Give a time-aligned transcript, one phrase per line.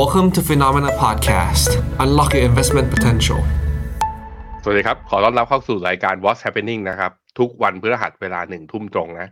[0.00, 1.70] Welcome to Phenomena Podcast.
[2.04, 3.40] Unlock your investment potential.
[4.62, 9.28] สวัสดีครับ ขอต้อนรับเข้าสู่รายการ What's Happening นะครับ ทุกวันพฤหัสเวลาหนึ่งทุ่มตรงนะ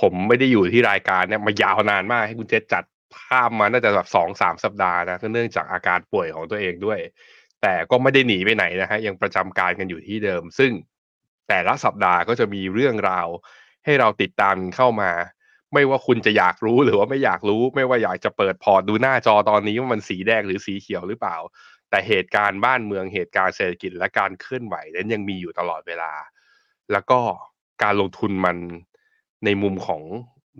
[0.00, 2.84] ผมไม่ได้อยู่ที่รายการเนี่ยมายาวนานมากให้คุณเจษจัด
[3.16, 6.98] ภาพมาน่าจะแบบสองสามสัปดาห์นะเนื่องจากอาการป่วยของตัวเองด้วย
[7.62, 10.70] แต่ก็ไม่ได้หนีไปไหนนะฮะยังประจำการกันอยู่ที่เดิม ซึ่ง
[11.48, 13.28] แต่ละสัปดาห์ก็จะมีเรื่องราว
[13.84, 15.10] ให้เราติดตามเข้ามา
[15.74, 21.36] ไม่ว่าคุณจะอยากรู้หรือว่าไม่อยากรู้ ไม่ว่าอยากจะเปิดพอร์ตดูหน้าจอตอนนี้ว่ามันสีแดงหรือสีเขียวหรือเปล่า
[21.90, 26.12] แต่เหตุการณ์บ้านเมืองเหตุการณ์เศรษฐกิจและการเคลื่อนไหวนั้นยังมีอยู่ตลอดเวลา
[26.92, 27.18] แล้วก็
[27.82, 28.56] การลงทุนมัน
[29.44, 30.02] ในมุมของ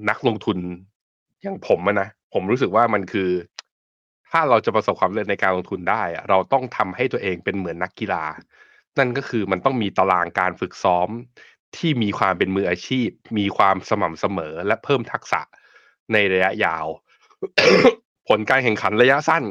[0.09, 0.59] นักลงทุน
[1.43, 3.31] อย่างผมนะผมรู้สึกว่ามันคือ
[4.31, 8.25] ถ้าเราจะประสบความสำเร็จในการลงทุนได้เราต้องทำให้ตัวเองเป็นเหมือนนักกีฬา
[8.99, 11.09] นั่นก็คือมันต้องมีตารางการฝึกซ้อม
[11.77, 13.09] ที่มีความเป็นมืออาชีพ
[13.39, 15.41] มีความสม่ำเสมอและเพิ่มทักษะ
[16.13, 16.87] ในระยะยาว
[18.29, 19.45] ผลการแข่งขันระยะสั้น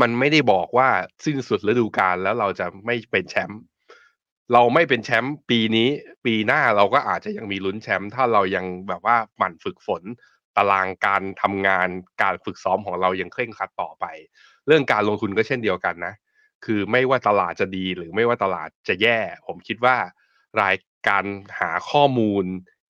[0.00, 0.88] มันไม่ได้บอกว่า
[1.24, 3.60] สิ้นสุดฤดูกาลแล้วเราจะไม่เป็นแชมป์
[4.52, 5.88] เราไม่เป็นแชมป์ปีนี้
[6.24, 10.02] ปีหน้าเราก็อาจจะยังมีลุ้นแชมป์ถ้าเรายังแบบว่าหมั่นฝึกฝน
[10.56, 11.88] ตารางการทำงาน
[12.22, 14.04] การฝึกซ้อมของเรายังเคร่งครัดต่อไป
[14.66, 16.14] เรื่องการลงทุนก็เช่นเดียวกันนะ
[16.64, 19.96] คือไม่ว่าตลาดจะดีหรือไม่ว่าตลาดจะแย่ ผมคิดว่า
[20.60, 20.74] ราย
[21.08, 21.24] การ
[21.60, 22.44] หาข้อมูล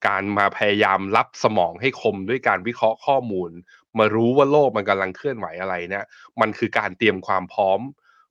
[0.07, 3.51] การมาพยายามรับสมองให้คมด้วยการวิเคราะห์ข้อมูล
[3.99, 6.05] มารู้ว่าโลกมันกำลังเคลื่อนไหวอะไรเนี่ย
[6.41, 7.81] มันคือการเตรียมความพร้อม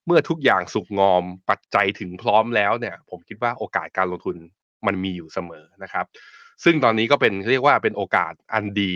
[0.06, 4.38] เมื่อทุกอย่างสุกงอม ปัจจัยถึงพร้อมแล้วเนี่ย ผมคิดว่าโอกาสการลงทุน
[4.86, 6.06] มันมีอยู่เสมอนะครับ
[6.64, 8.94] ซึ่งตอนนี้ก็เป็นเรียกว่าเป็นโอกาสอันดี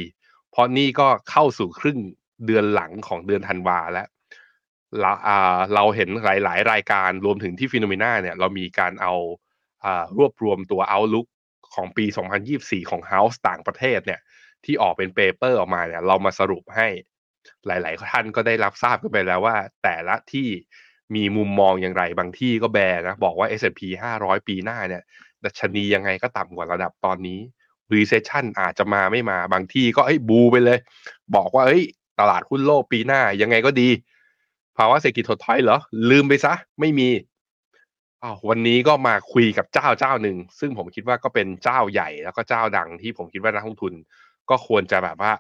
[0.52, 2.00] เพราะนี่ก็เข้าสู่ครึ่ง
[2.46, 4.08] เดือนหลังของเดือนธันวาแล้ว
[5.00, 5.12] เรา
[5.74, 9.14] เราเห็นหลาย ๆ รายการรวมถึงที่ฟิโนเมนาเนี่ยเรามีการเอา
[10.18, 11.28] รวบรวมตัว Outlook
[11.76, 12.06] ของปี
[12.48, 14.20] 2024 ของ House ต่างประเทศเนี่ย
[14.66, 16.88] ที่ออกเป็นเปเปอร์ออกมาเนี่ยเรามาสรุปให้
[17.68, 20.48] หลาย ๆ ท่านก็ได้รับทราบกันไปแล้วว่า แต่ละที่
[21.16, 23.82] มีมุมมองอย่างไรบางที่ก็แบนะ บอกว่า S&P
[24.18, 25.04] 500 ปีหน้าเนี่ย
[25.46, 27.40] ดัชนียังไงก็ต่ำกว่าระดับตอนนี้
[27.94, 30.80] Recession อาจจะมาไม่มาบางที่ก็เอ้ยบูไปเลย
[31.36, 31.84] บอกว่าเอ้ย
[32.20, 33.90] ตลาดหุ้นโลกปีหน้ายังไงก็ดี
[34.78, 37.10] ภาวะเศรษฐกิจถดถอยเหรอ ลืมไปซะ ไม่มี
[38.24, 43.94] อ้าววันนี้ก็มาคุยกับเจ้าเจ้าหนึ่ง ซึ่งผมคิดว่าก็เป็นเจ้าใหญ่แล้วก็เจ้าดังที่ผมคิดว่านักลงทุน
[44.50, 45.32] ก็ควรจะแบบว่า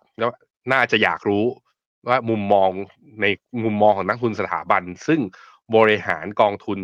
[0.71, 1.45] น่าจะอยากรู้
[2.07, 2.69] ว่ามุมมอง
[3.21, 3.25] ใน
[3.63, 5.19] มุมมองของนักทุนสถาบัน ซึ่ง
[5.75, 6.79] บริหารกองทุน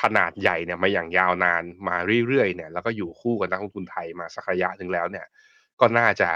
[0.00, 1.96] ขนาดใหญ่เนี่ยมาอย่างยาวนานมา
[2.26, 5.26] เรื่อยๆเนี่ยแล้วก็อยู่คู่กับนักลงทุนไทยมาสักระยะหนึ่งแล้วเนี่ย
[5.80, 6.28] ก็น่าจะ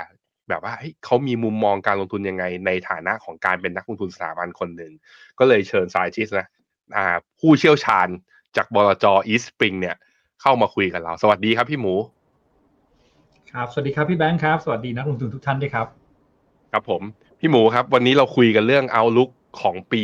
[0.48, 4.92] แบบว่าเขามีมุมมองการลงทุนยังไง ในฐานะของการเป็นนักลงทุนสถาบันคนหนึ่ง
[5.38, 6.47] ก็เลยเชิญไซจิสนะ
[7.41, 8.08] ผู้เชี่ยวชาญ
[8.56, 9.96] จากบลจอีสปริงเนี่ย
[10.42, 11.94] เข้ามาคุยกับเรา สวัสดีครับพี่หมู
[13.52, 15.86] ครับ สวัสดีครับพี่แบงค์ครับ สวัสดีนักลงทุนทุกท่านด้วยครับ
[16.72, 17.02] ครับผม
[17.40, 19.30] พี่หมูครับ วันนี้เราคุยกันเรื่องเอาลุก
[19.60, 20.02] ของปี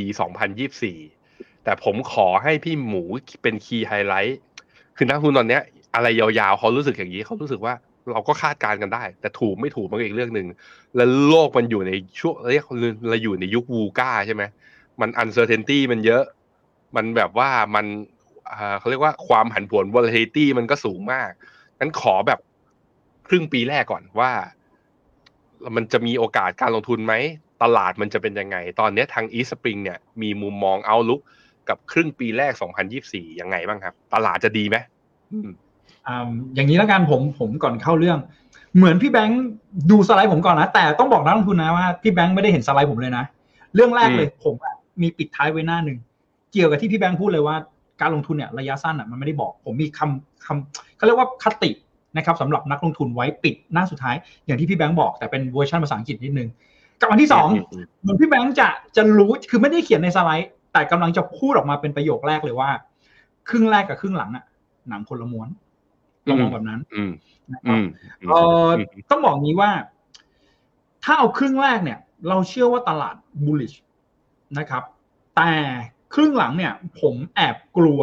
[0.82, 3.03] 2024 แต่ผมขอให้พี่หมู
[3.42, 4.41] เป็น key highlight
[4.97, 5.62] คือนักลงทุนตอนเนี้ย
[5.94, 7.75] อะไรยาวๆเขารู้สึกอย่างนี้เขารู้สึกว่า
[8.10, 10.47] เราก็คาดการณ์กันได้ แต่ถูกไม่ถูกมันก็อีกเรื่องหนึ่ง
[10.97, 12.65] แล้วโลกมันอยู่ในช่วงเรียก
[13.10, 14.42] เราอยู่ในยุค VUCA ใช่ไหม
[15.00, 16.25] มัน uncertainty มันเยอะ
[16.97, 17.86] มันแบบว่ามัน
[18.78, 21.31] เขาเรียกว่าความผันผวน volatility มันก็สูงมาก
[21.81, 22.41] งั้นขอแบบ
[23.28, 24.31] ครึ่งปีแรกก่อนว่า
[25.76, 27.14] มันจะมีโอกาสการลงทุนไหม
[27.62, 31.20] ตลาดมันจะเป็นยังไง ตอนนี้ทาง e Spring เนี่ยมีมุมมองเอาลุก
[31.69, 32.53] กับครึ่งปีแรก
[32.97, 34.76] 2024 ยังไงบ้างครับ ตลาดจะดีไหม
[36.54, 38.19] อย่างนี้แล้วกันผมผมก่อนเข้าเรื่อง
[38.76, 39.42] เหมือนพี่แบงค์
[39.91, 43.25] ดูสไลด์ผมก่อนนะ แต่ต้องบอกนักลงทุนนะว่าพี่แบงค์ไม่ได้เห็นสไลด์ผมเลยนะ
[43.75, 44.54] เรื่องแรกเลยผม
[45.03, 45.98] มีปิดท้ายไว้หน้าหนึ่ง
[46.53, 47.56] เกี่ยวกับที่พี่แบงค์พูดเลยว่า
[48.00, 51.70] การลงทุนเนี่ยระยะสั้นอะมันไม่ได้บอก ผมมีคำคำเขาเรียกว่าคติ
[52.16, 54.16] นะครับสำหรับนักลงทุนไว้ปิดหน้าสุดท้าย
[54.47, 56.48] อย่างที่พี่แบงค์บอกแต่เป็นเวอร์ชันภาษาอังกฤษนิดนึง
[57.00, 57.48] กับอันที่สอง
[58.00, 62.70] เหมือนพี่แบงค์จะจะรู้คือไม่ได้เขียนในสไลด์ แต่กำลังจะพูดออกมาเป็นประโยคแรกเลยว่า
[63.48, 64.44] ครึ่งแรกกับครึ่งหลังอะ
[64.88, 65.48] หนังคนละม้วน
[66.28, 66.80] ลองมองแบบนั้น
[67.53, 67.78] นะครับ
[68.28, 68.34] เอ
[68.66, 68.69] อ
[69.10, 69.70] ต้องบอกงี้ว่า
[71.04, 71.98] ถ้าเอาครึ่งแรกเนี่ย
[72.28, 73.76] เราเชื่อว่าตลาด bullish
[74.59, 74.82] นะครับ
[75.36, 75.50] แต่
[76.15, 78.01] ครึ่งหลังเนี่ยผมแอบกลัว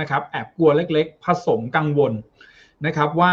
[0.00, 2.12] นะครับแอบกลัวเล็กๆ ผสมกังวล
[2.86, 3.32] นะครับว่า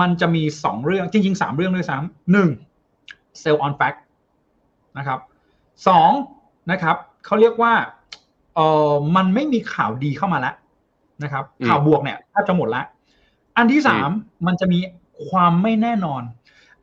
[0.00, 2.48] มันจะมีสองเรื่องจริงๆสามเรื่องด้วยซ้ำหนึ่ง
[3.42, 3.98] sell on fact
[4.98, 5.18] นะครับ
[5.88, 6.10] สอง
[6.70, 7.72] นะครับเขาเรียกว่า
[8.54, 8.60] เอ
[8.90, 10.54] อมันไม่มีข่าวดีเข้ามาแล้ว
[11.22, 12.86] นะครับข่าวบวกเนี่ยถ้าจะหมดแล้ว
[13.56, 14.08] อันที่สาม
[14.46, 14.78] มันจะมี
[15.28, 16.22] ความไม่แน่นอน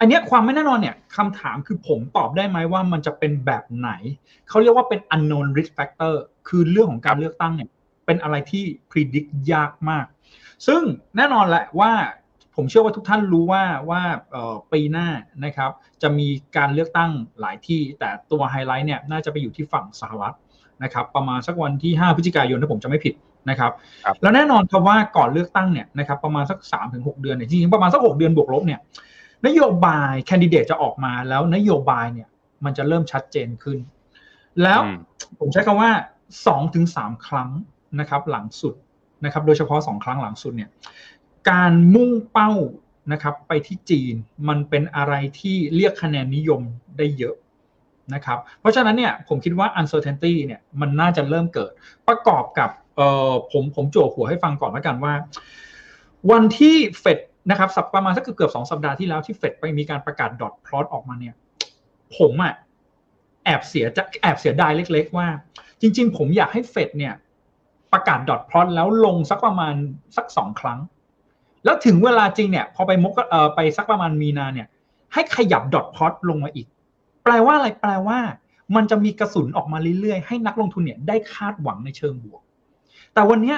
[0.03, 3.91] อันนี้ความไม่แน่นอนเนี่ยคำถามคือผมตอบได้ไหมว่ามันจะเป็นแบบไหน
[4.50, 6.13] เขาเรียกว่าเป็น unknown risk factor
[6.47, 7.69] คือเรื่องของการเลือกตั้งเนี่ย
[8.05, 10.05] เป็นอะไรที่ predict ยากมาก
[10.67, 10.81] ซึ่ง
[11.17, 11.91] แน่นอนแหละว่า
[12.55, 14.01] ผมเชื่อว่าทุกท่านรู้ว่าว่า
[14.73, 15.07] ปีหน้า
[15.45, 15.71] นะครับ
[16.01, 16.27] จะมี
[16.57, 20.35] การเลือกตั้งหลายที่ แต่ตัวไฮไลท์เนี่ยน่าจะไปอยู่ที่ฝั่งสหรัฐ
[20.83, 23.13] นะครับประมาณสักวันที่ 5 พฤศจิกายนถ้าผมจะไม่ผิด
[23.50, 23.71] นะครับ
[24.21, 26.59] แล้วแน่นอนครับว่าก่อนเลือกตั้งเนี่ยนะครับประมาณสัก
[26.91, 28.79] 3-6 เดือนเนี่ยจริงๆประมาณสัก 6 เดือนบวกลบเนี่ย
[29.47, 32.29] นโยบายแคนดิเดตจะออกมาแล้วนโยบายเนี่ย
[32.65, 33.77] มันจะเริ่มชัดเจนขึ้น
[34.63, 34.79] แล้ว
[35.39, 35.91] ผมใช้คำว่า
[36.33, 36.85] 2-3ถึง
[37.27, 37.49] ครั้ง
[37.99, 38.75] นะครับ หลังสุด
[39.25, 40.69] นะครับ โดยเฉพาะ2ครั้งหลังสุดเนี่ย
[41.49, 42.51] การมุ่งเป้า
[43.11, 44.13] นะครับ ไปที่จีน
[44.47, 46.61] มันเป็นอะไรที่เรียกคะแนนนิยม
[46.97, 47.35] ได้เยอะ
[48.13, 51.71] นะครับ เพราะฉะนั้นเนี่ยผมคิดว่า uncertainty เนี่ยมันน่าจะเริ่มเกิด
[52.07, 55.13] ประกอบกับเอ่อผมผมโจหัวให้ฟังก่อนแล้วกันว่า
[56.31, 57.19] วันที่เฟด
[57.49, 61.35] นะครับสัปประมาณสักเกือบสองสัปดาห์ที่แล้วที่เฟดไปมีการประกาศดอทพลอตออกมาเนี่ย
[62.17, 62.53] ผมอะ
[63.45, 65.27] แอบเสียจะแอบเสียดายเล็ก ๆ ว่า
[65.81, 67.13] จริง ๆ ผมอยากให้เฟดเนี่ย
[67.93, 69.73] ประกาศดอทพลอตแล้วลงสักประมาณ
[70.17, 70.79] สักสองครั้ง
[71.65, 74.67] แล้วถึงเวลาจริงเนี่ย พอไปมกเอ่อไปสักประมาณมีนาเนี่ย
[75.13, 76.67] ให้ขยับดอทพลอตลงมาอีก
[77.23, 78.19] แปลว่าอะไรแปลว่า
[78.75, 82.41] มันจะมีกระสุนออกมาเรื่อยๆ ให้นักลงทุนเนี่ยได้คาดหวังในเชิงบวก
[83.13, 83.55] แต่วันนี้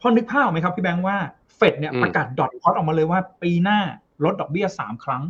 [0.00, 1.16] พอนึกภาพไหมครับพี่แบงค์ว่า
[1.56, 3.78] เฟดเนี่ยประกาศดอทพอตออกมาเลยว่า ปีหน้า
[4.24, 5.22] ลดดอกเบี้ยสามครั้ง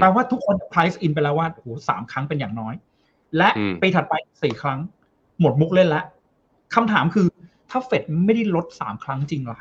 [0.00, 2.74] แปลว่าทุกคน price in ไปแล้วว่าโอ้โหสามครั้งเป็นอย่างน้อย
[3.36, 3.48] และ
[3.82, 4.78] ปีถัดไปสี่ครั้ง
[5.40, 6.04] หมดมุกเล่นแล้ว
[6.74, 7.26] คำถามคือ
[7.70, 9.58] ถ้าเฟดไม่ได้ลดสามครั้งจริงล่ะ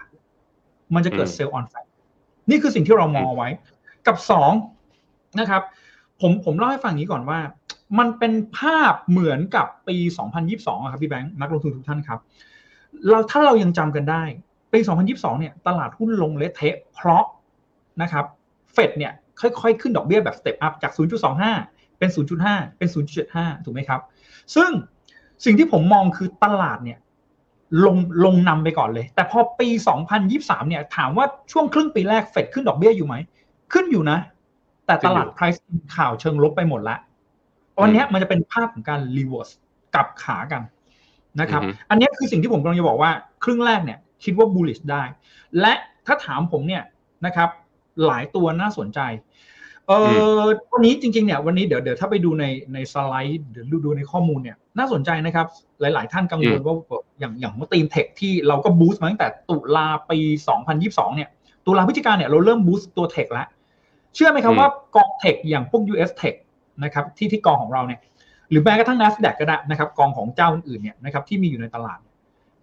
[0.95, 1.74] มันจะเกิดเซลล์ออนแฟ
[2.50, 3.50] นี่คือสิ่งที่เรามองไว้
[4.07, 4.51] กับสอง
[5.39, 5.62] นะครับ
[6.21, 7.39] ผมผมเล่าให้ฟังนี้ก่อนว่า
[8.00, 9.98] มันเป็นภาพเหมือนกับปี
[10.44, 12.19] 2022ครับพี่แบงค์นักลงทุนทุกท่านครับ
[13.09, 14.24] เราถ้าเรายังจำกันได้
[14.73, 14.79] ปี
[15.09, 17.25] 2022 เนี่ยตลาดหุ้นลงเละเทะเพราะ
[18.01, 18.25] นะครับ
[18.73, 20.91] เฟดเนี่ยค่อยๆ ขึ้นดอกเบี้ยแบบ step up จาก
[21.45, 22.09] 0.25 เป็น
[22.44, 22.89] 0.5 เป็น
[23.27, 24.01] 0.75 ถูกไหมครับ
[24.56, 24.71] ซึ่ง
[25.45, 27.00] สิ่งที่ผมมองคือตลาดเนี่ย
[27.85, 29.69] ลงลงนำไปก่อนเลย แต่พอปี
[30.19, 33.15] 2023 เนี่ยถามว่าช่วงครึ่งปีแรกเฟดขึ้นดอกเบี้ยอยู่ไหม
[33.74, 34.19] ขึ้นอยู่นะ
[34.85, 35.59] แต่ตลาด price
[35.95, 36.97] ข่าวเชิงลบไปหมดละ
[37.81, 39.53] วันนี้มันจะเป็นภาพของการ reverse
[39.94, 40.62] กลับขากัน
[41.39, 43.12] นะครับ อันนี้คือสิ่งที่ผมกำลังจะบอกว่า
[43.44, 45.03] ครึ่งแรกเนี่ย คิดว่า bullish ได้
[45.59, 45.73] และ
[46.06, 46.83] ถ้าถามผมเนี่ย
[47.25, 47.50] นะครับ
[48.06, 49.00] หลายตัวน่าสนใจ
[49.88, 49.91] เอ
[50.39, 50.41] อ
[50.71, 55.47] วันนี้จริงๆเนี่ยวันนี้เดี๋ยวเดี๋ยวถ้าไปดูในในสไลด์เดี๋ยวดูในข้อมูลเนี่ยน่าสนใจนะครับ
[55.81, 56.75] หลายๆท่านกังวลว่า
[57.19, 60.19] อย่างอย่างว่าตีมเทคที่เราก็บูสต์มาตั้งแต่ตุลาปี
[60.67, 61.29] 2022 เนี่ย
[61.65, 63.47] ตุลาพฤศจิกาเนี่ยเราเริ่มบูสต์ตัวเทคแล้ว
[64.15, 66.35] เชื่อไหมครับว่ากองเทคอย่างพวก US Tech
[66.83, 68.00] นะครับที่ที่กองของเราเนี่ย
[68.50, 72.00] หรือแม้กระทั่ง NASDAQ ก็ได้นะครับกองของเจ้าอื่นๆเนี่ยนะครับที่มีอยู่ในตลาด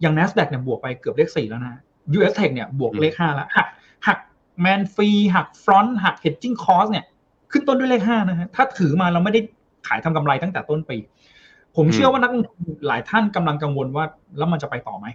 [0.01, 1.81] อย่าง NASDAQ เนี่ยบวกไปเกือบเลขสี่แล้วนะ
[2.17, 3.67] US Tech เนี่ยบวกเลขห้าแล้วหัก
[4.07, 4.17] หัก
[4.61, 7.05] แมนฟรีหักฟรอนต์หัก hedging cost เนี่ย
[7.51, 9.41] ขึ้นต้นด้วยเลขห้านะฮะถ้าถือมาเราไม่ได้
[9.87, 10.97] ขายทำกำไรตั้งแต่ต้นปี
[11.75, 14.05] ผมเชื่อว่านักลงทุนหลายท่านกำลังกังวลว่า
[14.37, 15.07] แล้วมันจะไปต่อไหม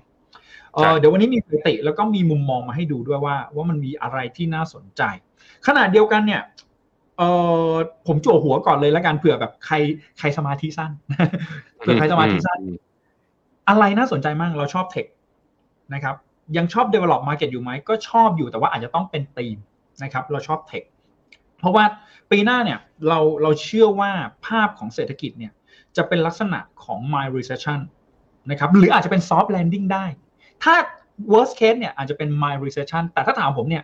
[0.73, 5.03] เเดี๋ยววันนี้มีสถิติแล้วก็มีมุมมองมาให้ดูด้วยว่า ว่ามันมีอะไรที่น่าสนใจ
[5.67, 6.43] ขณะเดียวกันเนี่ย
[7.19, 7.23] เอ
[7.69, 7.71] อ
[8.07, 9.75] ผมจั่วหัวก่อนเลยแล้วกันเผื่อแบบใคร
[10.19, 10.91] ใครสมาธิสั้น
[11.79, 12.61] เผื่อใครสมาธิสั้น
[13.69, 15.07] อะไรน่าสนใจมากเราชอบเทค
[15.95, 16.17] นะครับ
[16.57, 19.59] ยังชอบ develop market อยู่ไหมก็ชอบอยู่แต่ว่าอาจจะต้องเป็นธีม
[20.03, 20.83] นะครับเราชอบเทค
[21.59, 21.85] เพราะว่า
[22.31, 22.79] ปีหน้าเนี่ย
[23.09, 24.11] เราเราเชื่อว่า
[24.47, 25.53] ภาพของเศรษฐกิจเนี่ย
[25.97, 27.81] จะเป็นลักษณะของ mild recession
[28.51, 30.05] นะครับหรืออาจจะเป็น soft landing ได้
[30.63, 30.75] ถ้า
[31.33, 33.83] worst case เนี่ยอาจจะเป็น mild recession แต่ถ้าถามผมเนี่ย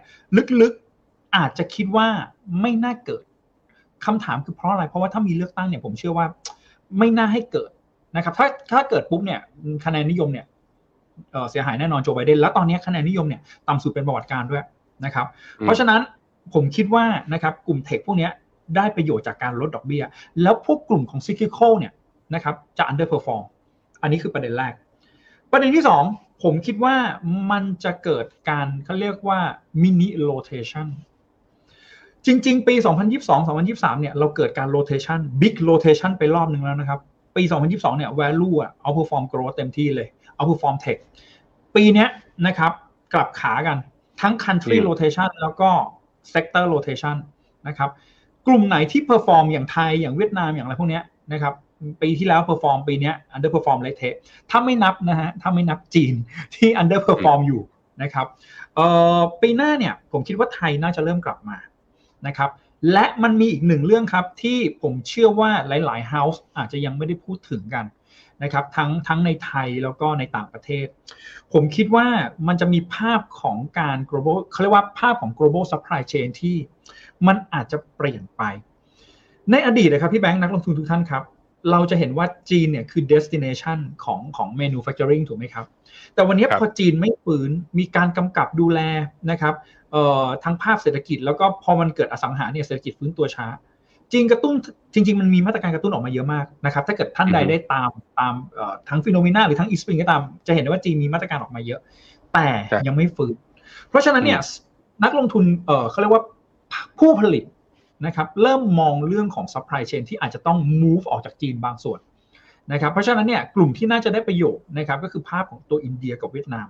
[0.62, 2.08] ลึกๆอาจจะคิดว่า
[2.60, 3.24] ไม่น่าเกิด
[4.04, 6.26] คำถามคือเพราะอะไร เพราะว่าถ้ามีเลือกตั้งเนี่ยผมเชื่อว่า
[6.98, 7.70] ไม่น่าให้เกิด
[8.16, 9.40] นะครับถ้าถ้าเกิดปุ๊บเนี่ย
[9.84, 10.46] คะแนนนิยมเนี่ย
[11.50, 14.62] เสียหายแน่นอนโจไบเดนแล้วตอนนี้คะแนนนิยมเนี่ยต่ำสุดเป็นประวัติการด้วย
[15.04, 15.26] นะครับ
[15.60, 16.00] เพราะฉะนั้น
[16.54, 18.28] ผมคิดว่านะครับกลุ่มเทคพวกนี้
[18.76, 20.04] ได้ประโยชน์จากการลดดอกเบี้ย
[20.42, 21.92] แล้วพวกกลุ่มของซิกิคอลเนี่ย
[22.34, 23.42] นะครับจะ underperform
[24.02, 24.72] อันนี้คือประเด็นแรก
[25.50, 26.02] ประเด็นที่สอง
[26.42, 26.96] ผมคิดว่า
[27.50, 29.40] มันจะเกิดการเขาเรียกว่า
[29.82, 30.88] mini rotation
[32.26, 32.74] จริง ๆ ปี
[33.38, 37.00] 2022-2023เนี่ยเราเกิดการ rotation big rotation ไปรอบหนึ่งแล้วนะครับ
[37.36, 40.08] ปี 2022 เนี่ย value อะ outperform growth เต็มที่เลย
[40.38, 40.98] outperform tech
[41.74, 42.06] ปีนี้
[42.46, 42.72] นะครับ
[43.14, 43.76] กลับขากัน
[44.20, 45.70] ทั้ง country rotation แล้วก็
[46.32, 47.16] sector rotation
[47.68, 47.90] นะครับ
[48.46, 51.00] กลุ่มไหนที่ perform อย่างไทยอย่างเวียดนามอย่างอะไรพวกนี้
[51.32, 51.54] นะครับ
[52.02, 54.14] ปีที่แล้ว perform ปีนี้ underperform เละเทะ
[54.50, 56.14] ถ้าไม่นับนะฮะถ้าไม่นับจีน
[56.54, 57.62] ที่ underperform อยู่
[58.02, 58.26] นะครับ
[58.74, 61.56] เอ่อปีหน้าเนี่ยผมคิดว่าไทยน่าจะเริ่มกลับมา
[62.26, 62.50] นะครับ
[62.92, 67.84] และมันมีอีกหนึ่งเรื่องครับที่ผมเชื่อว่าหลายๆ house อาจจะยังไม่ได้พูดถึงกัน
[68.42, 70.86] นะครับทั้งทั้งในไทยแล้วก็ในต่างประเทศ
[71.52, 72.06] ผมคิดว่า
[72.48, 76.56] มันจะมีภาพของการ global เขาเรียกว่าภาพของ global supply chain ที่
[77.26, 78.42] มันอาจจะเปลี่ยนไป
[79.50, 81.22] ในอดีตนะครับพี่แบงค์นักลงทุนทุกท่านครับ
[81.70, 85.66] เราจะเห็นว่าจีนเนี่ยคือ destination ของของ manufacturing ถูกไหมครับ
[86.14, 88.80] แต่วันนี้พอจีนไม่ฟื้นมีการกำกับดูแล
[89.30, 89.54] นะครับ
[89.92, 93.46] เอ่อทั้งภาคเศรษฐกิจ แล้วก็พอมันเกิดอสังหาเนี่ยเศรษฐกิจฟื้นตัวช้า
[94.12, 94.54] จีนกระตุ้น
[94.94, 98.34] จริง ๆ มันมีมาตรการกระตุ้นออกมาเยอะมากนะครับ ถ้าเกิดท่านใดได้ตามตาม
[98.88, 101.80] ทั้งฟิโนเมนาหรือทั้งอีสปริงก็ตาม จะเห็นได้ว่าจีนมีมาตรการออกมาเยอะ
[102.34, 102.48] แต่
[102.86, 103.34] ยังไม่ฟื้น
[103.88, 104.40] เพราะฉะนั้นเนี่ย
[105.04, 106.22] นักลงทุนเออเขาเรียกว่า
[106.98, 107.44] ผู้ผลิต
[108.06, 112.00] นะครับเริ่มมองเรื่องของ supply chain ที่อาจจะต้อง move ออกจากจีนบางส่วน
[112.72, 116.68] นะครับเพราะฉะนั้นเนี่ยกลุ่มที่น่าจะได้ประโยชน์นะครับก็คือภาพของตัวอินเดียกับเวียดนาม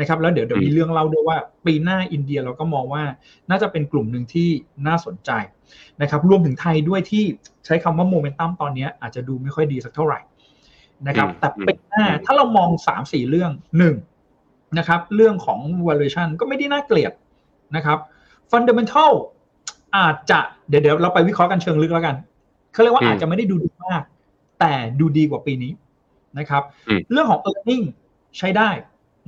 [0.00, 3.02] นะครับแล้วเดี๋ยวเดี๋ยวมีเรื่องเล่าด้วยว่า ปีหน้าอินเดียเราก็มองว่า
[3.50, 4.48] น่าจะเป็นกลุ่มหนึ่งที่
[4.86, 5.30] น่าสนใจ
[6.02, 7.24] นะครับรวมถึงไทยด้วยที่
[7.66, 10.20] ใช้คำว่าโมเมนตัมตอนนี้อาจจะดูไม่ค่อยดีสักเท่าไหร่
[11.06, 13.96] นะครับแต่ปีหน้าถ้าเรามองสามสี่เรื่องหนึ่ง
[14.78, 17.12] นะครับเรื่องของ valuation ก็ไม่ได้น่าเกลียด
[17.76, 17.98] นะครับ
[18.52, 19.12] fundamental
[19.96, 22.16] อาจจะเดี๋ยวเดี๋ยวเราไปวิเคราะห์กันเชิงลึกแล้วกัน
[22.72, 24.02] เขาเรียกว่าอาจจะไม่ได้ดูดีมาก
[24.60, 25.72] แต่ดูดีกว่าปีนี้
[26.38, 26.62] นะครับ
[27.12, 27.84] เรื่องของ e a r n i n g
[28.38, 28.70] ใช้ได้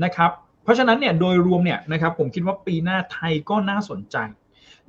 [0.05, 0.31] นะครับ
[0.63, 4.17] เพราะฉะนั้นเนี่ยโดยรวมเนี่ยนะครับผมคิดว่าปีหน้าไทยก็น่าสนใจ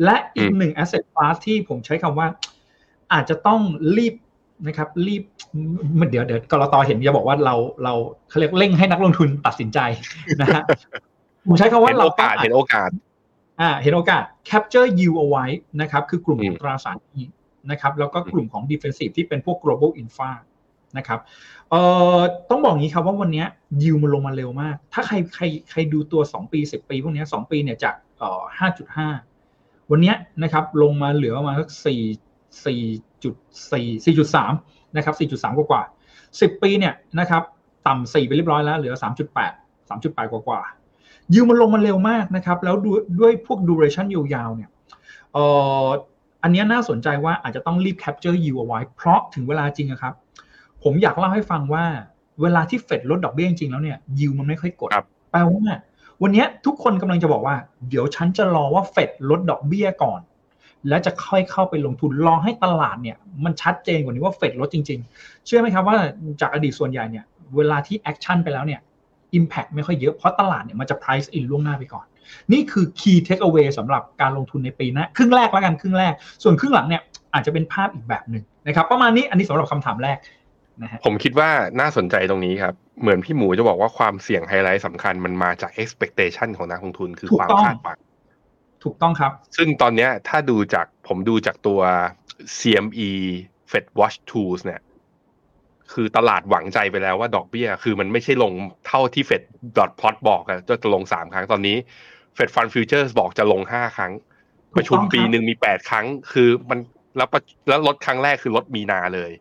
[0.04, 2.28] และอีกหนึ่ง asset class ที่ผมใช้คำว่า
[3.14, 3.62] อาจจะต้อง
[3.98, 4.16] รีบ
[4.68, 5.24] นะครับ รีบ
[6.00, 7.94] มันเดี๋ยวเดี๋ยวกรตเห็นจะบอกว่าเราเรา
[8.30, 9.80] เขาเรียกเร่งให้นักลงทุนตัดสินใจ
[10.42, 10.64] นะฮะ
[11.48, 12.90] ผมใช้คำว่าเราโอกาสเห็นโอกาส
[13.62, 15.46] อ่าเห็นโอกาส capture yield เอาไว้
[15.82, 17.26] นะครับคือกลุ่มของตราสารหนี้
[17.72, 20.32] นะครับแล้วก็กลุ่มของ defensive ที่เป็นพวก global infra
[20.98, 21.20] นะครับ
[21.70, 21.82] เอ่
[22.18, 23.46] อต้องบอกงี้ครับว่าวันนี้
[23.84, 28.42] ยิวมันลงมาเร็วมาก ถ้าใครใครใครดูตัว 2 ปี 10 ปี พวกนี้2ปีเนี่ยจากเอ่อ
[29.16, 30.14] 5.5 วันนี้
[30.44, 33.76] นะครับลงมาเหลือประมาณสัก4 4.4
[34.06, 35.84] 4.3นะครับ4.3 กว่ากว่า
[36.22, 37.44] 10 ปีเนี่ยนะครับ
[37.88, 38.94] ต่ำ4ไปเรียบร้อยแล้วเหลือ
[39.42, 40.62] 3.8 3.8 กว่ากว่า
[41.34, 42.76] ยิวมันลงมาเร็วมากนะครับ แล้ว
[43.20, 44.70] ด้วยพวก duration ยาวๆเนี่ย
[45.34, 45.46] เอ่
[45.86, 45.88] อ
[46.44, 50.14] อันนี้น่าสนใจว่าอาจจะต้องรีบ capture yield เอาไว้ เพราะถึงเวลาจริงครับ
[50.84, 51.86] ผมอยากเล่าให้ฟังว่า
[52.42, 54.90] เวลาที่เฟดลดดอกเบี้ยจริงๆแล้วเนี่ยยิวมันไม่ค่อยกด
[55.32, 55.64] แปลว่า
[56.22, 57.56] วันนี้ทุกคนกำลังจะบอกว่า
[57.90, 60.22] เดี๋ยวฉันจะรอว่าเฟดลดดอกเบี้ยก่อน
[60.88, 65.98] แล้วจะค่อยเข้าไปลงทุนรอให้ตลาดเนี่ย มันชัดเจนกว่านี้ว่าเฟดลดจริง ๆ เชื่อไหมครับว่า
[66.42, 68.82] จากอดีตส่วนใหญ่เนี่ย เวลาที่แอคชั่นไปแล้วเนี่ย
[69.38, 72.06] Impact ไม่ค่อยเยอะเพราะตลาดเนี่ยมันจะ price in ล่วงหน้าไปก่อน
[72.52, 77.02] นี่คือ key takeaway สำหรับการลงทุนในปีหน้าครึ่งแรกแล้วกันครึ่งแรก ส่วนครึ่งหลังเนี่ย
[77.34, 80.18] อาจจะเป็นภาพอีกแบบหนึ่งนะครับ ประมาณนี้อันนี้สำหรับคำถามแรก
[80.82, 87.98] นะฮะผมคิดว่าน่าสนใจตรงนี้ครับ เหมือนพี่หมูจะบอกว่าความเสี่ยงไฮไลท์สำคัญมันมาจาก expectation ของนักลงทุนคือความคาดหวัง
[88.84, 91.82] ถูกต้องครับ ซึ่งตอนนี้ถ้าดูจากผมดูจากตัว
[92.58, 93.12] CME
[93.72, 94.82] Fed Watch Tools เนี่ย
[95.94, 98.54] คือตลาดหวังใจไปแล้วว่าดอกเบี้ย คือมันไม่ใช่ลง
[98.88, 99.44] เท่าที่ Fed
[99.78, 101.78] dot plot บอกอะจะลงสามครั้งตอนนี้
[102.36, 104.12] Fed fund futures บอกจะลงห้าครั้ง
[104.78, 106.80] ประชุมปีหนึ่งมีแปดครั้ง คือมัน
[107.18, 107.28] แล้ว
[107.68, 109.32] แล้วลดครั้งแรกคือลดมีนาเลย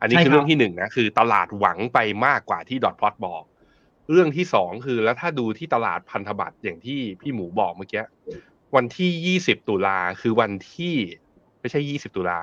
[0.00, 3.42] อันนี้คือเรื่องที่หนึ่งนะคือตลาดหวังไปมากกว่าที่ดอทพอตบอก
[4.10, 8.04] เรื่องที่สองคือแล้วถ้าดูที่ตลาดพันธบัตรอย่างที่พี่หมูบอกเมื่อกี้
[8.76, 10.94] วันที่ยี่สิบตุลาคือวันที่
[11.60, 12.38] ไม่ใช่ยี่สิบตุลา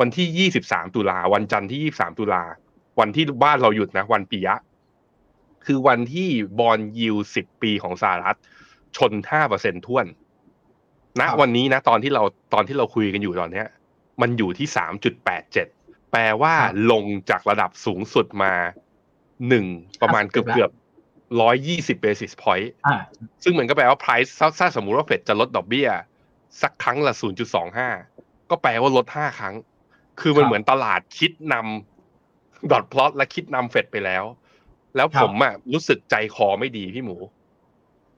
[0.00, 2.42] วันที่ยี่สิบสามตุลาวันจันทร์ที่ยี่สามตุลา
[3.00, 4.56] วันที่บ้านเราหยุดนะ วันปียะ
[5.66, 8.38] คือวันที่บอลยิวสิบปีของสหรัฐ
[8.96, 10.06] ชนห้าเปอร์เซ็นท่วน
[11.20, 12.22] ณนะวันนี้นะ ตอนที่เรา
[12.54, 13.66] ตอนที่เราคุยกันอยู่ตอนเนี้ย
[14.20, 15.66] มันอยู่ที่สามจุดแปดเจ็ด
[16.12, 16.54] แปลว่า
[16.90, 18.52] ลงจากระดับสูงสุดมา
[19.48, 19.66] หนึ่ง
[20.02, 20.70] ประมาณเกือบเกือบ
[21.40, 22.72] ร้อยยี่สิบเบสิสพอยต์
[23.42, 25.88] ซึ่งเหมือนก็แปลว่า price ถ้าสมมุติว่าเฟดจะลดดอกเบี้ย
[26.62, 27.88] สักครั้งละศูนย์จุดสองห้า
[28.50, 29.54] ก็แปลว่าลดห้าครั้ง
[30.20, 31.91] คือมันเหมือนตลาดคิดนำ
[32.70, 34.24] ดอทพลอตและคิดนำเฟดไปแล้ว
[34.96, 37.16] แล้วผมอะรู้สึกใจคอไม่ดีพี่หมู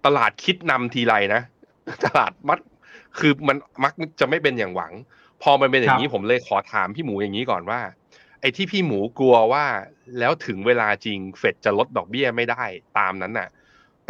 [0.05, 1.43] ตลาดคิดนำทีไรนะ
[2.05, 2.59] ตลาดมัด
[3.19, 4.93] คือมันมักจะไม่เป็นอย่างหวัง
[5.43, 7.81] พอมันเป็นอย่างนี้ผมเลยขอถามพี่หมูอย่างนี้ก่อนว่า
[8.41, 9.65] ไอ้ที่พี่หมูกลัวว่า
[10.19, 12.65] แล้วถึงเวลาจริงเฟดจะลดดอกเบี้ยไม่ได้
[12.99, 13.49] ตามนั้นน่ะ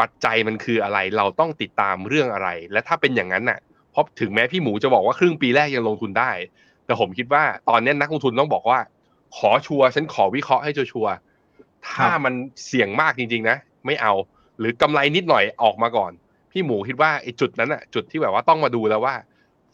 [0.00, 3.58] ปัจจัยมันคืออะไรเราต้องติดตามเรื่องอะไร และถ้าเป็นอย่างนั้นน่ะ
[3.90, 6.30] เพราะถึงแม้พี่หมูจะบอกว่าครึ่งปีแรกยังลงทุนได้
[6.84, 8.78] แต่ผมคิดว่าตอนนี้นักลงทุนต้องบอกว่า
[9.36, 11.12] ขอชัวร์ฉันขอวิเคราะห์ให้ชัวร์
[11.88, 12.34] ถ้ามัน
[12.66, 14.12] เสี่ยงมากจริง ๆ นะ ไม่เอา
[14.58, 16.12] หรือกำไรนิดหน่อยออกมาก่อน
[16.50, 19.14] พี่หมูคิดว่าไอ้จุดนั้นอะจุดที่แบบว่าต้องมาดูแล้วว่า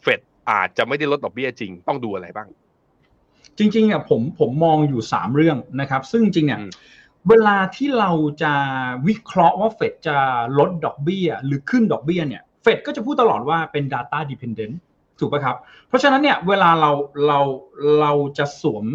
[0.01, 0.19] เฟด
[0.51, 2.47] อาจจะไม่ได้ลดดอกเบี้ยจริง ต้องดูอะไรบ้าง
[3.57, 6.59] จริงๆอะผมผมมองอยู่สามเรื่องนะครับ ซึ่งจริงเนี่ย
[7.29, 8.11] เวลาที่เรา
[8.43, 8.53] จะ
[9.07, 10.17] วิเคราะห์ว่าเฟดจะ
[10.59, 14.75] ลดดอกเบี้ย หรือขึ้นดอกเบี้ยเนี่ยเฟดก็จะพูดตลอดว่าเป็น data dependent
[15.19, 16.91] ถูกไหมครับ เพราะฉะนั้นเนี่ยเวลาเรา
[17.27, 17.39] เรา
[17.99, 18.85] เราจะสวม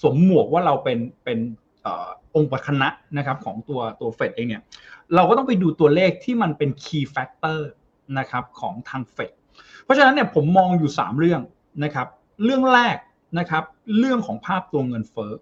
[0.00, 1.38] สวมหมวกว่าเราเป็นเป็น
[2.34, 2.88] องค์ประคณะ
[3.18, 4.62] นะครับของตัวตัวเฟดเองเนี่ย
[5.14, 7.58] เราก็ต้องไปดูตัวเลขที่มันเป็น key factor
[8.18, 9.32] นะครับของทางเฟด
[9.82, 11.40] เพราะฉะนั้นเนี่ยผมมองอยู่ 3 เรื่อง
[11.84, 12.06] นะครับ
[12.44, 12.96] เรื่องแรก
[13.38, 13.64] นะครับ
[13.98, 15.32] เรื่องของภาพตัวเงินเฟ้อ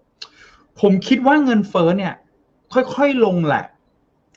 [0.81, 2.13] ผมคิดว่าเงินเฟ้อเนี่ย
[2.73, 3.65] ค่อยๆลงแหละ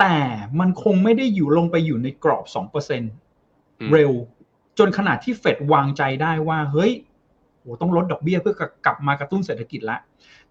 [0.00, 0.16] แต่
[0.60, 3.02] มันคงไม่ได้อยู่ลงไปอยู่ในกรอบสองเปอร์เซ็น
[3.92, 4.12] เร็ว
[4.78, 7.07] จนขนาดที่เฟดวางใจได้ว่า เฮ้ยโห
[7.80, 8.54] ต้องลดดอกเบี้ยเพื่อ
[8.86, 9.98] กลับมากระตุ้นเศรษฐกิจละ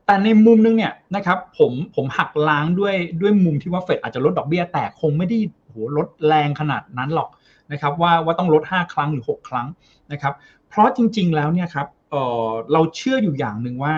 [0.06, 5.38] แต่ในมุมนึงเนี่ยนะครับผมผมหักล้างด้วยด้วยมุมที่ว่าเฟดอาจจะลดดอกเบี้ย แต่คงไม่ได้
[5.70, 7.30] โหลดแรงขนาดนั้นหรอก
[7.72, 9.68] นะครับว่าว่าต้องลด 5 ครั้งหรือ 6 ครั้ง
[10.12, 10.34] นะครับ
[10.70, 12.16] เพราะจริง ๆ แล้วเนี่ยครับเอ
[12.48, 13.96] อเราเชื่ออยู่อย่างหนึ่งว่า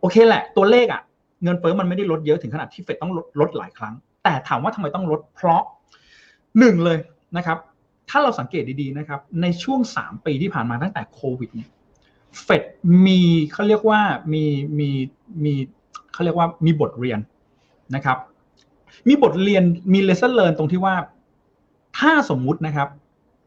[0.00, 1.02] โอเคแหละ ตัวเลขอะ่ะ
[1.42, 3.94] เงินเฟ้อมันไม่ได้ลดเยอะถึงขนาดที่เฟดต้องลดลดหลายครั้ง
[4.24, 5.62] แต่ถามว่าทำไมต้องลดเพราะ
[6.58, 6.98] หนึ่งเลย
[7.36, 7.58] นะครับ
[8.10, 11.68] ถ้าเราสังเกตดีๆนะครับ ในช่วง 3 ปีที่ผ่านมาตั้งแต่โควิดเนี่ย
[12.42, 12.62] เฟด
[13.06, 13.20] มี
[13.52, 14.00] เขาเรียกว่า
[14.32, 14.44] มี
[14.78, 14.88] มี
[15.44, 15.54] มี
[16.12, 17.18] เขาเรียกว่ามีบทเรียน
[17.94, 18.18] นะครับ
[19.08, 19.62] มีบทเรียน
[19.92, 20.94] มี lesson learn ตรงที่ว่า
[21.98, 22.88] ถ้าสมมุตินะครับ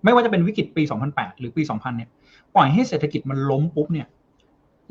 [0.03, 2.09] ไม่ว่าจะเป็นวิกฤตปี 2008 หรือปี 2000 เนี่ย
[2.55, 4.07] ปล่อยให้เศรษฐกิจมันล้มปุ๊บเนี่ย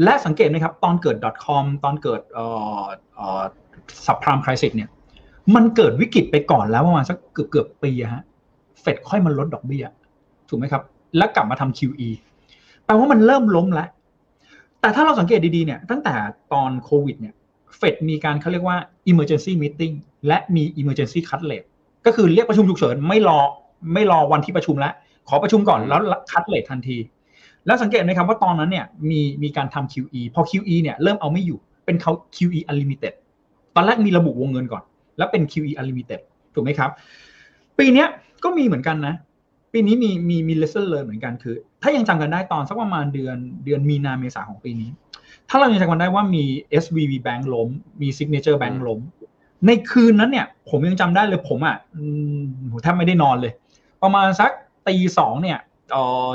[0.05, 2.47] และสังเกตไหมครับ ตอนเกิด .com ตอนเกิดเอ่
[2.81, 2.83] อ
[3.19, 3.21] อ
[4.07, 4.89] สับพรามคริสิตเนี่ย
[5.55, 8.23] มันเกิดวิกฤตไปก่อนแล้วประมาณสักเกือบเกือบปีฮะ
[8.81, 9.85] เฟดค่อยมาลดดอกเบี้ย
[10.49, 10.83] ถูกไหมครับ
[11.17, 12.09] แล้วกลับมาทำ QE
[12.87, 13.89] แปลว่ามันเริ่มล้มแล้ว
[14.81, 16.15] แต่ถ้าเราสังเกตดีๆเนี่ย ตั้งแต่
[16.53, 17.35] ตอนโควิดเนี่ย
[17.77, 18.77] เฟดมีการเขาเรียกว่า
[19.11, 19.95] emergency meeting
[20.27, 21.69] และมี emergency cut rate
[22.07, 23.39] ก็คือเรียกประชุมฉุกเฉินไม่รอ
[23.95, 24.93] ไม่รอวันที่ประชุมแล้ว
[25.29, 26.01] ขอประชุมก่อนแล้ว
[26.31, 26.97] คัดเลททันที
[27.67, 33.15] แล้วสังเกตไหมครับว่าตอนนั้นเนี่ยมีมีการทำ QE พอ QE เนี่ยเริ่มเอาไม่อยู่เป็นเขา QE unlimited
[33.75, 34.83] ตอนแรกมีระบุวงเงินก่อน
[35.19, 36.21] แล้วเป็น QE unlimited
[36.55, 36.91] ถูกไหมครับ
[37.79, 38.05] ปีนี้
[38.45, 39.15] ก็มีเหมือนกันนะ
[39.75, 44.91] ปีนี้มีมีมี lesson learn เหมือนกันคือ ถ้ายังจำกันได้ตอนสักประมาณเดือนเดือนมีนาเมษาของปีนี้
[45.49, 46.45] ถ้าเรายังจำกันได้ว่ามี
[46.83, 47.69] SVB Bank ล้ม
[48.03, 49.01] มี Signature Bank ล้ม
[49.67, 51.77] ในคืนนั้นเนี่ย ผมยังจำได้เลยผมอะ
[52.71, 53.53] ผมแทบไม่ได้นอนเลย
[54.03, 54.51] ประมาณสัก
[54.89, 55.59] ตีสองเนี่ย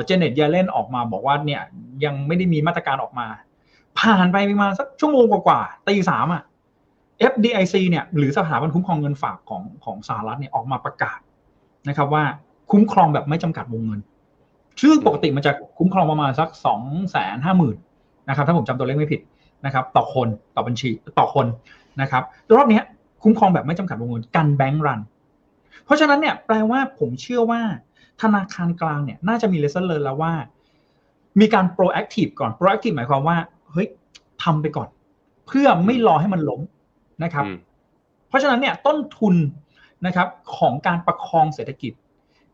[0.06, 1.62] เจเน็ตยาเล่นออกมาบอกว่าเนี่ย
[2.06, 3.28] ยังไม่ได้มีมาตรการออกมา
[4.00, 6.44] ผ่านไปประมาณสักชั่วโมงกว่าๆตีสามอะ
[7.32, 11.20] FDIC เนี่ยหรือสถาบันคุ้มครองเงินฝากของของสหรัฐเนี่ยออกมาประกาศ
[11.90, 12.24] นะครับว่า
[12.72, 14.00] คุ้มครองแบบไม่จำกัดวงเงิน
[14.82, 17.78] ซึ่งปกติมันจะคุ้มครองประมาณสักสองแสนห้าหมื่น
[18.30, 19.22] นะครับ ถ้าผมจำตัวเลขไม่ผิด
[19.66, 21.46] นะครับ ต่อคนต่อบัญชีต่อคน
[22.02, 22.24] นะครับ
[22.58, 22.82] รอบนี้
[23.24, 25.02] คุ้มครองแบบไม่จำกัดวงเงินกันแบงก์รัน
[25.86, 27.62] เพราะฉะนั้นเนี่ยแปลว่าผมเชื่อว่า
[28.22, 30.34] ธนาคารกลางเนี่ยน่าจะมีเลเซอร์เลยแล้วว่า
[31.40, 33.38] มีการ proactive ก่อน proactive หมายความว่า
[33.72, 33.88] เฮ้ย
[34.44, 34.90] ทำไปก่อน
[35.48, 36.62] เพื่อไม่รอให้มันล้ม
[37.24, 37.46] นะครับ
[38.28, 39.36] เพราะฉะนั้นเนี่ยต้นทุน
[40.06, 40.28] นะครับ
[40.58, 41.94] ของการประคองเศรษฐกิจ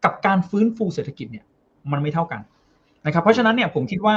[0.06, 1.46] กับการฟื้นฟูเศรษฐกิจเนี่ย
[1.92, 2.42] มันไม่เท่ากัน
[3.06, 4.16] นะครับ เพราะฉะนั้นเนี่ยผมคิดว่า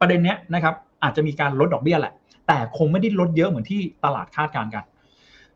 [0.00, 2.14] ประเด็นเนี้ยนะครับอาจจะมีการลดดอกเบี้ยแหละ
[2.46, 4.84] แต่คงไม่ได้ลดเยอะเหมือนที่ตลาดคาดการณ์กัน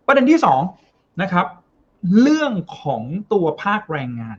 [0.07, 0.61] ประเด็นที่สอง
[1.23, 1.47] นะครับ
[2.21, 4.39] เรื่องของตัวภาคแรงงาน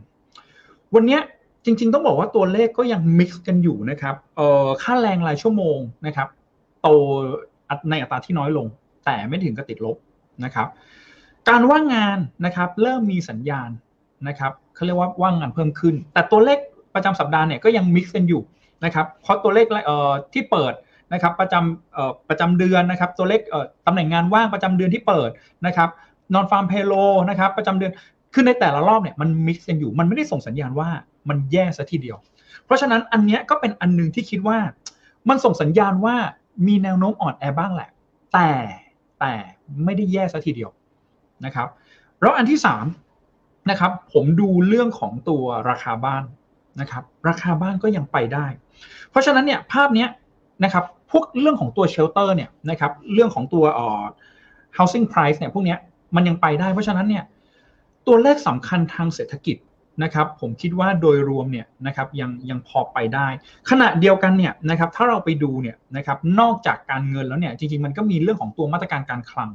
[0.95, 1.19] วันนี้
[1.65, 6.27] จริง ๆ ต้องบอกว่าตัวเลขก็ยังมิกซ์กันอยู่นะครับเอ่อค่าแรงรายชั่วโมงนะครับ
[6.81, 6.87] โต
[7.89, 8.67] ในอัตราที่น้อยลง
[9.05, 9.97] แต่ไม่ถึงกับติดลบ
[10.45, 10.67] นะครับ
[11.49, 13.69] การว่างงานนะครับเริ่มมีสัญญาณ
[14.27, 16.59] นะครับเขาเรียกว่าว่างงานเพิ่มขึ้น แต่ตัวเลข
[16.95, 18.41] ประจำสัปดาห์เนี่ยก็ยังมิกซ์กันอยู่
[18.85, 20.73] นะครับเพราะตัวเลขเอ่อที่เปิด
[21.13, 25.29] นะครับประจำเอ่อประจำเดือนนะครับตัวเลขเอ่อตำแหน่งงานว่างประจำเดือนที่เปิด
[25.65, 25.89] นะครับ
[26.33, 26.93] นอนฟาร์มเพโล
[27.29, 27.91] นะครับประจำเดือน
[28.33, 30.89] คือในแต่ละรอบเนี่ยมันมิกซ์กันอยู่ มันไม่ได้ส่งสัญญาณว่า
[31.29, 32.17] มันแย่ซะทีเดียว
[32.65, 34.57] เพราะฉะนั้นอันเนี้ยก็เป็นอันนึงที่คิดว่า
[35.29, 36.15] มันส่งสัญญาณว่า
[36.67, 37.89] มีแนวโน้มอ่อนแอบ้างแหละ
[38.33, 38.49] แต่
[39.19, 39.33] แต่
[39.85, 40.69] ไม่ได้แย่ซะทีเดียว
[41.45, 41.67] นะครับ
[42.21, 42.85] แล้วอันที่สาม
[43.69, 46.23] นะครับ ผมดูเรื่องของตัวราคาบ้าน
[46.81, 48.45] นะครับ ราคาบ้านก็ยังไปได้
[49.09, 50.09] เพราะฉะนั้นเนี่ยภาพเนี้ย
[50.63, 54.03] นะครับ พวกเรื่องของตัวเชลเตอร์เนี่ยนะครับ เรื่องของตัวอ่อ
[54.77, 55.79] housing price เนี่ยพวกเนี้ย
[56.15, 57.23] มันยังไปได้ เพราะฉะนั้นเนี่ย
[58.07, 59.57] ตัวเลขสำคัญทางเศรษฐกิจ
[60.03, 63.27] นะครับ ผมคิดว่าโดยรวมเนี่ยนะครับยังยังพอไปได้
[63.69, 69.49] ขณะเดียวกันเนี่ยนะครับ ถ้าเราไปดูเนี่ยนะครับนอกจากการเงินแล้วเนี่ยจริงๆมันก็มีเรื่องของตัวมาตรการการคลัง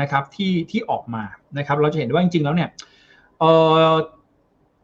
[0.00, 1.24] นะครับที่ที่ออกมา
[1.58, 2.68] นะครับ เราจะเห็นว่าจริงๆแล้วเนี่ย
[3.38, 3.50] เอ่
[3.90, 3.92] อ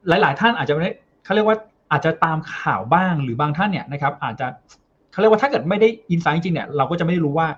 [0.08, 0.92] หลาย ๆ ท่านอาจจะไม่ได้
[1.24, 1.56] เขาเรียกว่า
[1.90, 4.46] อาจจะตามข่าวบ้างหรือบางท่านเนี่ยนะครับ อาจจะ
[5.12, 7.48] เขาเรียกว่าถ้าเกิดไม่ได้อินไซต์จริงๆเนี่ยเราก็จะไม่รู้ว่า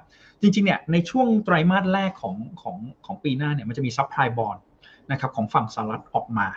[0.41, 4.57] จริง ๆ เนี่ยในช่วงไตรมาสแรกของของของปีหน้าเนี่ยมันจะมีซับไพรบอล
[5.13, 6.49] นะครับของฝั่งสหรัฐออกมา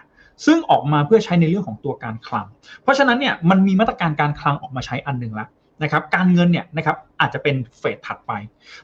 [0.45, 2.45] ซึ่งออกมาเพื่อใช้ในเรื่องของตัวการคลัง
[2.84, 5.49] เพราะฉะนั้นเนี่ยมันมีมาตรการการคลังออกมาใช้อันหนึ่งแล้ว
[5.84, 8.32] นะครับการเงินเนี่ยนะครับอาจจะเป็นเฟดถัดไป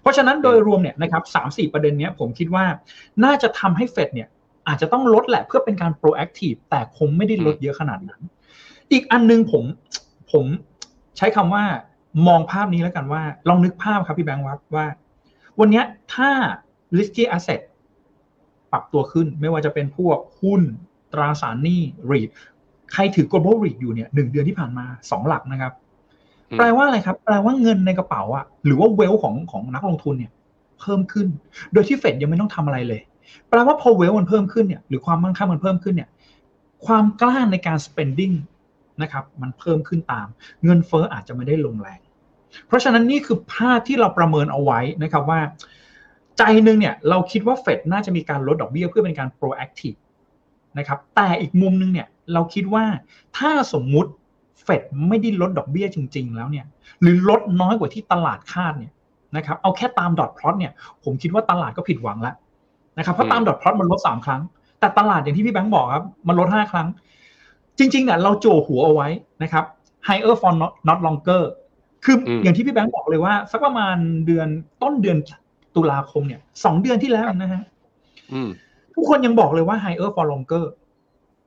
[0.02, 2.65] เพราะฉะนั้นโดยรวมเนี่ยนะครับสามสี่ประเด็นเนี้ยผมคิดว่า
[3.24, 4.28] น่าจะทำให้เฟดเนี่ย
[4.67, 8.21] อาจจะต้องลดแหละเพื่อเป็นการ proactive แต่คงไม่ได้ลดเยอะขนาดนั้น
[8.91, 9.63] อีกอันนึงผม
[10.32, 10.45] ผม
[11.17, 11.63] ใช้คำว่า
[12.28, 14.86] มองภาพนี้แล้วกันว่า ลองนึกภาพครับพี่แบงค์วัดว่า
[15.60, 15.82] วันนี้
[16.13, 16.30] ถ้า
[16.97, 17.62] risky asset
[18.71, 20.62] ปรับตัวขึ้นไม่ว่าจะเป็นพวกหุ้น
[21.13, 22.30] ตราสารหนี้ REIT
[22.93, 25.73] ใครถือ global REIT อยู่เนี่ยหนึ่งเดือนที่ผ่านมาสองหลักนะครับ
[26.51, 30.32] อืมแปลว่าอะไรครับ แปลว่าเงินในกระเป๋าอะหรือว่าเวลของของนักลงทุนเนี่ย
[30.80, 31.28] เพิ่มขึ้น
[31.73, 33.01] โดยที่เฟดยังไม่ต้องทำอะไรเลย
[33.50, 36.10] แปลว่าพอเวลมันเพิ่มขึ้นเนี่ยหรือความมั่งคั่งมันเพิ่มขึ้นเนี่ย
[36.86, 38.36] ความกล้าในการ spending
[39.02, 40.28] นะครับมันเพิ่มขึ้นตาม
[40.64, 42.00] เงินเฟ้ออาจจะไม่ได้ลงแรง
[42.68, 45.40] เพราะฉะนั้นนี่คือภาพที่เราประเมินเอาไว้นะครับว่า
[46.38, 50.00] ใจนึงเนี่ยเราคิดว่าเฟดน่าจะมีการลดดอกเบี้ยเพื่อเป็นการ proactive
[50.78, 52.86] นะครับแต่อีกมุมนึงเนี่ยเราคิดว่า
[53.38, 54.12] ถ้าสมมุติ
[54.64, 56.66] เฟดไม่ได้ลดดอกเบี้ยจริง ๆ แล้วเนี่ย
[57.02, 58.92] หรือลดน้อยกว่าที่ตลาดคาดเนี่ย
[59.38, 62.36] นะครับเอาแค่ตามดอทพลอตเนี่ยผมคิดว่าตลาดก็ผิดหวังแล้ว
[62.98, 64.42] นะครับเพราะตามดอทพลอตมันลดสามครั้ง
[64.80, 66.88] แต่ตลาดอย่างที่พี่แบงค์บอกครับ มันลดห้าครั้ง
[67.80, 69.08] จริงๆเนี่ยเราโจหัวเอาไว้
[69.44, 69.66] นะครับ
[70.08, 71.44] higher for not, not longer
[72.04, 74.48] คืออมอย่างที่พี่แบงค์บอกเลยว่า สักประมาณเดือน
[74.82, 75.18] ต้นเดือน
[75.76, 77.64] ตุลาคมเนี่ยสองเดือนที่แล้วเองนะฮะ
[78.34, 78.50] อืม
[78.96, 80.66] ทุกคนยังบอกเลยว่า higher for longer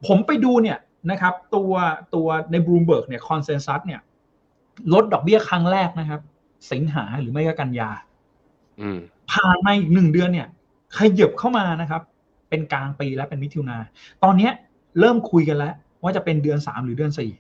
[0.07, 0.79] ผมไปดูเนี่ย
[1.11, 1.73] นะครับ ตัว
[2.15, 4.01] ตัวใน Bloomberg เนี่ย consensus เนี่ย
[4.93, 6.21] ลดดอกเบี้ยครั้งแรกนะครับ
[6.73, 7.91] สิงหาหรือไม่ก็กันยา
[8.81, 8.99] อืม
[9.33, 10.49] ผ่านมาอีกหนึ่งเดือนเนี่ย
[10.97, 12.03] ขยับเข้ามานะครับ
[12.49, 13.77] เป็นกลางปีแล้วเป็นมิถุนา
[14.25, 14.53] ตอนเนี้ย
[15.01, 17.31] เริ่มคุยกันแล้ว ว่าจะเป็นเดือนสามหรือเดือนสี่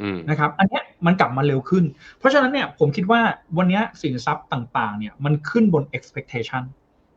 [0.00, 1.84] อืมนะครับ อันเนี้ยมันกลับมาเร็วขึ้น
[2.18, 3.20] เพราะฉะนั้นเนี่ยผมคิดว่า
[3.58, 6.62] วันเนี้ยสินทรัพย์ต่าง ๆ เนี่ยมันขึ้นบน expectation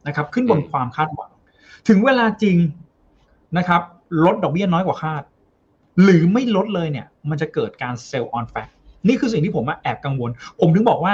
[0.07, 1.31] นะครับ ขึ้นบนอืมความคาดหวัง
[1.87, 2.57] ถึงเวลาจริง
[3.57, 3.81] นะครับ
[4.25, 5.23] ลดดอกเบี้ยน้อยกว่าคาด
[6.03, 8.73] หรือไม่ลดเลยเนี่ย มันจะเกิดการ sell on fact
[9.07, 11.13] นี่คือสิ่งที่ผมอะแอบกังวล ผมถึงบอกว่า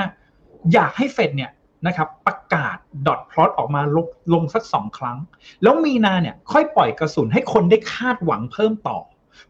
[0.73, 1.51] อยากให้เฟดเนี่ย
[1.87, 2.66] นะครับ ประกาศ
[3.07, 5.17] ดอทพลอตออกมาลงลงสักสองครั้ง
[5.63, 8.97] แล้วมีนาเนี่ยค่อยปล่อยกระสุนให้คนได้คาดหวังเพิ่มต่อ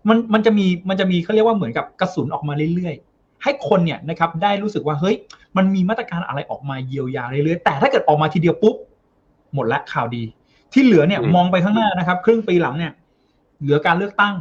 [0.10, 5.16] มันมันจะมีมันจะมีเขาเรียกว่าเหมือนกับกระสุนออกมาเรื่อยๆ ให้คนเนี่ยนะครับได้รู้สึกว่าเฮ้ย
[5.58, 8.76] มันมีมาตรการอะไรออกมาเยียวยาเรื่อยๆ แต่ถ้าเกิดออกมาทีเดียวปุ๊บ
[9.54, 10.24] หมดละข่าวดี
[10.74, 12.92] ที่เหลือเนี่ยอืมมองไปข้างหน้านะครับ ครึ่งปีหลังเนี่ย
[13.62, 14.36] เหลือการเลือกตั้ง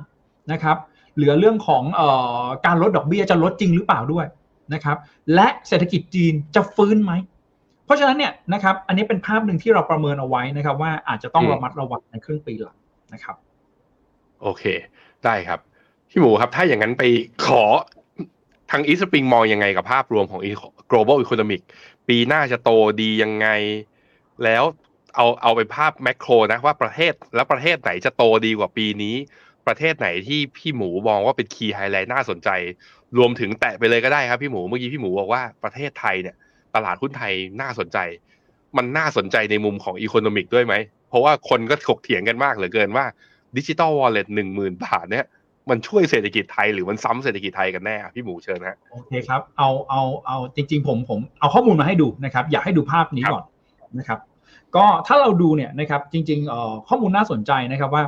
[0.52, 0.76] นะครับ
[1.16, 2.08] เหลือเรื่องของเอ่
[2.42, 4.26] อการลดดอกเบี้ยจะลดจริงหรือเปล่าด้วย
[4.74, 4.96] นะครับ
[5.34, 7.12] และเศรษฐกิจจีนจะฟื้นไหม
[7.86, 12.76] เพราะฉะนั้นเนี่ยนะครับ อันนี้เป็นภาพหนึ่งที่เราประเมินเอาไว้นะครับ ว่าอาจจะต้องอืมระมัดระวังในครึ่งปีหลัง
[13.12, 13.36] นะครับ
[14.42, 14.64] โอเค
[15.24, 15.60] ได้ครับ
[16.10, 17.04] พี่หมูครับ ถ้าอย่างนั้นไป
[17.46, 17.62] ขอ
[18.70, 21.60] ทาง Eastspring มองยังไงกับภาพรวมของ eco- global economic
[22.08, 22.70] ปีหน้าจะโต
[23.02, 23.48] ดียังไง
[24.44, 24.64] แล้ว
[25.14, 29.14] เอาเอาไปภาพ macro นะว่าประเทศแล้วประเทศไหนจะโตดีกว่าปีนี้
[29.66, 32.48] ประเทศไหนที่พี่หมูมองว่าเป็น key highlight น่าสนใจ
[33.18, 36.36] รวมถึงแตะไปเลยก็ได้ครับพี่หมูเมื่อกี้พี่หมูบอกว่าประเทศไทยเนี่ย
[36.76, 37.98] ตลาดหุ้นไทยน่าสนใจ
[38.76, 40.74] มันน่าสนใจในมุมของ economic ด้วยไหม
[41.08, 43.04] เพราะว่าคนก็ถกเถียงกันมากเหลือเกินว่า
[43.56, 45.26] ดิจิตอลวอลเล็ตหนึ่งหมื่นบาทเนี่ย
[45.70, 53.44] มันช่วยเศรษฐกิจไทยหรือมันซ้ำเศรษฐกิจไทยกันแน่พี่หมูเชิญนะโอเคครับเอาเอาเอาจริง ๆ ผมผมเอาข้อมูลมาให้ดูนะครับ อยากให้ดูภาพนี้ก่อน
[53.98, 54.18] นะครับ
[54.76, 58.04] ก็ถ้าเราดูเนี่ยนะครับ จริงๆเอ่อข้อมูลน่าสนใจนะครับว่า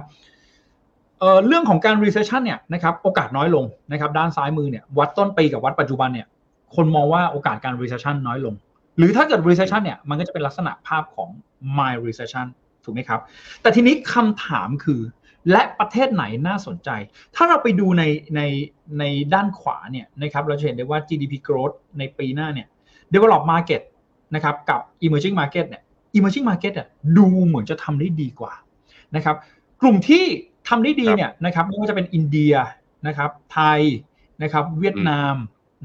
[1.21, 6.27] เอ่อเรื่องของการ recession เนี่ยนะครับโอกาสน้อยลงนะครับ ด้านซ้ายมือเนี่ยวัดต้นปีกับวัดปัจจุบันเนี่ย
[6.77, 8.55] คนมองว่าโอกาสการ recession น้อยลง
[8.99, 11.29] หรือถ้าเกิด recession เนี่ยมันก็จะเป็นลักษณะภาพของ
[11.79, 12.47] mild recession
[12.85, 13.21] ถูกไหมครับ
[13.63, 15.01] แต่ทีนี้คำถามคือ
[15.51, 16.91] และประเทศไหนน่าสนใจ
[17.35, 18.05] ถ้าเราไปดูใน
[18.37, 18.43] ใน
[18.99, 19.05] ใน
[19.35, 22.67] ด้านขวาเนี่ยนะครับเราจะเห็นได้ว่า GDP growth ในปีหน้าเนี่ย
[23.13, 23.83] develop market
[24.35, 25.83] นะครับกับ emerging market เนี่ย
[26.17, 28.53] emerging market อะดูเหมือนจะทำได้ดีกว่า
[29.17, 29.37] นะครับ
[29.81, 30.25] กลุ่มที่
[30.69, 32.55] ทำได้ดีเนี่ยนะครับไม่ว่าจะเป็นอินเดีย
[33.07, 33.81] นะครับไทย
[34.43, 35.35] นะครับเวียดนาม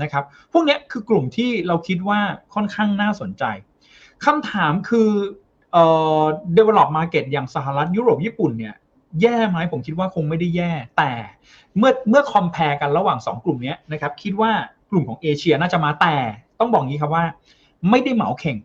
[0.02, 2.20] นะครับ พวกนี้คือกลุ่มที่เราคิดว่า
[2.54, 3.44] ค่อนข้างน่าสนใจ
[4.26, 5.10] คำถามคือ
[5.74, 5.86] เอ่
[6.22, 6.24] อ
[6.58, 8.76] develop market อย่างสหรัฐยุโรปญี่ปุ่นเนี่ย
[9.22, 11.12] แย่ไหมผมคิดว่าคงไม่ได้แย่ แต่
[11.78, 14.52] เมื่อเมื่อ compare กันระหว่าง 2 กลุ่มนี้นะครับคิดว่า
[14.92, 16.16] กลุ่มของเอเชียน่าจะมาแต่
[16.60, 17.26] ต้องบอกงี้ครับว่า
[17.90, 18.58] ไม่ได้เหมาเข่ง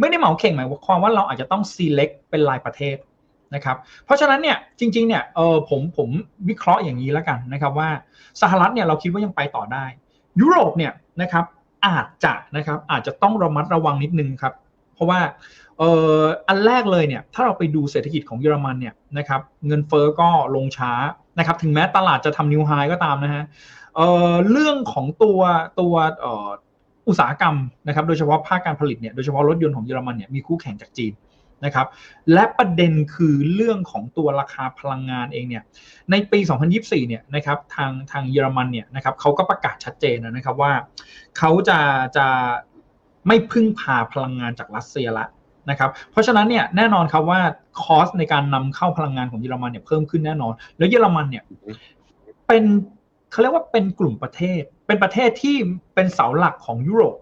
[0.00, 2.96] ไม่ได้เหมาเข่งหมายความว่าเราอาจจะต้อง select เป็นรายประเทศ
[3.54, 6.08] นะครับเพราะฉะนั้นเนี่ยจริงๆเนี่ยเออผมผม
[6.48, 7.88] วิเคราะห์อย่างนี้แล้วกันนะครับว่า
[8.42, 9.84] สหรัฐเนี่ยเราคิดว่ายังไปต่อได้
[10.40, 10.92] ยุโรปเนี่ย
[11.22, 11.44] นะครับ
[11.86, 14.54] อาจจะนะครับอาจจะต้องระมัดระวังนิดนึงครับ
[14.94, 15.20] เพราะว่า
[15.78, 15.82] เอ
[16.16, 20.92] ออันแรกเลยเนี่ยถ้าเราไปดูเศรษฐกิจของเยอรมันเนี่ยนะครับเงินเฟอ้อก็ลงช้า
[21.38, 23.42] นะครับถึงแม้ตลาดจะทำนิวไฮก็ตามนะฮะ
[23.96, 25.40] เออเรื่องของตัว
[25.80, 26.48] ตัวเอ่อ
[27.08, 31.12] อุตสาหกรรมนะครับโดยเฉพาะภาคการผลิตเนี่ยโดยเฉพาะรถยนต์ของเยอรมันเนี่ยมีคู่แข่งจากจีน
[31.64, 31.86] นะครับ
[32.32, 35.62] และประเด็นคือเรื่องของตัวราคาพลังงานเองเนี่ย
[36.10, 36.38] ในปี
[36.74, 40.72] 2024 เนี่ยนะครับ ทางทางเยอรมันเนี่ยนะครับเขาก็ประกาศชัดเจนนะครับว่า
[41.38, 41.78] เขาจะ
[42.16, 42.26] จะ
[43.26, 45.26] ไม่พึ่งพาพลังงานจากรัสเซียละ
[45.70, 47.40] นะครับ เพราะฉะนั้นเนี่ยแน่นอนครับว่า
[47.82, 51.44] คอสในการนำเข้าพลังงานของเยอรมันเนี่ยเพิ่มขึ้นแน่นอน แล้วเยอรมันเนี่ย
[52.46, 52.64] เป็น
[53.30, 55.56] เขาเรียกว่าเป็นกลุ่มประเทศ เป็นประเทศที่
[55.94, 57.18] เป็นเสาหลักของยุโรป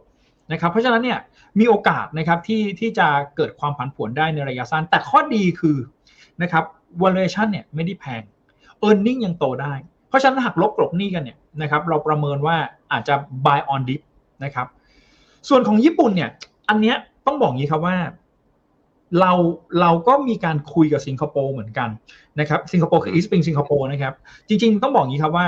[0.52, 1.18] นะครับ เพราะฉะนั้นเนี่ย
[1.58, 5.76] มีโอกาสนะครับที่ที่จะเกิดความผันผวนได้ในระยะสั้น แต่ข้อดีคือ
[6.42, 6.64] นะครับ
[7.02, 8.22] valuation เนี่ยไม่ได้แพง
[8.86, 9.74] e a r n i n g ยังโตได้
[10.08, 12.56] เพราะฉะนั้นหักลบกลบหนี้กันเนี่ยนะครับเราประเมินว่า
[12.92, 14.00] อาจจะ buy on dip
[14.44, 14.66] นะครับ
[15.48, 16.30] ส่วนของญี่ปุ่นเนี่ย
[16.68, 17.96] อันเนี้ยต้องบอกงี้ครับว่า
[19.20, 19.32] เรา
[19.80, 21.88] เราก็มีการคุยกับสิงคโปร์เหมือนกัน
[22.40, 24.14] นะครับสิงคโปร์คือ East Spring สิงคโปร์นะครับ
[24.48, 25.46] จริง ๆ ต้องบอกงี้ครับว่า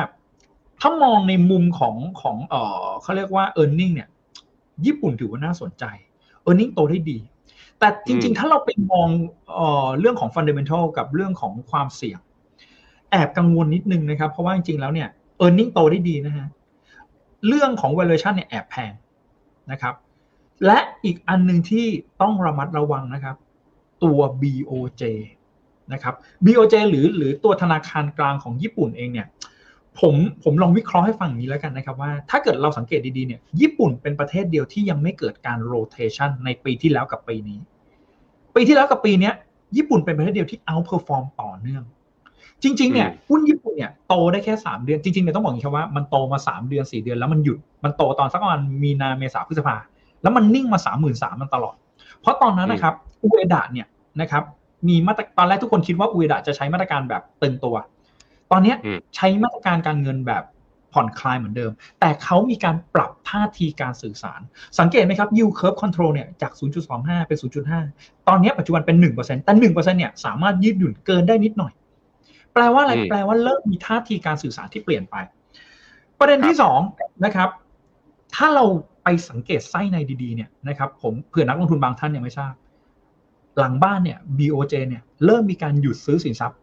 [0.81, 4.09] ถ้ามองในมุมของของเออเขาเรียกว่า e a r n i n g เนี่ย
[4.87, 5.85] ญี่ปุ่นถือว่าน่าสนใจ
[6.49, 7.19] e a r n i n g โตได้ดี
[7.79, 9.09] แต่จริง ๆ ถ้าเราไปมอง
[9.55, 12.19] เอ่อเรื่องของ fundamental กับเรื่องของความเสี่ยง
[13.11, 15.09] แอบกังวลนิดนึงนะครับ เพราะว่าจริง ๆ แล้วเนี่ย
[15.45, 16.47] e a r n i n g โตได้ดีนะฮะ
[17.49, 18.93] เรื่องของ valuation เนี่ยแอบแพง
[19.71, 19.95] นะครับ
[20.67, 21.87] และอีกอันหนึ่งที่
[22.21, 23.37] ต้องระมัดระวังนะครับ
[24.05, 25.03] ตัว BOJ
[25.93, 29.27] นะครับ BOJ หรือหรือตัวธนาคารกลางของญี่ปุ่นเองเนี่ย
[30.01, 37.59] ผมผมลองวิเคราะห์ให้ฟังอย่างนี้แล้วกันนะครับว่า ถ้าเกิดเราสังเกตดีๆเนี่ยญี่ปุ่นเป็นประเทศเดียวที่ยังไม่เกิดการ rotation ในปีที่แล้วกับปีนี้
[38.55, 39.35] ปีที่แล้วกับปีเนี้ย
[39.77, 41.85] ญี่ปุ่นเป็นประเทศเดียวที่ outperform ต่อเนื่อง
[42.63, 49.77] จริงๆเนี่ยหุ้นญี่ปุ่นเนี่ยโตได้แค่ 3 เดือนจริงๆเนี่ยต้องบอกอย่างนี้ครับว่ามันโตมา 3 เดือน 4 เดือนแล้วมันหยุดมันโตตอนสักประมาณมีนาเมษาพฤษภา
[50.23, 51.77] แล้วมันนิ่งมา 3 3 0 0 0มันตลอด
[52.21, 53.87] เพราะตอนนั้นนะครับอุเอดะเนี่ย
[54.21, 54.43] นะครับ
[54.89, 57.75] มีมาตรตอนแรกทุกคนคิดว่าอุเอดะจะใช้มาตรการแบบตึงตัว
[58.53, 58.77] ตอนเนี้ย
[59.17, 60.45] ใช้มาตรการการเงินแบบ
[60.93, 64.41] ผ่อนคลายเหมือนเดิม แต่เขามีการปรับท่าทีการสื่อสาร
[64.79, 66.53] สังเกตไหมครับ yield curve control เนี่ยจาก
[66.91, 67.39] 0.25 เป็น
[67.83, 71.73] 0.5 ตอนนี้ปัจจุบันเป็น 1%แต่ 1%เนี่ยสามารถยืดหยุ่นเกินได้นิดหน่อย
[72.55, 75.17] แปลว่าอะไร แปลว่าเริ่มมีท่าทีการสื่อสารที่เปลี่ยนไป
[76.19, 76.81] ประเด็นที่สอง
[77.25, 77.49] นะครับ
[78.35, 78.65] ถ้าเรา
[79.05, 82.53] ไปสังเกตไส้ในดีๆเนี่ยนะครับ ผมเผื่อนักลงทุนบางท่านยังไม่ทราบ
[83.59, 86.59] หลังบ้านเนี่ย BOJ เนี่ยเริ่มมีการหยุดซื้อสินทรัพย์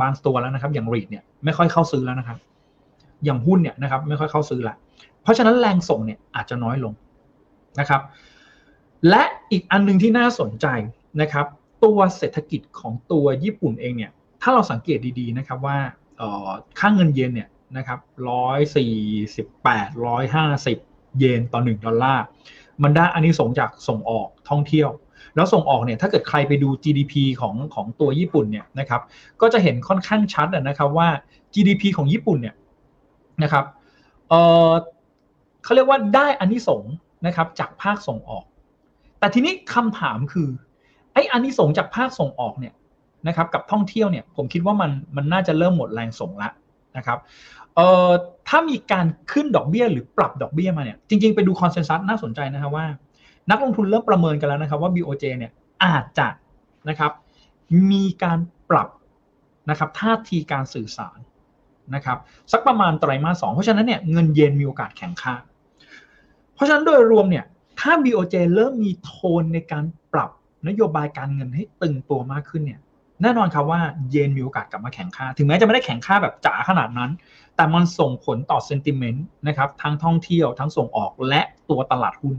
[0.00, 2.38] บางตัวแล้วนะครับ อย่างรีดเนี่ยไม่ค่อยเข้าซื้อแล้วนะครับ
[3.24, 4.74] อย่างหุ้นเนี่ยนะครับ ไม่ค่อยเข้าซื้อละ
[5.22, 6.92] เพราะฉะนั้นแรงส่งเนี่ยอาจจะน้อยลง
[7.80, 8.02] นะครับ
[9.08, 10.66] และอีกอันหนึ่งที่น่าสนใจ
[11.20, 11.46] นะครับ
[11.84, 14.10] ตัวเศรษฐกิจของตัวญี่ปุ่นเองเนี่ย
[14.42, 15.78] ถ้าเราสังเกตดีๆนะครับว่า
[16.80, 17.98] ค่างเงินเยนเนี่ยนะครับ
[18.30, 18.94] ร้อยสี่
[19.36, 20.78] สิบแปดร้อยห้าสิบ
[21.18, 22.24] เยนต่อหนึ่งดอลลาร์
[22.82, 24.88] มันได้อันนี้ส่งจากส่งออกท่องเที่ยว
[25.36, 29.02] แล้วส่งออกเนี่ยถ้าเกิดใครไปดู GDP ของของตัวญี่ปุ่นเนี่ยนะครับ
[29.40, 31.08] ก็จะเห็นค่อนข้างชัดนะครับว่า
[31.54, 32.54] GDP ของญี่ปุ่นเนี่ย
[33.42, 33.64] นะครับ
[34.28, 34.34] เอ
[34.68, 34.72] อ
[35.64, 36.82] เขาเรียกว่าได้อันนี้สง
[37.26, 38.44] นะครับจากภาคส่งออก
[39.18, 40.48] แต่ทีนี้คำถามคือ
[41.12, 42.74] ไอ้อันนี้สงจากภาคส่งออกเนี่ย
[43.28, 46.50] นะครับกับท่องเที่ยวเนี่ยผมคิดว่ามันมันน่าจะเริ่มหมดแรงส่งละ
[46.96, 47.18] นะครับ
[47.74, 48.10] เอ่อ
[48.48, 52.86] ถ้ามีการขึ้นดอกเบี้ยหรือปรับดอกเบี้ยมาเนี่ยจริงๆ ไปดูคอนเซนแซสน่าสนใจนะครับว่า
[53.50, 55.52] นักลงทุนเริ่มประเมินกันแล้วนะครับว่า BOJ เนี่ย
[55.84, 56.28] อาจจะ
[56.88, 57.12] นะครับ
[57.90, 58.38] มีการ
[58.70, 58.88] ปรับ
[59.70, 61.18] นะครับท่าทีการสื่อสาร
[61.94, 62.18] นะครับ
[62.52, 65.34] สักประมาณไตรมาสสองเพราะฉะนั้นเนี่ยเงินเยนมีโอกาสแข็งค่า
[66.54, 67.44] เพราะฉะนั้นโดยรวมเนี่ย
[67.80, 70.30] ถ้า BOJ เริ่มมีโทนในการปรับ
[70.68, 72.80] นโยบายการเงินให้ตึงตัวมากขึ้นเนี่ย
[73.22, 73.80] แน่นอนครับว่า
[74.10, 77.10] เยนมีโอกาสกลับมาแข็งค่า ถึงแม้จะไม่ได้แข็งค่าแบบจ๋าขนาดนั้น
[77.56, 82.36] แต่มันส่งผลต่อเซนติเมนต์นะครับทั้งท่องเที่ยวทั้งส่งออกและตัวตลาดหุ้น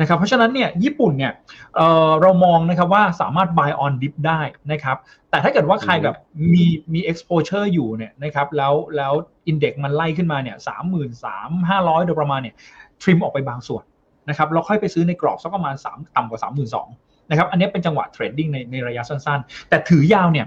[0.00, 1.32] นะครับเพราะฉะนั้นเนี่ยญี่ปุ่นเนี่ย
[1.76, 4.40] เเรามองนะครับว่าสามารถ buy on dip ได้
[4.72, 4.96] นะครับ
[5.30, 6.16] แต่ถ้าเกิดว่าใครแบบ
[6.54, 9.12] มีมี exposure อยู่เนี่ยนะครับแล้วแล้ว
[9.50, 12.54] index มันไล่ขึ้นมาเนี่ยสามหมื่นสามห้าร้อยโดยประมาณเนี่ย
[13.02, 13.84] ทริมออกไปบางส่วน
[14.28, 20.46] นะครับเราค่อยไปซื้อในกรอบสักประมาณ 3 ต่ำกว่า 3 2 0 0 0นะครับอันนี้เป็นจังหวะเทรดดิ้งในในระยะสั้นๆ แต่ถือยาวเนี่ย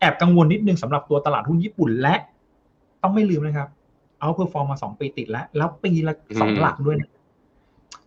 [0.00, 2.14] แอบกังวลนิดนึงสำหรับตัวตลาดหุ้นญี่ปุ่นและ
[3.02, 3.68] ต้องไม่ลืมนะครับ
[4.20, 7.10] outperform มาสองปีติดแล้ว แล้วปีละสองหลักด้วยนะ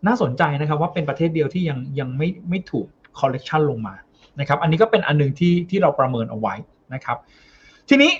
[0.08, 2.88] น่าสนใจนะครับว่าเป็นประเทศเดียวที่ยังยังไม่ไม่ถูก
[3.20, 3.96] correction ลงมา
[4.40, 6.56] นะครับอันนี้ก็เป็นอันหนึ่งที่ที่เราประเมินเอาไว้
[6.94, 7.18] นะครับ
[7.90, 8.12] ทีนี้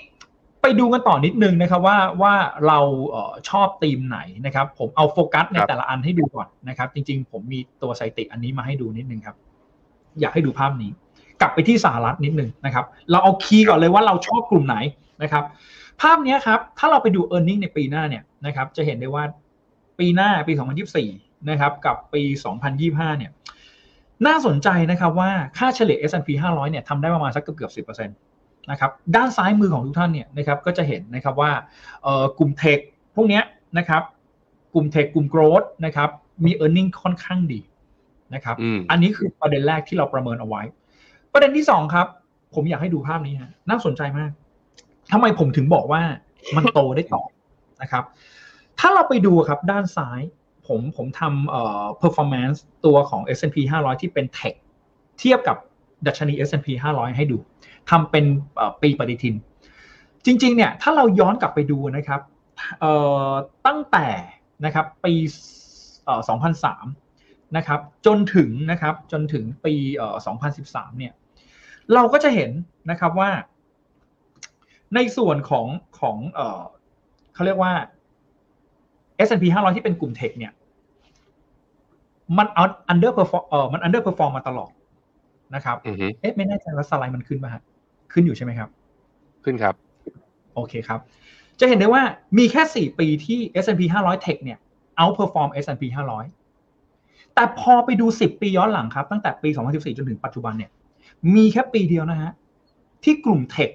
[0.62, 2.34] ไปดูกันต่อนิดนึงนะครับว่าว่า
[2.66, 2.78] เรา
[3.08, 9.36] เออชอบธีมไหนนะครับผมเอาโฟกัสในแต่ละอันให้ดูก่อนนะครับจริงๆ ผมมีตัวไซติอันนี้มาให้ดูนิดนึงครับ
[10.20, 10.90] อยากให้ดูภาพนี้
[11.40, 14.76] กลับไปที่สหรัฐนิดนึงนะครับเราเอาคีย์ก่อนเลยว่าเราชอบกลุ่มไหน
[15.22, 15.44] นะครับ
[16.00, 19.24] ภาพนี้ครับถ้าเราไปดู e a r n i n g ในปีหน้าเนี่ยนะครับจะเห็นได้ว่า
[19.98, 20.52] ปีหน้าปี
[20.96, 22.22] 2024 นะครับกับปี
[22.70, 23.30] 2025 เนี่ย
[24.26, 31.50] น่าสนใจนะครับว่าค่าเฉลี่ย S&P 500 เนี่ยทำได้ประมาณสักเกือบเกือบ10%นะครับด้านซ้ายมือของทุกท่านเนี่ยนะครับก็จะเห็นนะครับว่า
[32.38, 32.78] กลุ่มเทค
[33.16, 33.40] พวกนี้
[33.78, 34.02] นะครับ
[34.74, 36.10] กลุ่มเทคกลุ่มโกรดนะครับ
[36.44, 37.60] มี e a r n i n g ค่อนข้างดี
[38.34, 38.56] นะครับ
[38.90, 40.62] อันนี้คือประเด็นแรกที่เราประเมินเอาไว้
[41.32, 42.06] ประเด็นที่สองครับ
[42.54, 44.30] ผมอยากให้ดูภาพนี้ฮะน่าสนใจมาก
[45.12, 46.02] ทำไมผมถึงบอกว่า
[46.56, 47.22] มันโตได้ต่อ
[47.82, 48.04] นะครับ
[48.78, 50.20] ถ้าเราไปดูครับด้านซ้าย
[50.68, 54.54] ผมผมทำเอ่อ performance ตัวของ S&P 500 ที่เป็น tech
[55.18, 55.56] เทียบกับ
[56.06, 57.38] ดัชนี S&P 500 ให้ดู
[57.90, 58.24] ทำเป็น
[58.82, 59.34] ปีปฏิทิน
[60.24, 62.20] จริงๆเนี่ยถ้าเราย้อนกลับไปดูนะครับ
[63.66, 64.06] ตั้งแต่
[64.64, 65.14] นะครับปี
[66.74, 69.74] 2003นะครับจนถึงนะครับจนถึงปี
[70.36, 71.12] 2013เนี่ย
[71.94, 72.50] เราก็จะเห็น
[72.90, 73.30] นะครับว่า
[74.94, 75.66] ในส่วนของ
[76.00, 76.16] ของ
[77.34, 77.72] เขาเรียกว่า
[79.26, 80.52] S&P 500 ที่เป็นกลุ่มเทคเนี่ย
[82.36, 84.70] มันเอา underperform เออมัน underperform มาตลอด
[85.54, 87.62] นะครับอือฮึเอ๊ะไม่แน่ใจว่าสไลด์มันขึ้นป่ะฮะ
[88.12, 88.68] ขึ้นอยู่ใช่ไหมครับ
[89.44, 89.74] ขึ้นครับ
[90.54, 91.00] โอเคครับ
[91.60, 92.02] จะเห็นได้ว่า
[92.38, 94.58] มีแค่ 4 ปีที่ S&P 500 Tech เนี่ย
[95.00, 95.84] outperform S&P
[96.56, 100.70] 500 แต่พอไปดู 10 ปีย้อนหลังครับ ตั้งแต่ปี 2014 จนถึงปัจจุบันเนี่ย
[101.34, 102.32] มีแค่ปีเดียวนะฮะ
[103.04, 103.70] ที่กลุ่ม Tech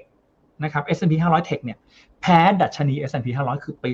[0.64, 1.78] นะครับ S&P 500 Tech เนี่ย
[2.22, 3.90] แพ้ดัชนี S&P 500 คือปี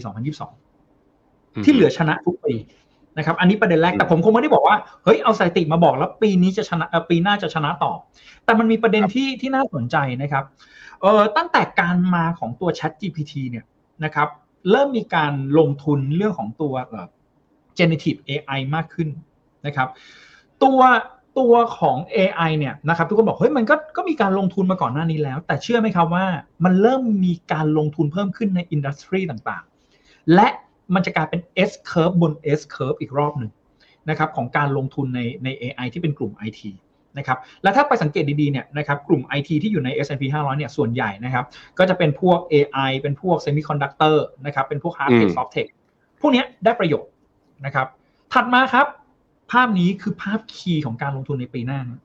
[0.80, 2.54] 2022 ที่เหลือชนะทุกปี
[3.17, 7.91] นะครับ อันนี้ประเด็นแรก แต่ผมคงไม่ได้บอกว่า เฮ้ย เอาสถิติมาบอกแล้วปีนี้จะชนะเอ่อปีหน้าจะชนะต่อ
[8.45, 10.43] แต่มันมีประเด็นที่ที่น่าสนใจนะครับ
[11.02, 13.65] เอ่อ ตั้งแต่การมาของตัว Chat GPT เนี่ย
[14.04, 14.28] นะครับ
[14.72, 17.08] เริ่มมีการลงทุนเรื่องของตัวเอ่อ
[17.78, 19.10] generative AI มากขึ้น
[19.65, 19.88] นะครับ
[20.63, 20.80] ตัว
[21.39, 26.26] ตัวของ AI เนี่ยนะครับทุกคนบอกเฮ้ยมันก็ก็มีการลงทุนมาก่อนหน้านี้แล้ว แต่เชื่อไหมครับว่า
[26.63, 30.48] มันเริ่มมีการลงทุนเพิ่มขึ้นในอินดัสทรีต่างๆ และ
[30.95, 33.52] มันจะกลายเป็น S curve บน S curve อีกรอบหนึ่ง
[34.10, 36.62] นะครับของการลงทุนในใน AI ที่เป็นกลุ่ม IT
[37.17, 41.45] นะครับและถ้าไปสังเกตดีๆเนี่ยนะครับกลุ่ม IT ที่อยู่ใน S&P 500เนี่ยส่วนใหญ่นะครับ
[41.78, 45.67] ก็จะเป็นพวก AI เป็นพวก Semiconductor นะครับเป็นพวก Hard อื Tech ม Soft Tech
[46.21, 47.12] พวกเนี้ยได้ประโยชน์
[47.65, 47.88] นะครับ
[48.34, 48.88] ถัดมาครับ
[49.52, 52.02] ภาพนี้คือภาพคีย์ของการลงทุนในปีหน้านะ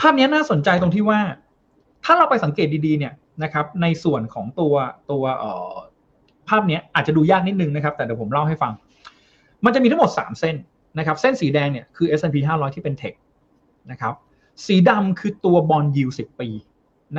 [0.00, 1.20] ภาพนี้น่าสนใจตรงที่ว่า
[2.04, 3.12] ถ้าเราไปสังเกตดีๆเนี่ย
[3.42, 4.74] นะครับในส่วนของตัว
[5.10, 5.74] ตัวเอ่อ
[6.48, 8.72] ภาพนี้อาจจะดูยากนิดนึงนะครับ แต่เดี๋ยวผมเล่าให้ฟัง
[9.64, 10.56] มันจะมีทั้งหมด 3 เส้น
[10.98, 13.14] นะครับ เส้นสีแดงเนี่ยคือ S&P 500 ที่เป็นเทค
[13.90, 14.14] นะครับ
[14.66, 16.48] สีดำคือตัวบอลยิว10ปี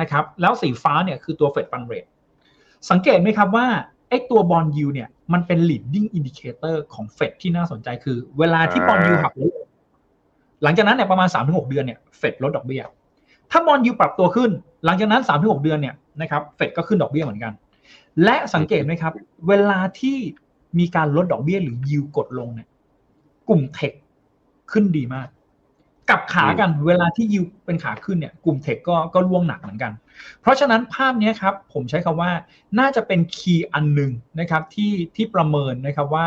[0.00, 2.06] นะครับ แล้วสีฟ้าเนี่ยคือตัวเฟดฟันเรท
[2.90, 3.66] สังเกตไหมครับว่า
[4.08, 9.52] ไอ้ตัวบอลยิวเนี่ยมันเป็น leading indicator ของเฟดที่น่าสนใจคือ เวลาที่บอลยิวหักลบ
[10.62, 12.82] หลังจากนั้นเนี่ยประมาณ 3-6 เดือนเนี่ยเฟดลดดอกเบี้ย
[13.50, 14.50] ถ้าบอลยิวปรับตัวขึ้น
[14.84, 17.52] หลังจากนั้น 3-6 เดือนเนี่ยนะครับเฟดก็ขึ้นดอกเบี้ยเหมือนกัน
[18.24, 19.12] และสังเกตไหมครับ
[19.48, 20.16] เวลาที่
[20.78, 22.68] มีการลดดอกเบี้ยหรือยิวกดลงเนี่ย
[23.48, 23.92] กลุ่มเทค
[24.72, 25.28] ขึ้นดีมาก
[26.08, 29.92] กลับขากันเวลาที่ยิวเป็นขาขึ้นเนี่ยกลุ่มเทคก็ก็ร่วงหนักเหมือนกัน
[30.40, 32.30] เพราะฉะนั้นภาพนี้ครับผมใช้คำว่า
[32.78, 36.26] น่าจะเป็นคีย์อันหนึ่งนะครับที่ที่ประเมินนะครับว่า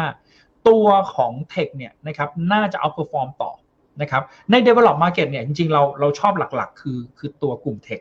[0.68, 3.52] ตัวของเทคเนี่ยนะครับน่าจะเอา perform ต่อ
[4.02, 8.00] นะครับใน develop market เนี่ยจริงๆเราเราชอบหลักๆ คือคือตัวกลุ่มเทค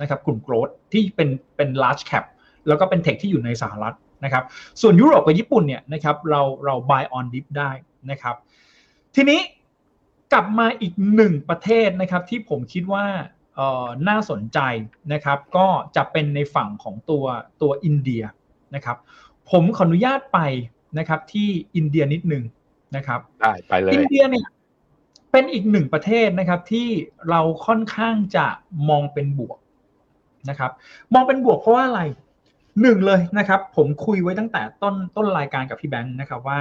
[0.00, 2.24] นะครับกลุ่ม growth ที่เป็นเป็น large cap
[2.68, 4.44] แล้วก็เป็นเทคที่อยู่ในสหรัฐนะครับ
[4.80, 7.70] ส่วนยุโรปกับญี่ปุ่นเนี่ยนะครับเราเรา buy on dip ได้
[8.10, 8.36] นะครับ
[9.14, 9.40] ทีนี้
[10.32, 13.06] กลับมาอีกหนึ่งประเทศนะครับที่ผมคิดว่า
[13.54, 14.58] เอ่อน่าสนใจ
[15.12, 17.24] นะครับก็จะเป็นในฝั่งของตัว
[17.62, 18.22] ตัวอินเดีย
[18.74, 18.96] นะครับ
[19.50, 20.38] ผมขออนุญาตไป
[20.98, 22.44] นะครับที่อินเดียนิดนึง
[22.96, 24.46] นะครับได้ไปเลยอินเดียเนี่ย
[25.32, 26.88] เป็นอีกหนึ่งประเทศนะครับที่
[27.30, 28.46] เราค่อนข้างจะ
[28.88, 29.58] มองเป็นบวก
[30.50, 30.72] นะครับ
[31.14, 32.02] มองเป็นบวกเพราะว่าอะไร
[32.82, 36.58] หนึ่งเลยนะครับ ผมคุยไว้ตั้งแต่ต้นต้นรายการกับพี่แบงค์นะครับว่า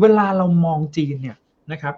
[0.00, 1.36] เวลาเรามองจีนเนี่ย
[1.72, 1.94] นะครับ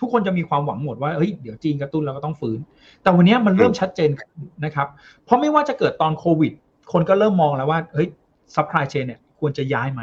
[0.00, 2.58] ทุกคนจะมีความหวังหมดว่าเฮ้ยเดี๋ยวจีนกระตุ้นเราก็ต้องฟื้น
[3.02, 4.88] แต่วันนี้มันเริ่มชัดเจนขึ้นนะครับ
[5.24, 6.52] เพราะไม่ว่าจะเกิดตอนโควิด
[6.92, 8.08] คนก็เริ่มมองแล้วว่าเฮ้ย
[8.54, 10.00] supply chain เนี่ยควรจะย้ายไหม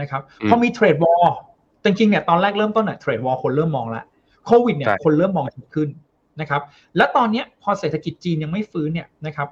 [0.00, 1.24] นะครับอืมพอมี trade war
[1.84, 4.04] จริงๆเนี่ยตอนแรกเริ่มต้นเนี่ย trade war คนเริ่มมองแล้ว
[4.46, 5.88] โควิดเนี่ยใช่คนเริ่มมองชัดขึ้น
[6.40, 6.62] นะครับ
[6.96, 9.48] และตอนเนี้ยพอเศรษฐกิจจีนยังไม่ฟื้นเนี่ยนะครับ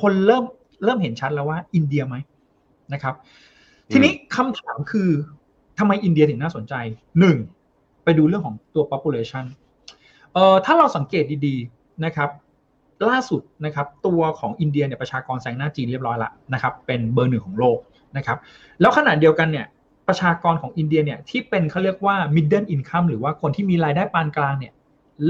[0.00, 0.44] คนเริ่ม
[0.84, 2.16] เริ่มเห็นชัดแล้วว่าอินเดียไหม
[2.92, 3.14] นะครับ
[3.92, 5.08] ทีนี้คำถามคือ
[5.78, 6.74] ทำไมอินเดียถึงน่าสนใจ
[7.20, 7.36] หนึ่ง
[8.04, 9.44] ไปดูเรื่องของตัว population
[10.32, 12.30] เอ่อถ้าเราสังเกตดีๆนะครับ
[13.10, 17.78] ล่าสุดนะครับตัวของอินเดียเนี่ยประชากรแซงหน้าจีนเรียบร้อยละนะครับ เป็นเบอร์หนึ่งของโลก
[18.16, 18.38] นะครับ
[18.80, 19.66] แล้วขณะเดียวกันเนี่ย
[20.08, 24.72] ประชากรของอินเดียเนี่ยที่เป็นเขาเรียกว่า middle income หรือว่าคนที่มีรายได้ปานกลางเนี่ย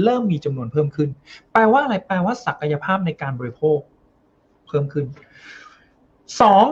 [0.03, 1.09] เริ่มมีจำนวนเพิ่มขึ้น
[1.51, 3.79] แปลว่าอะไร แปลว่าศักยภาพในการบริโภค
[4.67, 5.05] เพิ่มขึ้น
[6.41, 6.65] สอง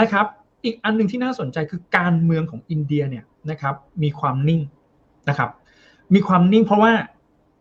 [0.00, 0.26] นะครับ
[0.64, 4.60] อีกอันหนึ่งที่น่าสนใจคือการเมืองของอินเดียเนี่ยนะครับมีความนิ่ง
[5.28, 5.50] นะครับ
[6.14, 6.92] มีความนิ่งเพราะว่า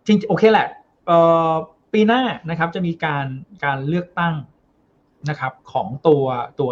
[0.06, 0.68] จริงๆโอเคแหละ
[1.94, 3.26] ปีหน้านะครับจะมีการ
[3.64, 4.36] การเลือกตั้ง
[5.30, 6.24] นะครับของตัว
[6.60, 6.72] ตัว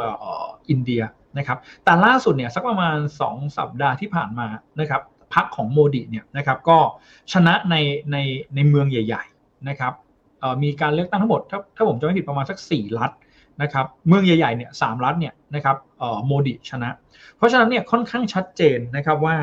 [0.69, 1.01] อินเดีย
[1.37, 2.97] นะครับ แต่ล่าสุดเนี่ยสักประมาณ
[3.27, 4.47] 2 สัปดาห์ที่ผ่านมา
[4.79, 5.01] นะครับ
[5.33, 6.77] พรรคของโมดิเนี่ยนะครับก็
[7.33, 7.75] ชนะใน
[8.11, 8.17] ใน
[8.55, 9.93] ในเมืองใหญ่ ๆ นะครับ
[10.63, 13.11] มีการเลือกตั้งทั้งหมด ถ้าถ้าผมจะไม่ผิดประมาณสัก 4 รัฐ
[13.61, 15.77] นะครับเมืองใหญ่ๆเนี่ยสามรัฐเนี่ยนะครับ
[16.25, 16.89] โมดิชนะ
[17.37, 19.35] เพราะฉะนั้นเนี่ยค่อนข้างชัดเจนนะครับว่า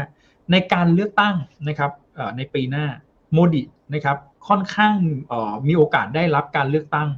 [0.53, 1.35] ในการเลือกตั้ง
[1.69, 1.91] นะครับ
[2.37, 2.87] ในปีหน้า
[3.33, 3.63] โมดิ
[3.95, 4.17] นะครับ
[4.49, 4.95] ค่อนข้าง
[5.69, 7.09] มีโอกาสได้รับการเลือกตั้ง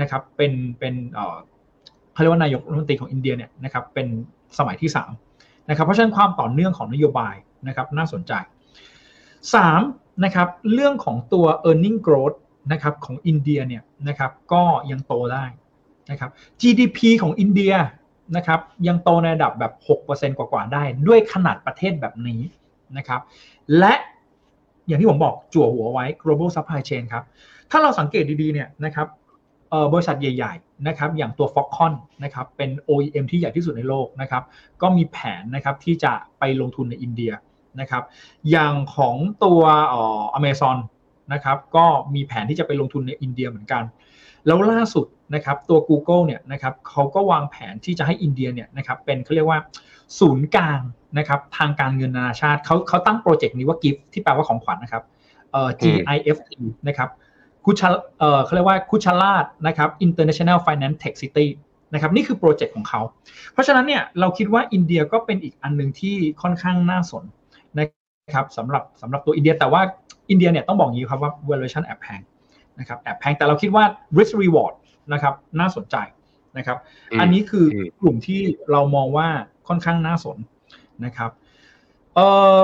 [0.00, 1.36] นะครับเป็นเป็นอ่อ
[2.12, 4.06] เขาเรียกว่านายกรัฐมนตรีของอินเดียเนี่ยนะครับเป็น
[4.58, 4.90] สมัยที่
[5.30, 7.34] 3นะครับเพราะฉะนั้นความต่อเนื่องของนโยบาย
[7.68, 8.32] นะครับน่าสนใจ
[9.28, 12.38] 3 นะครับเรื่องของตัว e a r n i n g growth
[12.72, 15.44] นะครับของอินเดียเนี่ยนะครับก็ยังโตได้
[16.10, 17.74] นะครับ GDP ของอินเดีย
[18.36, 19.72] นะครับยังโตในระดับแบบ
[20.06, 22.40] 6%กว่าๆได้ด้วยขนาดประเทศแบบนี้
[22.96, 23.20] นะครับ
[23.78, 23.94] และ
[24.86, 27.24] อย่างที่ผมบอกจั่วหัวไว้ global supply chain ครับ
[27.70, 29.08] ถ้าเราสังเกตดีๆเนี่ยนะครับ
[29.92, 31.94] บริษัทใหญ่ๆนะครับอย่างตัว Foxconn
[32.24, 34.42] นะครับเป็น OEM ที่ใหญ่ที่สุดในโลกนะครับ
[34.82, 37.32] ก็มีแผนนะครับที่จะไปลงทุนในอินเดีย
[37.80, 38.02] นะครับ
[38.50, 39.14] อย่างของ
[39.44, 40.76] ตัวเอ่อ Amazon
[41.32, 43.82] นะครับ ก็มีแผนที่จะไปลงทุนในอินเดียเหมือนกัน
[44.46, 49.58] แล้วล่าสุดนะครับตัว Google เนี่ยนะครับเขาก็วางแผนที่จะให้อินเดียเนี่ยนะครับเป็นเขาเรียกว่า
[50.18, 50.80] ศูนย์กลาง
[51.18, 55.02] นะครับทางการเงินนานาชาติเขาเขาตั้งโปรเจกต์นี้ว่า GIFT ที่แปลว่าของขวัญนะครับ
[55.52, 56.50] เอ่อ GIFT
[56.88, 57.08] นะครับ
[57.64, 61.46] คุชาเอ่อเขาเรียกว่าคุชาลาดนะครับ International Finance Tech City
[61.92, 63.00] นะครับนี่คือโปรเจกต์ของเขา
[63.52, 67.37] เพราะฉะนั้นเนี่ยเราคิดว่าอินเดียก็เป็นอีกอันหนึ่งที่ค่อนข้างน่าสนนะ
[68.34, 69.82] ครับสำหรับสำหรับตัวอินเดีย แต่ว่า
[70.30, 72.20] อินเดียเนี่ยต้องบอกอย่างนี้ครับว่า valuation แอบแพง
[72.78, 73.84] นะครับแอบแพงแต่เราคิดว่า
[74.18, 74.74] risk reward
[75.12, 75.96] นะครับน่าสนใจ
[76.58, 76.78] นะครับ
[77.16, 79.28] มอันนี้คืออมกลุ่มที่เรามองว่า
[79.68, 80.38] ค่อนข้างน่าสน
[81.04, 81.30] นะครับ
[82.14, 82.26] เอ่
[82.56, 82.58] อ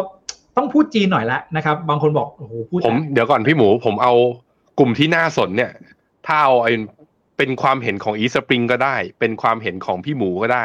[0.57, 4.13] ต้องพูดจีนหน่อยละนะครับ บางคนบอกโอ้โหพูดผมแต่เดี๋ยวก่อนพี่หมูผมเอา
[4.79, 5.73] กลุ่มที่น่าสนเนี่ย
[6.27, 6.73] ถ้าเอาไอ้
[7.39, 10.65] เป็นความเห็นของอีสปริงก็ได้ เป็นความเห็นของพี่หมูก็ได้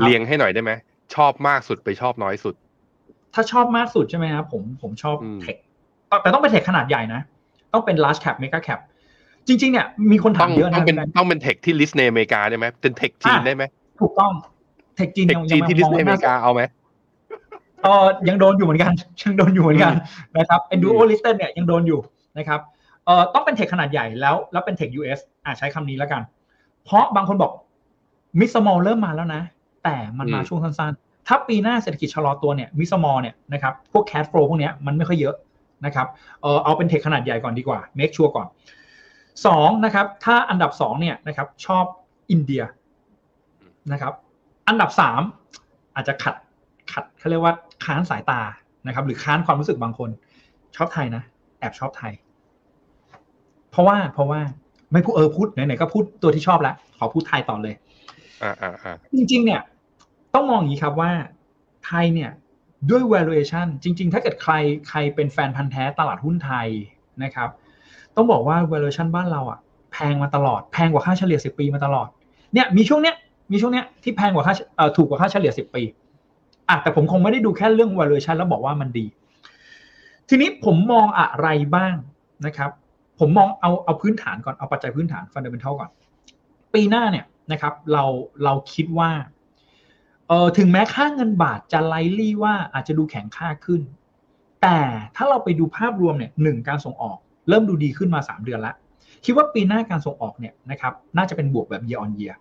[0.00, 0.72] เรียงให้หน่อยได้ไหม
[1.14, 2.54] ชอบมากสุดไปชอบน้อยสุด
[3.34, 5.56] ถ้าชอบมากสุดใช่ไหมครับผมผมชอบอืมเทค
[6.22, 7.20] แต่ต้องเป็นเทคขนาดใหญ่นะ
[7.72, 8.80] ต้องเป็น large cap mega cap
[9.48, 13.64] จริง ๆ เนี่ยมีคนต้ถาอมงเยอะต้อนะงเป็นพี่แบงค์ต้องเป็นเทคที่ลิสต์ในอเมริกาได้ไหมเป็นเทคจีนอะได้ไหม
[14.00, 14.32] ถูกต้อง
[14.96, 16.62] เทคจีนเทคยังจีนยังที่ลิสมองต์ในอเมว่าริกาเอาไหม
[17.82, 19.94] เออยังโดนอยู่เหมือนกันยังโดนอยู่เหมือนกัน
[20.38, 22.00] นะครับ Enduro Listed เนี่ยยังโดนอยู่
[22.38, 22.60] นะครับ
[23.06, 26.22] เออต้องเป็นเทคขนาดใหญ่แล้วแล้วเป็นเทค US อ่าใช้คำนี้แล้วกัน
[26.84, 27.52] เพราะบางคนบอก
[28.40, 29.42] mid small เริ่มมาแล้วนะ
[29.84, 35.36] แต่มันมาอืมช่วงสั้นๆ ถ้าปีหน้าเศรษฐกิจชะลอตัวเนี่ย mid small เนี่ยนะครับพวกแค f โฟ w พวกเนี้ยมันไม่ค่อยเยอะ
[35.86, 36.06] นะครับ
[36.42, 38.46] เออเอาเป็น tech ขนาดใหญ่ก่อนดีกว่า make sure ก่อน
[39.46, 41.84] สองนะครับถ้าอันดับสองเนี่ยนะครับชอบ
[42.30, 42.62] อินเดีย
[43.92, 44.12] นะครับ
[44.68, 45.20] อันดับสาม
[45.94, 46.34] อาจจะขัด
[46.92, 47.54] ขัดเขาเรียกว่า
[47.84, 48.40] ค้านสายตา
[48.86, 50.10] นะครับหรือค้านความรู้สึกบางคน
[50.76, 51.22] ชอบไทยนะ
[51.60, 52.12] แอบชอบไทย
[53.70, 54.40] เพราะว่าเพราะว่า
[54.92, 57.74] ไม่พูดเออพูดไหนๆก็พูดตัวที่ชอบแล้วขอพูดไทยต่อเลย
[58.42, 59.60] อ่าอ่าอ่าจริงๆเนี่ย
[60.34, 61.12] ต้องมองอย่างนี้ครับว่า
[61.86, 62.30] ไทยเนี่ย
[62.90, 64.52] ด้วย valuation จริง ๆ ถ้าเกิดใคร
[64.88, 66.68] ใครเป็นแฟนพันธ์แท้ตลาดหุ้นไทย
[67.22, 67.48] นะครับ
[68.16, 69.58] ต้องบอกว่า valuation บ้านเราอะ
[69.92, 72.08] แพงมาตลอดแพงกว่าค่าเฉลี่ย 10 ปีมาตลอด
[72.54, 73.16] เนี่ยมีช่วงเนี้ย
[73.52, 75.82] มีช่วงเนี้ยที่แพงกว่าค่าเอ่อถูกกว่าค่าเฉลี่ย 10 ปี
[76.68, 79.06] อะแต่ผมคงไม่ได้ดูแค่เรื่อง valuation แล้วบอกว่ามันดี
[80.28, 81.94] ทีนี้ผมมองอะไรบ้าง
[82.46, 82.70] นะครับ
[83.20, 85.90] ผมมองเอาเอาพื้นฐานก่อนเอาปัจจัยพื้นฐาน fundamental ก่อน
[86.74, 88.04] ปีหน้าเนี่ยนะครับ เรา
[88.44, 89.10] เราคิดว่า
[90.28, 93.82] เออถึงแม้ค่าเงินบาทจะไลลี่ว่าอาจจะดูแข็งค่าขึ้น
[94.62, 94.78] แต่
[95.16, 97.18] ถ้าเราไปดูภาพรวมเนี่ยหนึ่งการส่งออก
[97.48, 98.74] เริ่มดูดีขึ้นมา 3 เดือนล้ว
[99.24, 102.34] คิดว่าปีหน้าการส่งออกเนี่ยนะครับน่าจะเป็นบวกแบบ year on year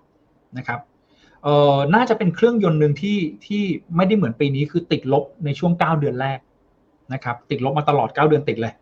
[0.57, 0.79] นะครับ
[1.43, 3.63] เออน่าจะเป็นเครื่องยนต์หนึ่งที่ที่
[3.95, 6.39] ไม่ได้เหมือนปีนี้คือติดลบในช่วง 9 เดือนแรก
[7.13, 8.73] นะครับติดลบมาตลอด 9 เดือนติดเลย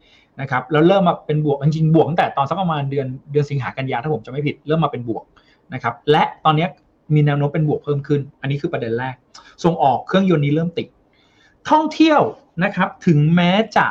[0.42, 5.24] นะครับแล้วเริ่มมาเป็นบวกจริงๆบวกตั้งแต่ตอนสักประมาณเดือนเดือนสิงหากันยาถ้าผมจะไม่ผิดเริ่มมาเป็นบวก
[5.74, 6.68] นะครับและตอนนี้
[7.16, 9.16] มีแนวโน้มเป็นบวกเพิ่มขึ้น อันนี้คือประเด็นแรก
[9.64, 10.88] ส่งออกเครื่องยนต์นี้เริ่มติด
[11.70, 12.22] ท่องเที่ยว
[12.64, 13.88] นะครับ ถึงแม้จะ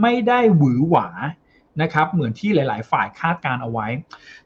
[0.00, 1.08] ไม่ได้หวือหวา
[1.82, 3.86] นะครับ เหมือนที่หลาย ๆ ฝ่ายคาดการเอาไว้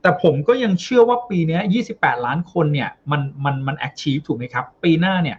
[0.03, 5.39] แต่ผมก็ยังเชื่อว่าปีนี้28 ล้านคนเนี่ยมันมันมัน achieve ถูกไหมครับ ปีหน้าเนี่ย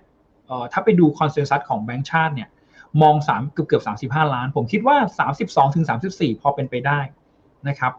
[0.71, 2.49] ถ้าไปดู consensus ของแบงก์ชาติเนี่ย
[3.01, 3.83] มอง3เกือบเกือบ
[4.13, 4.97] 35 ล้าน ผมคิดว่า
[5.69, 6.99] 32-34 พอเป็นไปได้
[7.67, 7.91] นะครับ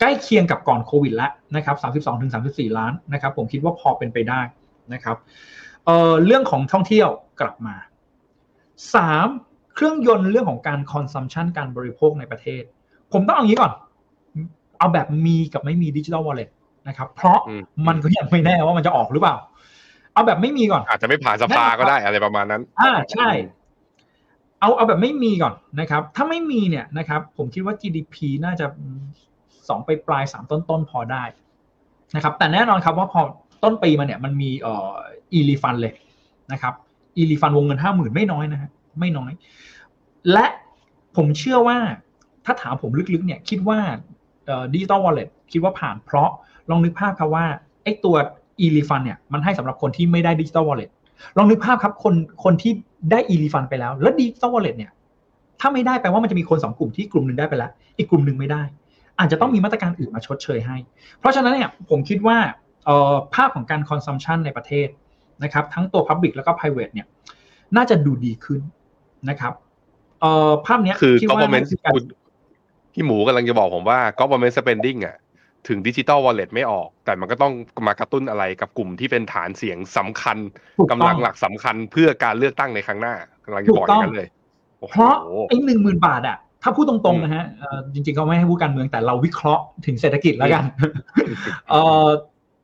[0.00, 4.40] ใกล้เคียงกับก่อนโควิดแล้วนะครับ32ถึง34 ล้านนะครับ ผมคิดว่าพอเป็นไปได้
[4.92, 5.16] นะครับ
[5.84, 7.08] เอ่อเรื่องของท่องเที่ยว
[7.40, 7.74] กลับมา
[8.94, 9.74] 3.
[9.74, 12.62] เครื่องยนต์เรื่องของการ consumption การบริโภคในประเทศ
[13.12, 13.72] ผมต้องเอางี้ก่อน
[14.78, 16.48] เอาแบบมีกับไม่มีดิจิ t a ลวอลเล็ต
[16.88, 19.36] นะครับ เพราะอืมมันก็ยังไม่แน่ว่ามันจะออกหรือเปล่า
[20.14, 23.28] เอาแบบไม่มีก่อน อาจจะไม่ผ่านสภาก็ได้อะไรประมาณนั้น อ่าใช่
[24.60, 28.66] เอาเอาแบบไม่มีก่อนนะครับ ถ้าไม่มีเนี่ยนะครับ ผมคิดว่า GDP น่าจะ
[29.68, 31.24] สองไปปลายสามต้นต้นๆพอได้
[32.16, 33.20] นะครับ แต่แน่นอนครับว่าพอ
[33.62, 34.92] ต้นปีมาเนี่ยมันมีเอ่อ
[35.32, 35.92] e-Refund เลย
[36.52, 36.74] นะครับ
[37.16, 39.30] e-Refund วงเงินห้าหมื่นไม่น้อยนะฮะไม่น้อย
[40.32, 40.46] และ
[41.16, 41.78] ผมเชื่อว่า
[42.44, 43.78] ถ้าถามผมลึกๆเนี่ยคิดว่า
[44.72, 46.30] digital wallet คิดว่าผ่านเพราะ
[46.70, 47.44] ลองนึกภาพครับว่า
[47.84, 48.16] ไอ้ตัว
[48.60, 50.90] e-Refund เนี่ยมันให้สำหรับคนที่ไม่ได้ digital wallet
[51.36, 52.72] ลองนึกภาพครับคนคนที่
[53.10, 54.92] ได้ e-Refund ไปแล้ว แล้ว digital wallet เนี่ย
[55.60, 58.62] ถ้าไม่ได้แปลว่ามันจะมีคนสองกลุ่มที่กลุ่มหนึ่งได้ไปแล้ว อีกกลุ่มหนึ่งไม่ได้
[59.18, 60.76] อาจจะต้องมีมาตรการอื่นมาชดเชยให้
[61.18, 62.38] เพราะฉะนั้นเนี่ยผมคิดว่า
[62.84, 64.88] เอ่อภาพของการ consumption ในประเทศ
[65.44, 67.06] นะครับทั้งตัว Public แล้วก็ private เนี่ย
[67.76, 68.60] น่าจะดูดีขึ้น
[69.28, 69.52] นะครับ
[70.20, 72.04] เอ่อภาพเนี้ยคือดว่า government น่าจะเป็นการคุณ
[72.92, 75.16] พี่หมูกำลังจะบอกผมว่า government spending อะ
[75.68, 77.52] ถึงดิจิตอลวอลเล็ตไม่ออก แต่มันก็ต้อง
[77.86, 80.36] มากระตุ้นอะไรกับกลุ่มที่เป็นฐานเสียงสำคัญ
[80.78, 84.28] ถูกกำต้ลัองงหลักสำคัญเพื่อการเลือกตั้งในครั้งหน้ากำลังจะบอกอย่างนั้นเลย
[84.78, 85.14] โอ้โหเพราะ
[85.48, 90.64] ไอ้หนึ่งหมื่นบาทอะ ถ้าพูดตรงๆนะฮะเอ่อจริงๆเขาไม่ให้พูดการเมืองแต่เราวิเคราะห์ถึงเศรษฐกิจแล้วกัน
[91.70, 91.74] เอ
[92.06, 92.08] อ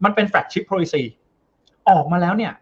[0.04, 1.02] มันเป็น flagship policy
[1.88, 2.52] ออกมาแล้วเนี่ย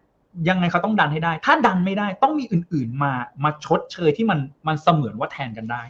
[0.48, 3.12] ยังไงเขาต้องดันให้ได้ ถ้าดันไม่ได้ต้องมีอื่นๆมา
[3.44, 5.82] มาชดเชยที่มันมันเสมือนว่าแทนกันได้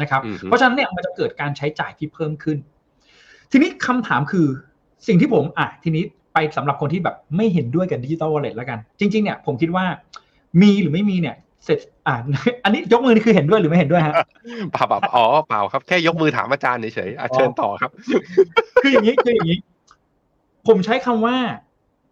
[0.00, 2.58] นะครับอือฮึเพราะฉะนั้นเนี่ยมันจะเกิดการใช้จ่ายที่เพิ่มขึ้น
[3.50, 4.46] ทีนี้คำถามคือ
[5.06, 9.84] สิ่งที่ผมอะทีนี้ไปสำหรับคนที่แบบไม่เห็นด้วยกับดิจิ t a ลวอลเล็ตแล้วกัน จริง ๆ เนี่ยผมคิดว่า
[10.62, 12.14] มีหรือไม่มีเนี่ย เสร็จอ่า
[12.64, 14.14] อันนี้ยกมือนี่คือเห็นด้วยหรือไม่เห็นด้วยฮะ
[14.72, 17.90] เปล่าเปล่าอ๋อเปล่าครับแค่ยกมือถามอาจารย์เฉยๆอะเชิญต่อครับ
[18.82, 19.58] คืออย่างนี้คืออย่างนี้
[20.66, 21.36] ผมใช้คำว่า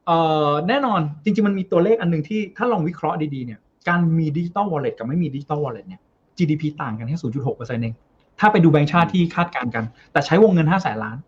[0.06, 0.18] เอ่
[0.48, 6.00] อแน่นอนจริง ๆ มันมีตัวเลขอันหนึ่งที่ถ้าลองวิเคราะห์ดีๆเนี่ยการมี digital wallet กับไม่มี digital wallet เนี่ย
[6.38, 7.94] GDP ต่างกันแค่ 0.6เปอร์เซ็นต์เอง
[8.38, 11.18] ถ้าไปดูแบงก์ชาติที่คาดการณ์กัน แต่ใช้วงเงิน5แสนล้าน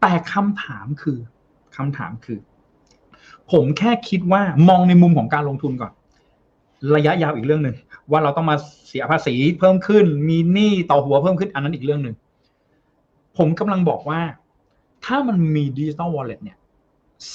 [0.00, 1.18] แต่คำถามคือ
[1.76, 2.38] คำถามคือ
[3.52, 5.92] ผมแค่คิดว่ามองในมุมของการลงทุนก่อน
[6.96, 7.76] ระยะยาวอีกเรื่องหนึ่ง
[8.10, 8.56] ว่าเราต้องมา
[8.88, 12.16] เสียภาษีเพิ่มขึ้น มีหนี้ต่อหัวเพิ่มขึ้นอันนั้นอีกเรื่องหนึ่ง
[13.38, 14.20] ผมกำลังบอกว่า
[15.04, 16.58] ถ้ามันมีดิจิ t a ลวอลเล็ตเนี่ย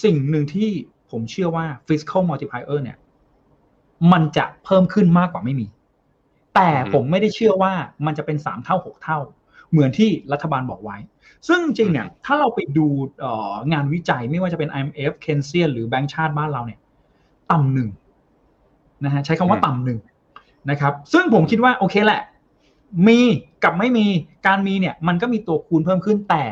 [0.03, 0.69] สิ่งหนึ่งที่
[1.11, 2.97] ผมเชื่อว่า fiscal multiplier เนี่ย
[4.11, 5.67] มันจะเพิ่มขึ้นมากกว่าไม่มี
[6.55, 7.73] แต่อือฮึผมไม่ได้เชื่อว่า
[8.05, 9.19] มันจะเป็นสามเท่าหกเท่า
[9.71, 10.97] เหมือนที่รัฐบาลบอกไว้
[11.47, 12.87] ซึ่งจริงๆเนี่ย ถ้าเราไปดู
[13.19, 16.79] เอ่องานวิจัยไม่ว่าจะเป็น IMF k e n s i a n หรือแบงก์ชาติบ้านเราเนี่ย
[17.51, 17.89] ต่ำหนึ่ง
[19.03, 19.99] นะฮะใช้คำว่าอืมต่ำหนึ่ง
[20.69, 22.21] นะครับซึ่งผมคิดว่าโอเคแหละ
[23.07, 23.19] มี
[23.63, 24.05] กับไม่มี
[24.47, 26.43] การมีเนี่ยมันก็มีตัวคูณเพิ่มขึ้นแต่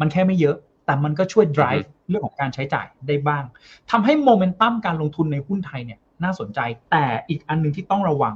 [0.00, 3.44] มันแค่ไม่เยอะ แต่มันก็ช่วย drive เรื่องของการใช้จ่ายได้บ้าง
[3.90, 6.60] ทำให้โมเมนตัมการลงทุนในหุ้นไทยเนี่ยน่าสนใจ
[6.90, 8.34] แต่อีกอันหนึ่งที่ต้องระวัง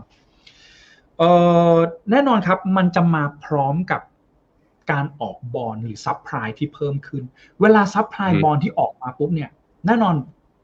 [1.18, 1.22] เอ
[1.74, 1.76] อ
[2.10, 4.00] แน่นอนครับมันจะมาพร้อมกับ
[4.92, 7.22] การออกบอลหรือ supply ที่เพิ่มขึ้น
[7.60, 9.50] เวลา supply อืมบอลที่ออกมาปุ๊บเนี่ย
[9.86, 10.14] แน่นอน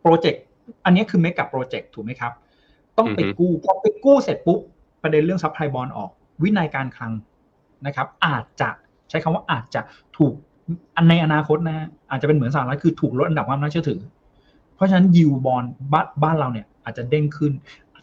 [0.02, 0.42] project
[0.84, 2.32] อันนี้คือเมกะโปรเจกต์ถูกไหมครับ
[2.98, 4.60] ต้องไปกู้พอไปกู้เสร็จปุ๊บ
[5.02, 6.10] ประเด็นเรื่อง supply bond ออก
[6.42, 7.12] วินัยการคลัง
[7.86, 8.70] นะครับ อาจจะ
[9.10, 9.80] ใช้คำว่าอาจจะ
[10.16, 10.32] ถูก
[10.96, 14.00] อันในอนาคตนะฮะอาจจะเป็นเหมือนสหรัฐคือถูกลดอันดับความน่าเชื่อถือ
[14.74, 17.52] เพราะฉะนั้นยิวบอลบ้านบ้านเราเนี่ยอาจจะเด้งขึ้น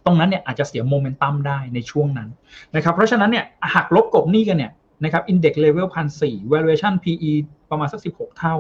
[0.05, 2.29] ตรงนั้นเนี่ยอาจจะเสียโมเมนตัมได้ในช่วงนั้น
[2.75, 4.71] นะครับ เพราะฉะนั้นเนี่ยหักลบกบหนี้กันเนี่ย
[5.03, 7.31] นะครับ index level พันสี่ valuation PE
[7.69, 8.55] ประมาณสักสิบหกเท่า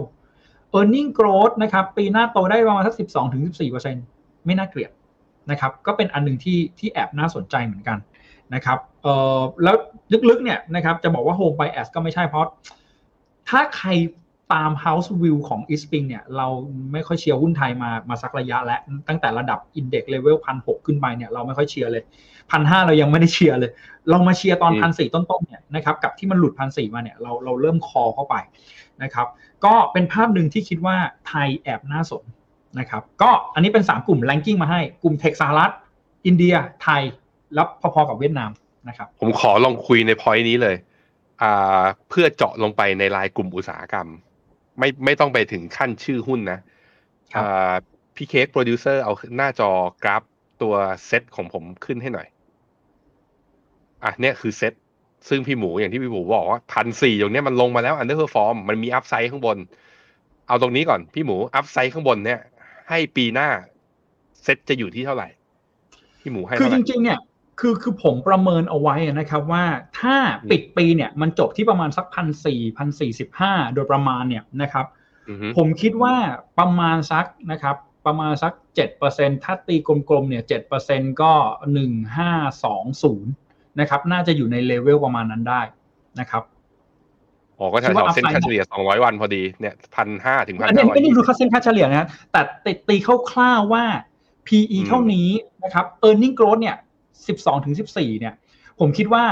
[0.77, 3.95] e a r n i n g growth นะครับ ปีหน้าโตได้ประมาณสักสิบสองถึงสิบสี่เปอร์เซ็น
[4.45, 4.91] ไม่น่าเกลียด
[5.51, 7.97] นะครับก็เป็นอันหนึ่งที่ที่แอบน่าสนใจเหมือนกัน
[8.53, 9.75] นะครับเอ่อแล้ว
[10.29, 12.45] ลึกๆเนี่ยนะครับจะบอกว่า home bias ก็ไม่ใช่เพราะ
[13.49, 13.89] ถ้าใคร
[14.53, 16.47] ตาม House View ของ e a s p i n เนี่ยเรา
[16.91, 22.03] ไม่ค่อยเชียร์หุ้นไทยมามาสักระยะแล้ว ตั้งแต่ระดับ Index Level พันหขึ้นไปเนี่ยเราไม่ค่อยเชียร์เลย
[22.51, 23.71] พันห้าเรายังไม่ได้เชียร์เลย
[24.09, 28.35] เรามาเชียร์ตอนอืมพันสี่ต้นๆเนี่ยนะครับกับที่มันหลุดพันสี่มาเนี่ยเราเราเริ่มคอเข้าไป
[29.03, 29.27] นะครับ
[29.65, 32.23] ก็เป็นภาพหนึ่งที่คิดว่าไทยแอบน่าสน
[32.79, 35.71] นะครับก็อันนี้เป็น 3 กลุ่ม ranking มาให้กลุ่ม tech สหรัฐ
[36.25, 37.01] อินเดียไทย
[37.53, 38.51] แล้วพอๆกับเวียดนาม
[38.87, 40.75] นะครับผมขอลองคุยใน point นี้เลย
[41.41, 44.07] อ่าเพื่อเจาะลงไปในรายกลุ่มอุตสาหกรรม
[44.79, 46.59] ไม่ไม่ต้องไปถึงขั้นชื่อหุ้นนะ
[47.33, 47.73] ครับอ่า
[48.15, 49.69] พี่เค้กโปรดิวเซอร์เอาหน้าจอ
[50.03, 50.23] กราฟ
[50.61, 50.73] ตัว
[51.05, 52.27] เซตของผมขึ้นให้หน่อย
[54.03, 54.73] อะเนี่ยคือเซต
[55.29, 59.57] ซึ่งพี่หมูอย่างที่พี่หมูบอกว่าพันสี่ตรงเนี้ยมันลงมาแล้ว underperform มันมี upside ข้างบน
[60.47, 62.39] เอาตรงนี้ก่อนพี่หมู upside ข้างบนเนี่ย
[62.89, 63.49] ให้ปีหน้า
[64.43, 65.27] เซตจะอยู่ที่เท่าไหร่
[66.19, 67.19] พี่หมูให้คือเท่าไหจร่รจริงๆเนี่ย
[67.59, 69.63] คือคือผมประเมินเอาไว้นะครับว่า
[69.99, 74.85] ถ้าอืมปิดปีเนี่ยมันจบที่ประมาณสักพันสี่พันสี่สิบห้าโดยประมาณเนี่ยนะครับ
[75.29, 76.15] อือฮึผมคิดว่า
[76.59, 77.75] ประมาณสักนะครับ
[78.05, 79.75] ประมาณสักเจ็ดเปอร์เซ็นถ้าตี
[80.09, 81.33] กลมๆเนี่ยเจ็ดเปอร์เซ็นก็
[81.73, 82.31] หนึ่งห้า
[82.63, 83.31] สองศูนย์
[83.79, 85.61] นะครับ น่าจะอยู่ในเลเวลประมาณนั้นได้
[86.19, 86.43] นะครับ
[87.59, 92.95] อ๋อก็แถคิดว่าวๆเส้น upside ค่าเฉลี่ยสองร้อยวันพอดีเนี่ยพันห้าถึงพันอันนี้ห้าร้อยไม่ได้ดูค่าเส้นค่าเฉลี่ยนะแต่ตีตี
[93.31, 93.83] คร่าวๆว่า
[94.47, 95.27] PE อืมเท่านี้
[95.63, 96.75] นะครับ e a r n i n g growth เนี่ย
[97.19, 98.33] 12ถึง14เนี่ย
[98.79, 99.23] ผมคิดว่า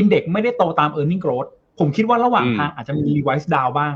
[0.00, 3.94] Index ไม่ได้โตตาม e a r n i n g growth ผมคิดว่าระหว่างทางอาจจะมี revise down บ้าง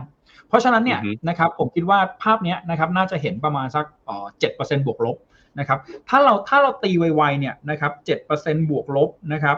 [0.48, 4.26] เพราะฉะนั้นเนี่ยนะครับผมคิดว่าภาพเนี้ยนะครับน่าจะเห็นประมาณสักเอ่อ
[4.56, 5.16] 7%บวกลบ
[5.58, 5.78] นะครับ
[6.08, 7.92] ถ้าเราถ้าเราตีไวๆเนี่ยนะครับ
[8.30, 9.56] 7%บวกลบนะครับ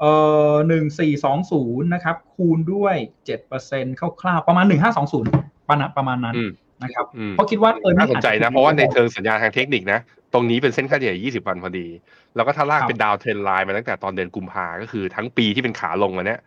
[0.00, 0.12] เอ่
[0.52, 2.94] อหนึ่งสี่สองศูนย์นะครับ คูณด้วย
[3.26, 5.30] เจ็ดเปอร์เซ็นต์คร่าวๆประมาณหนึ่งห้าสองศูนย์
[5.68, 6.50] ประมาณประมาณนั้นอืม
[6.82, 10.00] นะครับอืมเพราะคิดว่าเออน่าสนใจนะอจจเพราะว่าในเชิงสัญญาณทางเทคนิคนะ
[10.32, 11.86] ตรงนี้เป็นเส้นค่าเฉลี่ย20 วันพอดี
[12.34, 16.40] แล้วก็ถ้าลากครับเป็น downtrend line มาตั้งแต่ตอนเดือนกุมภาก็คือทั้งปีที่เป็นขาลงมาเนี้ย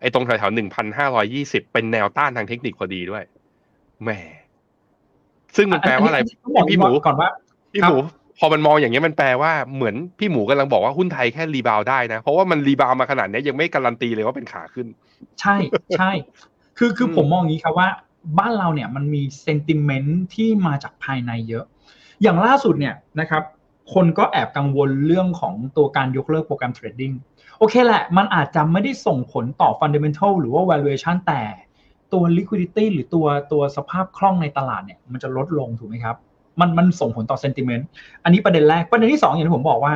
[0.00, 0.56] ไอ้ตรงแถวๆ
[1.12, 3.24] 1,520เป็นแนวต้านทางเทคนิคพอดีด้วย
[4.02, 4.10] แหม
[5.56, 7.28] ซึ่งมันแปลว่าอะไรนี้ต้องบอกพี่หมูก่อนว่า
[7.72, 7.98] พี่ครับหมู
[8.38, 14.86] พอมันมองอย่างเงี้ยมันแปลว่าเหมือนพี่หมูกำลังบอกว่าหุ้นไทยแค่ rebound ได้นะ เพราะว่ามัน rebound มาขนาดเนี้ยยังไม่การันตีเลยว่าเป็นขาขึ้น
[15.40, 15.56] ใช่
[15.98, 16.10] ใช่
[16.78, 17.88] คือคืออืมผมมองอย่างนี้ครับว่า
[18.38, 21.64] บ้านเราเนี่ยมันมี sentiment ที่มาจากภายในเยอะ
[22.22, 23.42] อย่างล่าสุดเนี่ยนะครับ
[23.94, 27.12] คนก็แอบกังวลเรื่องของตัวการยกเลิก program trading
[27.58, 31.42] โอเคแหละ มันอาจจะไม่ได้ส่งผลต่อ Fundamental หรือว่า Valuation แต่
[32.12, 36.16] ตัว Liquidity หรือตัวตัวสภาพคล่องในตลาดเนี่ยมันจะลดลงถูกไหมครับ
[36.60, 37.84] มันมันส่งผลต่อ Sentiment
[38.24, 39.94] อันนี้ประเด็นแรกประเด็นที่2อย่างที่ผมบอกว่า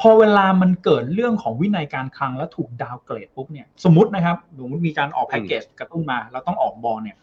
[0.00, 7.16] พอเวลามันเกิดเรื่องของวินัยการคลังแล้วถูกดาวเกรดปุ๊บเนี่ยสมมตินะครับสมมติมีการออกแพ็กเกจกระตุ้นมาแล้วต้องออกบอลเนี่ย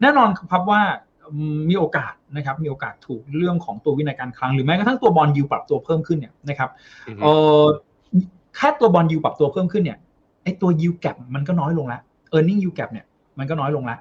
[0.00, 0.82] แน่นอนครับว่า
[1.70, 6.70] มีโอกาสนะครับมีโอกาสถูกเรื่องของตัววินัยการคลังหรือแม้กระทั่งตัวบอลยูปรับตัวเพิ่มขึ้นเนี่ยนะครับ
[7.08, 7.26] อือฮึเอ
[7.60, 7.62] อ
[8.56, 9.98] แค่ตัวบอลยูปรับตัวเพิ่มขึ้นเนี่ย
[10.44, 12.00] ไอตัวยูแกรมันก็น้อยลงแล้ว
[12.36, 13.06] e a r n i n g ยูแกรเนี่ย
[13.38, 13.98] มันก็น้อยลงแล้ว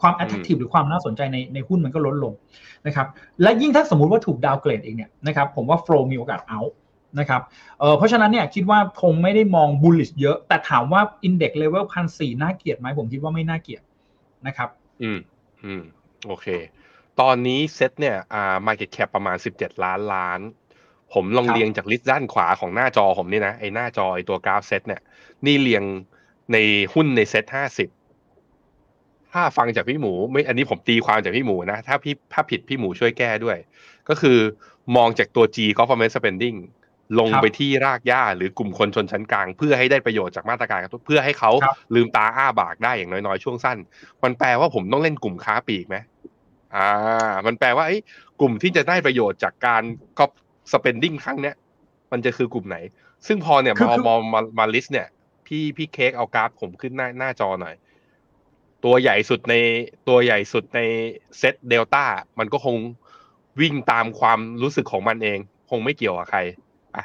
[0.00, 2.32] ความ attractive หรือความน่าสนใจในในหุ้นมันก็ลดลง
[2.86, 3.06] นะครับ
[3.42, 6.72] และยิ่งถ้าสมมุติว่าถูกดาวเกรดเองเนี่ยนะครับผมว่า flow มีโอกาส out
[7.18, 7.42] นะครับ
[7.80, 13.82] เออเพราะฉะนั้นเนี่ยคิดว่าคงไม่ได้มอง bullish เยอะ แต่ถามว่า index level พันสี่น่าเกลียดไหมผมคิดว่าไม่น่าเกลียด
[14.46, 14.68] นะครับ
[15.02, 15.18] อืม
[15.64, 15.82] อืม
[16.26, 16.46] โอเค
[17.20, 20.40] ตอนนี้เซ็ตเนี่ยอ่า market cap ประมาณ 17 ล้านล้าน
[21.12, 25.00] ผมลองครับเรียงจาก list ด้านขวาของหน้าจอผมนี่นะไอ้หน้าจอไอ้ตัวกราฟเซ็ตเนี่ย
[25.46, 25.84] นี่เรียง
[26.52, 26.56] ใน
[26.94, 27.99] หุ้นใน SET50
[29.32, 33.56] ถ้าฟังจากพี่หมูไม่อันนี้ผมตีความจากพี่หมูนะ ถ้าพี่ถ้าผิดพี่หมูช่วยแก้ด้วย
[34.08, 34.38] ก็คือ
[34.96, 36.58] มองจากตัว G government spending
[37.18, 43.78] ลงครับไปที่รากหญ้าหรือกลุ่มคนชนชั้นกลาง เพื่อให้ได้ประโยชน์จากมาตรการกระตุ้นเพื่อให้เขาครับลืมตาอ้าปากได้อย่างน้อยๆ ช่วงสั้น
[44.24, 45.96] มันแปลว่าผมต้องเล่นกลุ่มค้าปลีกไหม
[46.76, 48.00] อ่า มันแปลว่าไอ้
[48.40, 49.82] กลุ่มที่จะได้ประโยชน์จากการ
[50.18, 50.24] ก็
[50.72, 51.54] spending ครั้งเนี้ย
[52.12, 52.76] มันจะคือกลุ่มไหน
[53.26, 55.08] ซึ่งพอเนี่ยคือมาคือมองมามา list เนี่ย
[55.46, 57.74] พี่พี่เค้กเอากราฟผมขึ้นหน้าหน้าจอหน่อย
[58.84, 59.54] ตัวใหญ่สุดใน
[60.08, 60.80] ตัวใหญ่สุดใน
[61.38, 62.04] เซตเดลต้า
[62.38, 62.76] มันก็คง
[63.60, 65.38] วิ่งตามความรู้สึกของมันเอง
[65.70, 66.40] คงไม่เกี่ยวกับใคร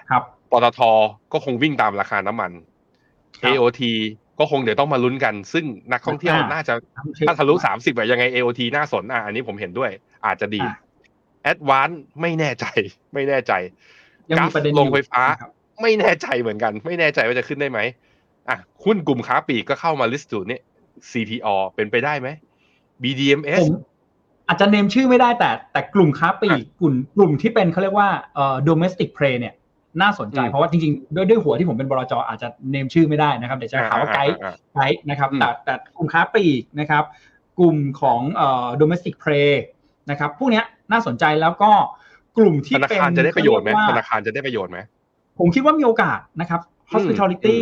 [0.10, 0.80] ครับปตท
[1.34, 2.52] ก็คงวิ่งตามราคาน้ำมัน
[3.42, 3.82] ครับ AOT
[4.40, 6.74] ก็คงเดี๋ยวต้องมาลุ้นกัน ซึ่งนักท่องเที่ยวอ่าน่าจะ
[7.28, 9.92] ถ้าทะลุสามสิบอะยังไง AOT น่าสนอะอันนี้ผมเห็นด้วย
[10.26, 10.76] อาจจะดีอะ
[11.44, 11.90] แอดวาน
[12.22, 12.66] ไม่แน่ใจ
[13.14, 13.54] ไม่แน่ใจ
[14.30, 15.52] ยังมีประเด็นกราฟอยู่โรงไฟฟ้าครับ
[15.82, 17.80] ไม่แน่ใจเหมือนกัน ไม่แน่ใจว่าจะขึ้นได้ไหม
[18.50, 20.60] อะหุ้นกลุ่มค้าปลีกก็เข้ามาลิสต์สูตรนี้
[21.12, 22.28] CTO เป็นไปได้ไหม
[23.04, 23.74] BDMS ผม
[24.48, 29.54] อาจจะเนมชื่อไม่ได้แต่ แต่กลุ่มค้าปลีกกลุ่มกลุ่มที่เป็นเขาเรียกว่าเอ่อ domestic play เนี่ย
[30.02, 37.04] น่าสนใจอืมเพราะว่าจริงๆ ด้วยด้วยหัวที่ผมเป็นบลจอาจจะเนมชื่อไม่ได้นะครับเดี๋ยวจะหาว่าไกด์อ่าไกด์นะครับอืมแต่แต่กลุ่มค้าปลีกนะครับ
[37.60, 39.52] กลุ่มของเอ่อ domestic play
[40.12, 41.72] นะครับพวกเนี้ยน่าสนใจแล้วก็
[42.38, 44.78] กลุ่มที่ธนาเป็นคารจะได้ประโยชน์ไหมเขาเรีกธว่านาคารจะได้ประโยชน์ไหม
[45.40, 47.58] ผมคิดว่ามีโอกาสนะครับ hospitality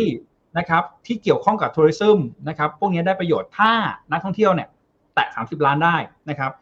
[0.58, 3.72] นะครับที่เกี่ยวข้องกับ tourism นะครับพวกนี้ได้ประโยชน์ถ้า
[4.10, 4.68] นักท่องเที่ยวเนี่ย
[5.14, 5.96] แตะ 30 ล้านได้
[6.30, 6.52] นะครับ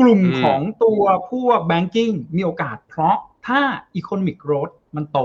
[0.00, 3.16] กลุ่มอืมของตัวพวก banking มีโอกาสเพราะ
[3.46, 3.60] ถ้า
[3.98, 5.18] economic growth มันโต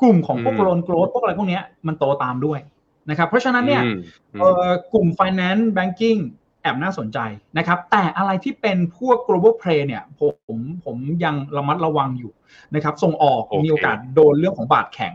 [0.00, 2.60] กลุ่มของพวก loan growth พวกอะไรพวกเนี้ยมันโตตามด้วย
[3.10, 3.96] นะครับ เพราะฉะนั้นเนี่ยอืม
[4.34, 6.20] อืมเอ่อกลุ่ม finance banking
[6.62, 7.18] แอบน่าสนใจ
[7.58, 10.20] นะครับ แต่อะไรที่เป็นพวก global play เนี่ย ผ
[10.56, 12.32] มผมยังระมัดระวังอยู่
[12.74, 15.14] นะครับ ส่งออกโอเคมีโอกาสโดนเรื่องของบาทแข็ง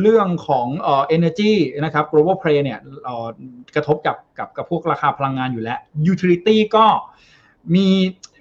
[0.00, 1.52] เรื่องของเอ่อ energy
[1.84, 3.26] นะครับ global play เนี่ยเอ่อ
[3.74, 5.78] กระทบกับกับกับพวกราคาพลังงานอยู่แล้ว
[6.12, 6.86] utility ก็
[7.74, 7.86] มี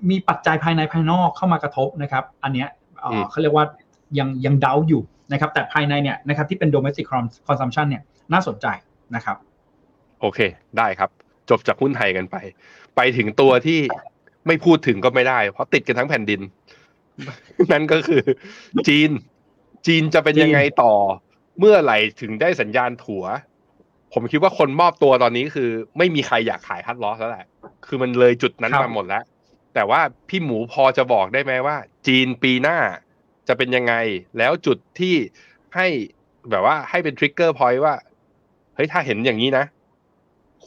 [0.10, 3.66] มีปัจจัยภายในภายนอกเข้ามากระทบนะครับ อันเนี้ยเอ่ออมเขาเรียกว่า
[4.20, 5.01] ยังยังดาวอยู่
[5.32, 7.06] นะครับ แต่ภายในเนี่ยนะครับที่เป็น domestic
[7.47, 8.03] consumption เนี่ย
[8.34, 8.68] น่าสนใจ
[9.16, 9.38] นะครับ
[10.22, 10.39] โอเค
[10.78, 11.10] ได้ครับ
[11.49, 12.36] จบจากหุ้นไทยกันไป
[12.95, 13.80] ไปถึงตัวที่
[14.47, 16.41] ไม่พูดถึงก็ไม่ได้ เพราะติดกันทั้งแผ่นดิน
[17.72, 18.24] นั่นก็คือ
[18.88, 19.10] จีน
[19.88, 20.93] จีนจะเป็นยังไงต่อ
[21.60, 23.24] เมื่อไหร่ถึงได้สัญญาณถัว
[24.14, 27.45] ผมคิดว่าคนมอบตัวตอนนี้คือ ไม่มีใครอยากขายคัดลอสแล้วแหละ
[27.88, 29.24] คือมันเลยจุดนั้นมาหมดแล้ว
[29.74, 31.76] แต่ว่าพี่หมูพอจะบอกได้ไหมว่า
[32.08, 32.78] จีนปีหน้า
[33.47, 33.93] จะเป็นยังไง
[34.38, 35.16] แล้วจุดที่
[35.76, 35.88] ให้
[36.49, 37.95] แบบว่าให้เป็นทริกเกอร์พอยต์ว่า
[38.76, 39.66] เฮ้ยถ้าเห็นอย่างนี้นะ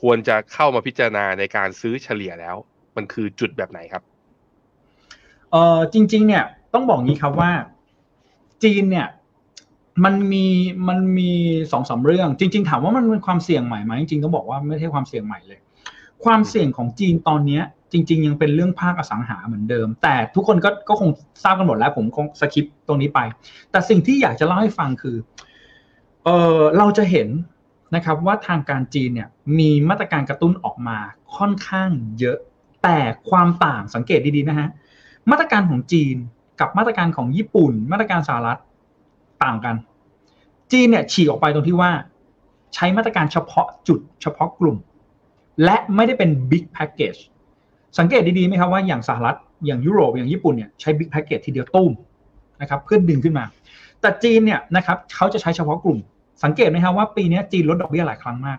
[0.01, 2.57] ควรจะเข้ามาพิจารณาในการซื้อเฉลี่ยแล้ว
[2.97, 4.03] มันคือจุดแบบไหนครับ
[5.53, 7.51] เออจริง ๆ เนี่ยต้องบอกงี้ครับว่า
[8.62, 9.09] จีนเนี่ย
[10.05, 10.46] มันมี
[10.88, 11.32] มันมี
[11.72, 15.59] สองสามเรื่อง จริง ๆ ถามว่ามันเป็นความเสี่ยงใหม่ไหมจริงๆต้องบอกว่าไม่ใช่ความเสี่ยงใหม่เลย
[16.24, 21.11] ความเสี่ยงของจีนตอนเนี้ย จริง ๆ ยังเป็นเรื่องภาคอสังหาเหมือนเดิม แต่ทุกคนก็ก็คง
[21.44, 23.20] ทราบกันหมดแล้วผมคงสคิปตรงนี้ไป
[23.70, 25.16] แต่สิ่งที่อยากจะเล่าให้ฟังคือ
[26.24, 26.28] เอ
[26.59, 27.28] อเราจะเห็น
[27.94, 29.28] นะครับว่าทางการจีนเนี่ย
[29.59, 30.99] มีมาตรการกระตุ้นออกมา
[31.36, 32.38] ค่อนข้างเยอะ
[32.82, 32.99] แต่
[33.30, 34.68] ความต่างสังเกตดีๆนะฮะ
[35.30, 36.16] มาตรการของจีน
[36.61, 38.61] กับมาตรการของญี่ปุ่น มาตรการสหรัฐ
[39.44, 39.76] ต่างกัน
[40.73, 41.91] จีนเนี่ยฉีกออกไปตรงที่ว่า
[42.75, 44.77] ใช้มาตรการเฉพาะจุดเฉพาะกลุ่ม
[45.64, 47.14] และไม่ได้เป็นบิ๊กแพ็กเกจ
[47.99, 51.91] สังเกตดีๆไหมครับว่าอย่างสหรัฐอย่างยุโรปอย่างญี่ปุ่นเนี่ยใช้บิ๊กแพ็กเกจทีเดียวตุ้ม
[52.61, 53.45] นะครับเพื่อดึงขึ้นมา
[54.01, 55.99] แต่จีนเนี่ยนะครับเขาจะใช้เฉพาะกลุ่ม
[56.45, 58.59] สังเกตไหมครับว่าปีนี้จีนลดดอกเบี้ยหลายครั้งมาก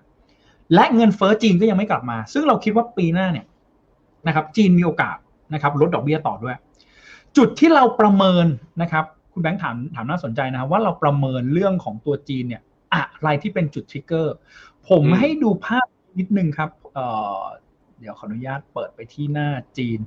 [0.73, 3.45] และเงินเฟ้อจีนก็ยังไม่กลับมา ซึ่งเราคิดว่าปีหน้าเนี่ย
[4.27, 5.17] นะครับจีนมีโอกาส
[5.53, 6.55] นะครับลดดอกเบี้ยต่อด้วย
[7.37, 8.47] จุดที่เราประเมิน
[8.81, 9.05] นะครับ
[9.39, 12.61] คุณแบงค์ถามถามน่าสนใจนะครับว่าเราประเมินเรื่องของตัวจีนเนี่ย
[12.93, 14.33] อะไรที่เป็นจุดทริกเกอร์
[14.89, 15.85] ผมให้ดูภาพ
[16.19, 19.99] นิดนึงครับเเดี๋ยวขออนุญาตเปิดไปที่หน้าจีน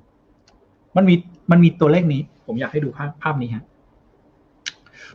[0.96, 1.14] มันมี
[1.50, 3.64] มันมีตัวเลขนี้ ผมอยากให้ดูภาพภาพนี้ฮะ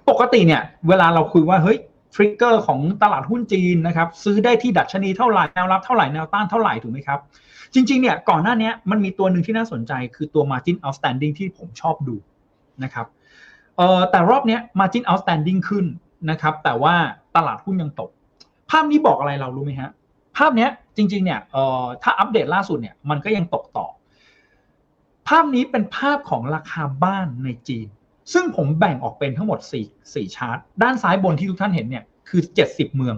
[0.09, 1.77] ปกติเนี่ย เวลาเราคุยว่าเฮ้ย
[2.15, 7.19] ทริกเกอร์ของตลาดหุ้นจีนนะครับ ซื้อได้ที่ดัชนีเท่าไหร่แนวรับเท่าไหร่แนวต้านเท่าไหร่ถูกไหมครับ
[7.73, 12.15] จริง ๆ เนี่ยก่อนหน้านี้มันมีตัวหนึ่งที่น่าสนใจ คือตัว margin outstanding ที่ผมชอบดู
[12.83, 13.05] นะครับ
[13.77, 15.85] เอ่อแต่รอบเนี้ย margin outstanding ขึ้น
[16.31, 16.95] นะครับ แต่ว่า
[17.35, 18.09] ตลาดหุ้นยังตก
[18.69, 19.91] ภาพนี้บอกอะไรเรารู้ไหมฮะ
[20.37, 23.85] ภาพเนี้ยจริง ๆ เนี่ยเอ่อถ้าอัปเดตล่าสุดเนี่ยมันก็ยังตกต่อ
[25.27, 27.87] ภาพนี้เป็นภาพของราคาบ้านในจีน
[28.33, 33.15] ซึ่งผมแบ่งออกเป็นทั้งหมด 4 4ชาร์ตด้านซ้ายบนที่ทุกท่านเห็นเนี่ยคือ 70 เมือง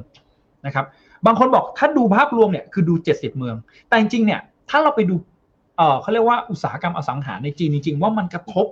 [0.65, 0.85] นะครับ
[1.25, 3.55] บางคนบอกถ้าดูภาพรวมเนี่ยคือดู 70 เมือง
[3.87, 5.15] แต่จริงๆเนี่ยถ้าเราไปดู
[5.77, 8.67] เออเขาเรียกว่าอุตสาหกรรมอสังหาในจีนจริงๆว่ามันกระทบ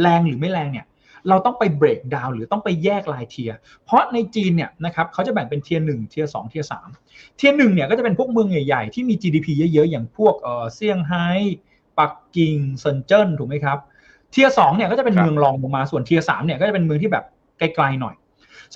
[0.00, 0.86] แรงหรือไม่แรงเนี่ย
[1.28, 6.88] เราต้องไป breakdown หรือต้องไปแยกราย tier เพราะในจีนเนี่ยนะครับเขาจะแบ่งเป็น tier หนึ่ง tier สอง tier สาม
[7.36, 11.26] tier หนึ่งเนี่ยก็จะเป็นพวกเมืองใหญ่ๆ ที่มี GDP เยอะๆ อย่างพวกเออเซี่ยงไฮ้
[11.98, 13.78] ปักกิ่งเซินเจิ้นถูกไหมครับ
[14.32, 17.24] tier สองเนี่ยก็จะเป็นครับเมืองรองลงมาส่วน tier สามเนี่ยก็จะเป็นเมืองที่แบบ
[17.58, 18.14] ไกลๆหน่อย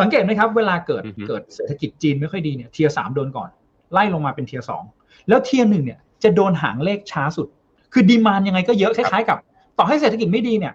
[0.01, 3.49] สังเกตไหมครับ เวลาเกิดอือฮึเกิดเศรษฐกิจจีนไม่ค่อยดีเนี่ย tier สามโดนก่อน
[3.92, 4.82] ไล่ลงมาเป็น tier สอง
[5.28, 7.49] แล้ว tier หนึ่งเนี่ยจะโดนหางเลขช้าสุด
[7.92, 9.38] คือ demand ยังไงก็เยอะคล้ายๆกับ
[9.78, 10.74] ต่อให้เศรษฐกิจไม่ดีเนี่ย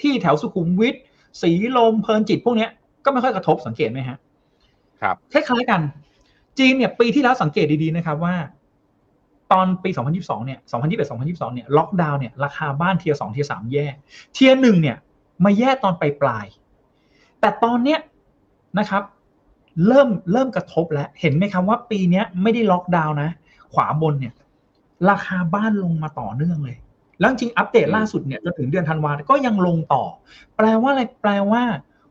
[0.00, 0.94] ที่แถวสุขุมวิท
[1.42, 2.70] สีลมเพลินจิตพวกเนี้ย
[3.04, 4.16] ก็ไม่ค่อยกระทบสังเกตไหมฮะ
[5.02, 5.80] ครับคล้ายๆกัน
[6.58, 8.34] จีนเนี่ยปีที่แล้วสังเกตดีๆนะครับว่า
[9.52, 13.86] ตอนปี 2022 เนี่ย 2021 2022 เนี่ยล็อกดาวน์เนี่ยราคาบ้าน tier 2 tier 3แย่
[14.34, 14.96] tier หนึ่งเนี่ย
[15.44, 17.98] มาแย่ตอนปลายปลายๆแต่ตอนเนี้ย
[18.78, 19.02] นะครับ
[19.86, 23.30] เริ่มเริ่มกระทบแล้ว เห็นไหมครับว่าปีเนี้ยไม่ได้ล็อกดาวน์นะ
[23.74, 24.34] ขวาบนเนี่ย
[25.10, 26.76] ราคาบ้านลงมาต่อเนื่องเลย
[27.20, 30.02] แล้วจริงๆอัปเดตล่าสุดเนี่ยจนถึงเดือนธันวาก็ยังลงต่อ
[30.56, 31.62] แปลว่าอะไรแปลว่า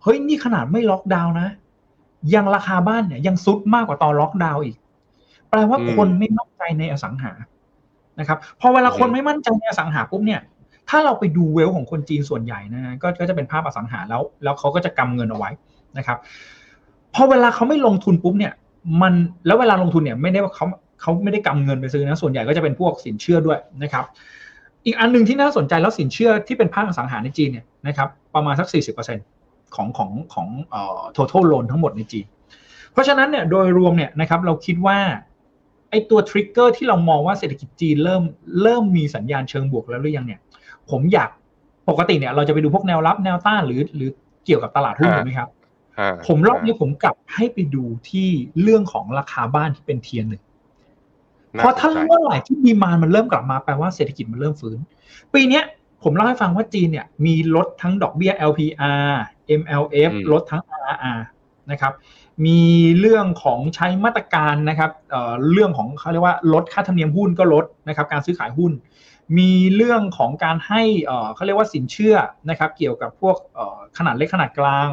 [0.04, 1.50] เฮ้ยนี่ขนาดไม่ล็อกดาวน์นะ
[2.36, 4.76] ยังราคาบ้านเนี่ยยังซุดมากกว่าตอนล็อกดาวน์อีก
[5.50, 7.32] แปลว่าอืมคนไม่มั่นใจในอสังหา
[8.20, 10.42] นะครับพอเวลาคนอืมไม่มั่นใจในอสังหาปุ๊บเนี่ย
[10.90, 15.50] ถ้าเราไปดูเวลของคนจีนส่วนใหญ่นะฮะก็ก็จะเป็นภาพอสังหาแล้ว แล้วเขาก็จะกำเงินเอาไว้
[15.98, 16.18] นะครับ
[17.16, 18.54] พอเวลาเขาไม่ลงทุนปุ๊บเนี่ย
[19.02, 19.14] มัน
[19.46, 20.66] แล้วเวลาลงทุนเนี่ยไม่ได้ว่าเขา
[21.02, 24.06] เขาไม่ได้กำเงินไปซื้อนะส่วนใหญ่ก็จะเป็นพวกสินเชื่อด้วยนะครับ
[24.86, 28.68] อีกอันหนึ่งที่น่าสนใจแล้วสินเชื่อที่เป็นภาคอสังหาในจีนเนี่ยนะครับประมาณสัก
[29.26, 32.26] 40%ของของของเอ่อ total loan ทั้งหมดในจีน
[32.92, 35.00] เพราะฉะนั้นเนี่ยโดยรวมเนี่ยนะครับเราคิดว่า
[35.90, 38.24] ไอ้ตัวทริกเกอร์ที่เรามองว่าเศรษฐกิจจีนเริ่ม
[38.62, 40.40] เริ่มมีสัญญาณเชิงบวกแล้วหรือยังเนี่ย
[40.92, 41.30] ผมอยาก
[41.90, 44.10] ปกติเนี่ยเราจะไปดูพวกแนวรับแนวต้านหรือหรือ
[44.46, 45.50] เกี่ยวกับตลาดหุ้นอ่าถูกไหมครับ
[46.00, 48.30] อ่าผมรอบนี้ผมกลับให้ไปดูที่
[48.62, 50.45] เรื่องของราคาบ้านที่เป็น tier หนึ่งน่
[51.58, 54.78] เพราะถ้าสนใจเมื่อไหร่ที่ demand มันเริ่มกลับมาแปลว่าเศรษฐกิจมันเริ่มฟื้น
[55.34, 55.64] ปีเนี้ย
[56.04, 59.10] ผมเล่าให้ฟังว่าจีนเนี่ยมีลดทั้งดอกเบี้ย LPR
[59.60, 61.20] MLF อืมลดทั้ง RRR
[61.72, 61.94] นะครับ
[62.46, 62.62] มี
[63.00, 68.72] เรื่องของใช้มาตรการนะครับเอ่อเรื่องของเขาเรียกว่าลดค่าธรรมเนียมหุ้นก็ลดนะครับการซื้อขายหุ้น
[69.38, 72.16] มีเรื่องของการให้เอ่อเขาเรียกว่าสินเชื่อ
[72.50, 74.90] นะครับเกี่ยวกับพวกเอ่อขนาดเล็กขนาดกลาง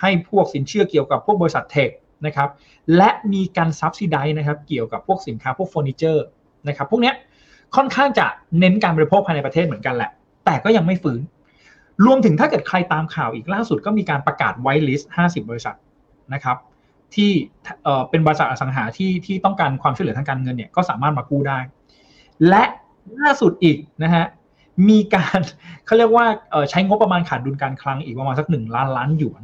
[0.00, 1.90] ให้พวกสินเชื่อเกี่ยวกับพวกบริษัทเทค
[2.26, 2.48] นะครับ
[2.96, 6.24] และมีการซับซิไดนะครับเกี่ยวกับพวกสินค้าพวกเฟอร์นิเจอร์
[6.68, 7.14] นะครับพวกเนี้ย
[7.76, 8.26] ค่อนข้างจะ
[8.60, 10.10] เน้นการบริโภคภายในประเทศเหมือนกันแหละ
[10.44, 11.20] แต่ก็ยังไม่ฟื้น
[12.04, 15.76] รวมถึงถ้าเกิดใครตามข่าวอีกล่าสุดก็มีการประกาศไว t ลิสต์50 บริษัท
[16.34, 16.56] นะครับ
[17.14, 17.30] ที่
[17.84, 21.58] เอ่อเป็นบริษัทอสังหาที่ที่ต้องการความช่วยเหลือทางการเงินเนี่ยก็สามารถมากู้ได้
[22.48, 22.64] และ
[23.20, 24.24] ล่าสุดอีกนะฮะ
[24.88, 25.40] มีการ
[25.86, 29.42] เขาเรียกว่าเอ่อใช้งบประมาณขาดดุลการคลังอีกประมาณสักหนึ่งล้านล้านหยวน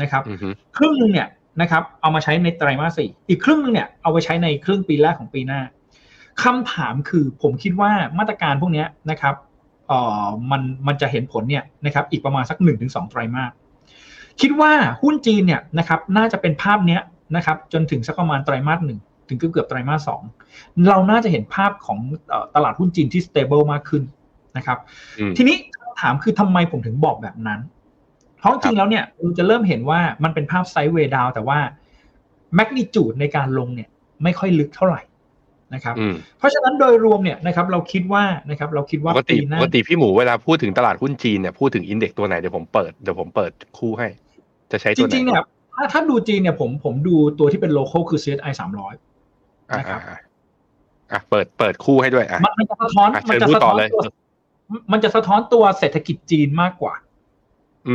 [0.00, 1.28] นะครับอือฮึครึ่งหนึ่งเนี่ย
[1.60, 5.60] นะครับเอามาใช้ในไตรมาสสี่อีกครึ่งหนึงเนี่ยเอาไปใช้ในครึ่งปีแรกของปีหน้า
[6.42, 9.34] คำถามคือผมคิดว่ามาตรการพวกเนี้ยนะครับ
[9.88, 13.52] เอ่อมันมันจะเห็นผลเนี่ยนะครับอีกประมาณสักหนึ่งถึงสองไตรมาส
[14.40, 17.00] คิดว่าหุ้นจีนเนี่ยนะครับน่าจะเป็นภาพเนี้ย
[17.36, 18.98] นะครับจนถึงสักประมาณไตรมาสหนึ่ง
[19.28, 20.22] ถึงเกือบเกือบไตรมาสสอง
[20.88, 21.98] เราน่าจะเห็นภาพของ
[22.28, 24.02] เอ่อตลาดหุ้นจีนที่ stable มากขึ้น
[24.56, 24.78] นะครับ
[25.18, 27.60] อืมทีนี้คำถามคือทำไมผมถึงบอกแบบนั้น
[28.40, 31.58] เพราะจริงๆแล้วเนี่ยเราจะเริ่มเห็นว่ามันเป็นภาพไซด์เวย์ดาวแต่ว่า
[32.54, 33.88] แมกนิจูดในการลงเนี่ย
[34.22, 35.00] ไม่ค่อยลึกเท่าไหร่
[35.74, 44.08] นะครับอืมเพราะฉะนั้นโดยรวมเนี่ยนะครับเราคิดว่านะครับเราคิดปว่ากติปีหน้าปกติพี่หมูเวลาพูดถึงตลาดหุ้นจีนเนี่ยพูดถึงอินเด็กซ์ตัวไหนเดี๋ยวผมเปิดเดี๋ยวผมเปิดคู่ให้
[44.70, 45.42] จะใช้จตัวไหนริงๆเนี่ย
[45.74, 50.18] ถ้าถ้าดูจีนเนี่ยผมผมดูตัวที่เป็นโลเคอลคือ CSI 300อ่านะครับอ่า
[51.12, 54.02] อะเปิดเปิดคู่ให้ด้วยอะมันมันจะสะท้อนอะมันเชิญจะพูดสะต่ท้ออนเลยตัว
[54.92, 57.09] มันจะสะท้อนตัวเศรษฐกิจจีนมากกว่าอืม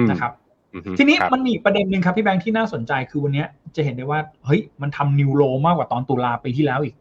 [0.09, 0.31] นะครับ
[0.73, 6.95] อือฮึทีนี้ครับมันมีอีกประเด็นหนึ่งครับพี่แบงค์ที่น่าสนใจคือวันเนี้ยจะเห็นได้ว่าเฮ้ยมันทำนิวโลมากกว่าตอนตุลาปีที่แล้วอีก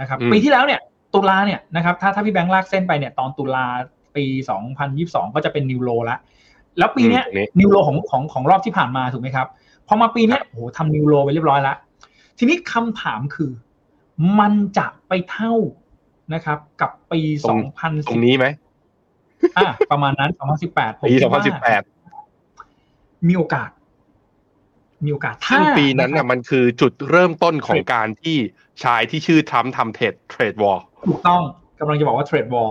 [0.00, 0.80] นะครับอืมปีที่แล้วเนี่ย
[1.14, 3.66] ตุลาเนี่ยนะครับถ้าถ้าพี่แบงค์ลากเส้นไปเนี่ยตอนตุลา
[4.16, 4.24] ปี
[4.80, 6.18] 2022 ก็จะเป็นนิวโลละ
[6.78, 9.46] แล้วปีเนี้ยอืมตรงนี้นิวโลของของของรอบที่ผ่านมาถูกไหมครับ
[9.88, 11.76] พอมาปีเนี้ยโอ้โหทำนิวโลไปเรียบร้อยแล้ว
[12.38, 13.50] ทีนี้คำถามคือ
[14.40, 15.54] มันจะไปเท่า
[16.34, 18.46] นะครับ กับปีตรง2010ตรงนี้ไหม
[19.56, 20.30] อะประมาณนั้น
[20.64, 21.95] 2018ผมปีคิดว่า2018
[23.28, 23.70] มีโอกาส
[25.04, 28.36] มีโอกาสถ้าซึ่งปีนั้นนะน่ะครับมันคือจุดเริ่มต้นของการที่
[28.84, 31.42] ชายที่ชื่อทรัมป์ทำเทรดเทรดวอลถูกต้อง
[31.78, 32.70] กำลังจะบอกว่าเทรดวอล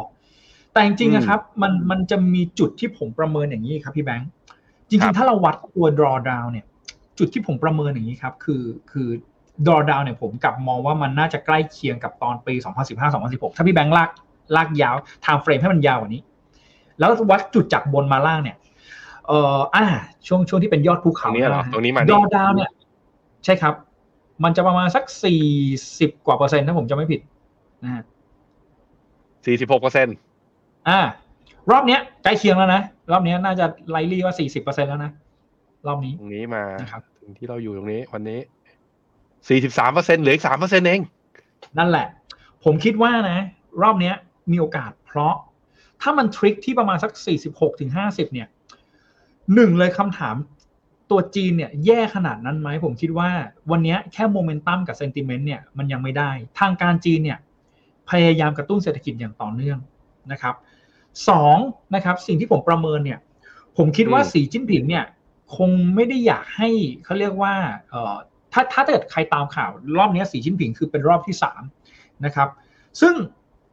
[0.73, 4.29] แต่จริงอืมๆนะครับ มันมันจะมีจุดที่ผมประเมินอย่างนี้ครับพี่แบงค์
[4.89, 6.65] จครัริงบๆถ้าเราวัดตัว drawdown เนี่ย
[7.19, 9.07] จุดที่ผมประเมินอย่างนี้ครับ คือคือ
[9.65, 12.53] drawdown เนี่ยผมกลับมองว่ามันน่าจะใกล้เคียงกับตอนปี
[13.05, 14.09] 2015-2016 ถ้าพี่แบงค์ลาก
[14.55, 16.21] ลากยาว time frame ให้มันยาวกว่านี้
[16.99, 18.57] แล้ววัดจุดจากบนมาล่างเนี่ย
[19.27, 19.85] เอ่ออ่า
[20.27, 22.71] ช่วงช่วงที่เป็นยอดภูตรเขางนี้เหรอนะฮะตรงนี้มาดนี่อดาวเนี่ย
[23.45, 23.73] ใช่ครับ
[24.43, 25.43] มันจะประมาณสักสี่
[25.99, 27.21] สิบกว่าเปอร์เซ็นต์ถ้าผมจะไม่ผิด
[27.83, 28.03] นะฮะ
[28.95, 30.15] 46เปอร์เซ็นต์
[30.89, 30.99] อ่า
[31.71, 35.11] รอบเนี้ยใกล้เคียงแล้วนะ รอบเนี้ยน่าจะไลลี่ว่าสี่สิบเปอร์เซ็นต์แล้วนะ
[35.87, 38.39] รอบนี้ตรงนี้มานะครับถึงที่เราอยู่ตรงนี้ วันนี้
[39.35, 41.01] 43เปอร์เซ็นต์เหลืออีก3เปอร์เซ็นต์เอง
[41.77, 42.07] นั่นแหละ
[42.63, 43.39] ผมคิดว่านะ
[43.81, 44.15] รอบเนี้ย
[44.51, 45.33] มีโอกาสเพราะ
[46.01, 48.47] ถ้ามันทริคที่ประมาณสักสี่สิบหกถึงห้าสิบเนี่ย
[49.53, 50.35] หนึ่งเลยคำถาม
[51.11, 53.29] ตัวจีนเนี่ยแย่ขนาดนั้นไหมผมคิดว่า
[53.71, 57.39] วันเนี้ยแค่โมเมนตัมกับเซนติเมนต์เนี่ยมันยังไม่ได้ ทางการจีนเนี่ย
[58.09, 59.79] พยายามกระตุ้นเศรษฐกิจอย่างต่อเนื่อง
[60.31, 60.55] นะครับ
[61.29, 61.57] สอง
[61.95, 63.19] นะครับสิ่งที่ผมประเมินเนี่ย
[63.77, 65.05] ผมคิดว่าอืมสีจิ้นผิงเนี่ย
[65.57, 66.69] คงไม่ได้อยากให้
[67.03, 67.53] เขาเรียกว่า
[67.89, 68.15] เอ่อ
[68.53, 71.61] ถ้าถ้าเกิดใครตามข่าว รอบเนี้ยสีจิ้นผิงคือเป็นรอบที่สาม
[72.25, 72.49] นะครับ
[73.01, 73.13] ซึ่ง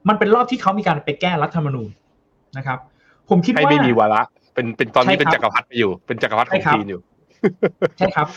[0.09, 1.91] มันเป็นรอบที่เขามีการไปแก้รัฐธรรมนูญ
[2.57, 2.79] นะครับ
[3.29, 4.23] ผมคิดให้ว่าไม่มีวาระ
[4.55, 7.01] เป็นเป็นตอนนี้ใช่เป็นครับจักรพรรดิไปอยู่ เป็นจักรพรรดิขใช่ครับจีนอยู่
[7.99, 8.29] ใช่ครับ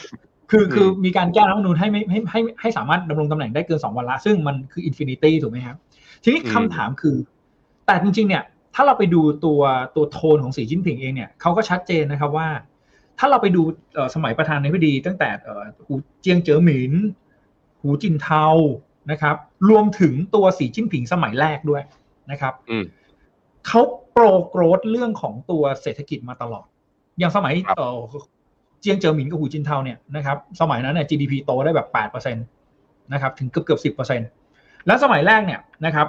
[0.52, 5.76] คืออืมคือมีการแก้รัฐธรรมนูญให้ไม่ให้ให้ให้สามารถดำรงตำแหน่งได้เกินสองวาระซึ่งมันคือ infinity ถูกไหมครับ
[6.24, 7.16] ทีนี้คำถามคือ
[7.88, 8.44] แต่จริง ๆ เนี่ย
[8.76, 9.62] ถ้าเราไปดูตัว
[9.96, 12.48] ตัวโทนของสีจิ้นผิงเองเนี่ยเขาก็ชัดเจนนะครับว่า
[13.20, 13.62] ถ้าเราไปดู
[13.94, 16.94] เอ่อสมัยประธานาธิบดี ตั้งแต่เอ่อหูเจียงเจ๋อหมิน
[17.82, 18.46] หูจินเทา
[19.12, 19.36] นะครับ
[19.70, 21.84] รวมถึงตัวสีจิ้นผิงสมัยแรกด้วย
[22.32, 22.86] นะครับอืม
[23.68, 23.82] เขา
[24.18, 26.66] โปรโกรธเรื่องของตัวเศรษฐกิจมาตลอด
[27.20, 28.00] อย่างสมัยครับเอ่อ
[28.82, 32.42] เจียงเจ๋อหมินกับหูจินเทาเนี่ยนะครับสมัยนั้นเนี่ย GDP โตได้แบบแปดเปอร์เซ็นต
[33.14, 34.26] นะครับถึงเกือบเกือบสิบเปอร์เซ็นต
[34.86, 36.08] แล้วสมัยแรกเนี่ยนะครับ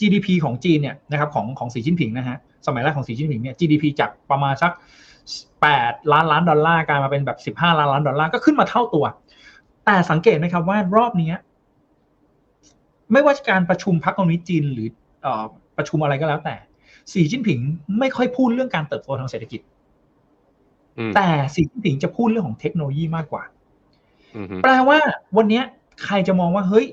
[0.00, 2.36] GDP ของจีนเนี่ยนะครับของของสีจิ้นผิงนะฮะ
[2.66, 4.72] สมัยแรกของสีจิ้นผิงเนี่ย GDP จากประมาณสัก
[5.62, 9.04] แปดล้านล้านดอลลาร์กลายมาเป็นแบบสิบห้าล้านล้านดอลลาร์ก็ขึ้นมาเท่าตัว
[9.86, 11.36] แต่สังเกตไหมครับว่ารอบเนี้ย
[13.12, 14.88] ไม่ว่าการประชุมพรรคคอมมิวนิสต์จีนหรือ
[15.22, 15.44] เอ่อ
[15.76, 16.54] ประชุมอะไรก็แล้วแต่
[17.12, 17.60] สีจิ้นผิง
[17.98, 19.60] ไม่ค่อยพูดเรื่องการเติบโตทางเศรษฐกิจ
[20.98, 23.42] อืมแต่สีจิ้นผิงจะพูดเรื่องของเทคโนโลยีมากกว่า
[24.36, 24.98] อืมฮึแปลว่า
[25.36, 25.64] วันเนี้ย
[26.04, 26.86] ใครจะมองว่าเฮ้ย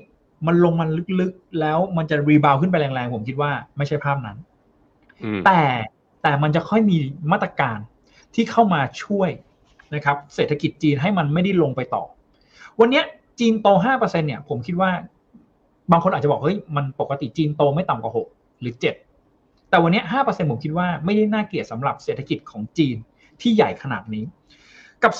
[0.46, 0.88] มันลงมัน
[1.20, 4.36] ลึกๆ แล้วมันจะรีบาวขึ้นไปแรงๆ ผมคิดว่าไม่ใช่ภาพนั้น
[5.24, 5.60] อืมแต่
[6.22, 6.96] แต่มันจะค่อยมี
[7.32, 7.78] มาตรการ
[8.34, 9.30] ที่เข้ามาช่วย
[9.94, 12.02] นะครับ เศรษฐกิจจีนให้มันไม่ได้ลงไปต่อ
[12.80, 13.04] วันเนี้ย
[13.40, 14.90] จีนโต5%เนี่ย ผมคิดว่า
[15.92, 19.09] บางคนอาจจะบอกเฮ้ยมันปกติจีนโตไม่ต่ำกว่า 6 หรือ 7
[19.70, 22.96] แต่วันเนี้ย5%ผมคิดว่าไม่ได้น่าเกลียดสำหรับเศรษฐกิจของจีน
[23.40, 24.24] ที่ใหญ่ขนาดนี้
[25.02, 25.12] กับ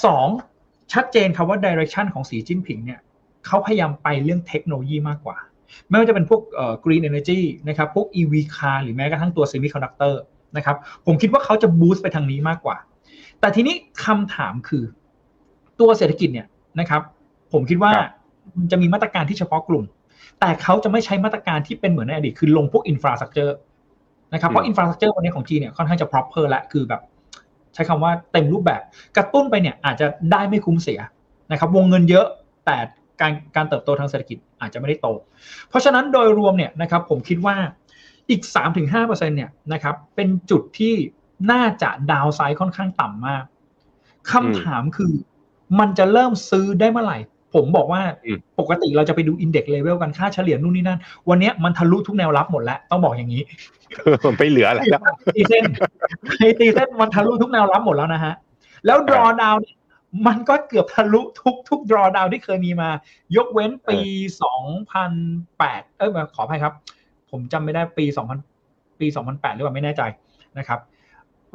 [0.43, 3.01] 2ชัดเจนครับว่า direction ของสีจิ้นผิงเนี่ย
[3.47, 5.37] เขาพยายามไปเรื่องเทคโนโลยีมากกว่า
[5.89, 10.15] ไม่ว่าจะเป็นพวกเอ่อ green energy นะครับพวก EV car หรือแม้กระทั่งตัว semiconductor
[10.57, 10.77] นะครับ
[11.07, 12.77] ผมคิดว่าเขาจะ boost ไปทางนี้มากกว่า
[13.41, 13.75] แต่ทีนี้
[14.05, 14.85] คำถามคือ
[15.81, 16.47] ตัวเศรษฐกิจเนี่ย
[16.81, 17.03] นะครับ
[17.53, 18.11] ผมคิดว่าครับ
[18.59, 19.85] มันจะมีมาตรการที่เฉพาะกลุ่ม
[20.41, 27.03] แต่เขาจะไม่ใช้มาตรการที่เป็นเหมือนในอดีตคือลงพวก infrastructure นะครับเพราะ infrastructure วันนี้ของจีนเนี่ยค่อนข้างจะ proper และคือแบบ
[27.75, 28.83] ใช้คำว่าเต็มรูปแบบ
[29.17, 31.01] กระตุ้นไปเนี่ยอาจจะได้ไม่คุ้มเสีย
[31.53, 32.27] นะครับ วงเงินเยอะ
[32.67, 32.77] แต่
[33.21, 35.09] การการเติบโตทางเศรษฐกิจอาจจะไม่ได้โต
[35.69, 37.57] เพราะฉะนั้นโดยรวมเนี่ยนะครับผมคิดว่า
[38.31, 38.43] อีก
[38.85, 40.95] 3-5%เนี่ยนะครับเป็นจุดที่
[41.53, 43.45] น่าจะ downside ค่อนข้างต่ำมาก
[44.33, 45.13] คำถามคือ
[45.79, 47.19] มันจะเริ่มซื้อได้เมื่อไหร่
[47.55, 53.43] ผมบอกว่าอืมปกติเราจะไปดู index level กันค่าเฉลี่ยนู่นนี่นั่น วันเนี้ยมันทะลุทุกแนวรับหมดแล้ว ต้องบอกอย่างนี้
[54.25, 55.03] มันไม่เหลืออะไรแล้ว
[55.37, 55.65] ตีเส้น
[56.39, 58.35] ไอตีเส้นมันทะลุทุกแนวรับหมดแล้วนะฮะ
[58.87, 59.77] แล้ว draw down เนี่ย
[60.27, 62.89] มันก็เกือบทะลุทุกทุก draw down ที่เคยมีมา
[63.37, 63.99] ยกเว้นปี
[64.79, 66.73] 2008เอ้ยขออภัยครับ
[67.31, 68.05] ผมจำไม่ได้ปี
[68.53, 70.03] 2000ปี2008หรือเปล่าไม่แน่ใจ
[70.59, 70.79] นะครับ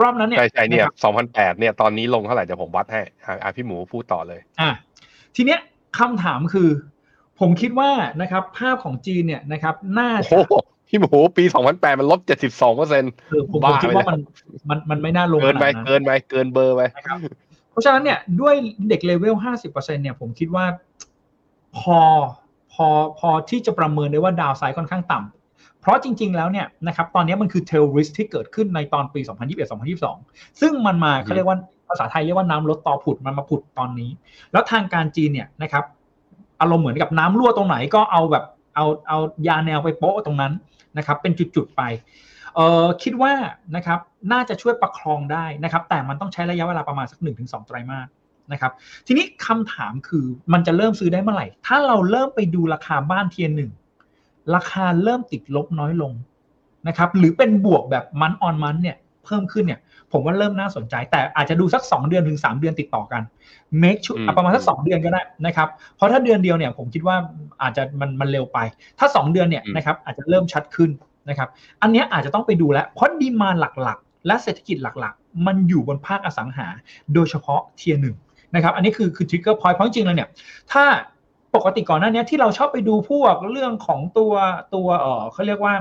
[0.01, 0.95] รอบนั้นเนี่ยใช่ใช่เนี่ยะครับ
[1.33, 4.69] 2008เนี่ยตอนนี้ลงเท่าไหร่เดี๋ยวผมวัดให้อะอะพี่หมูพูดต่อเลย อะ
[5.35, 5.59] ทีเนี้ย
[5.99, 6.69] คำถามคือ
[7.39, 7.89] ผมคิดว่า
[8.21, 10.53] นะครับ ภาพของจีนเนี่ยนะครับน่าโอ้จะโห
[10.87, 14.19] พี่หมูปี 2008 มันลบ 72เปอร์เซ็นต์เออผมผมบ้าคิดไปว่าแล้วมัน
[14.69, 17.17] มันมันไม่น่าลงเกินไปขนาดนั้นเกินไปเกินเบอร์ไปนะครับ
[17.71, 18.53] เพราะฉะนั้นเนี่ยด้วย
[18.89, 20.65] เด็กเลเวล 50%เนี่ยผมคิดว่า
[21.77, 21.99] พอ
[22.73, 22.87] พอ
[23.19, 29.19] พอที่จะประเมินได้ว่าดาวไซด์ค่อนข้างต่ำเพราะจริง ๆ แล้วเนี่ยนะครับตอนนี้มันคือเทลริสที่เกิดขึ้นในตอนปี
[29.89, 31.57] 2021-2022 ซึ่งมันมาเขาเรียกว่า
[31.89, 34.09] ภาษาไทยเรียกว่าน้ำลดต่อผุดมันมาผุดตอนนี้
[34.51, 35.83] แล้วทางการจีนเนี่ยนะครับ
[36.61, 39.17] อารมณ์เหมือนกับน้ำรั่วตรงไหนก็เอาแบบเอาเอา
[39.47, 40.53] ยาแนวไปโป๊ะตรงนั้น
[40.97, 41.81] นะครับ เป็นจุดๆไป
[42.55, 43.33] เออคิดว่า
[43.75, 43.99] นะครับ
[44.31, 48.07] น่าจะช่วยประคองได้นะครับ แต่มันต้องใช้ระยะเวลาประมาณสัก1นถึงสไตรมาส
[48.51, 48.71] นะครับ
[49.07, 53.71] ทีนี้คำถามคือมันจะเริ่มซื้อได้เมื่อไหร่ ถ้าเราเริ่มไปดูราคาบ้านเทียนหนึ่ง
[54.55, 56.13] ราคาเริ่มติดลบน้อยลง
[56.87, 59.79] นะครับ หรือเป็นบวกแบบมันออนมันเนี่ยเพิ่มขึ้นเนี่ย
[60.11, 63.21] ผมว่าเริ่มน่าสนใจ แต่อาจจะดูสัก 2 เดือนถึง 3 เดือนติดต่อกัน
[63.83, 67.15] make sure ประมาณสัก 2 เดือนก็ได้นะครับ เพราะถ้าเดือนเดียวเนี่ยผมคิดว่า
[67.61, 68.57] อาจจะมันมันเร็วไป
[68.99, 70.89] ถ้า 2 เดือนเนี่ยนะครับอาจจะเริ่มชัดขึ้น
[71.29, 71.49] นะครับ
[71.81, 76.67] อันนี้อาจจะต้องไปดูแล้วเพราะดีมาหลักๆ และเศรษฐกิจหลักๆ มันอยู่บนภาคอสังหา
[77.13, 78.15] โดยเฉพาะเทียหนึ่ง
[78.55, 80.29] นะครับ อันนี้คือคือ trigger point เพราะจริงๆแล้วเนี่ย
[80.71, 80.83] ถ้า
[81.55, 84.33] ปกติก่อนหน้านี้ที่เราชอบไปดูพวกเรื่องของตัว
[84.75, 85.73] ตัวเออเขาเรียกว่า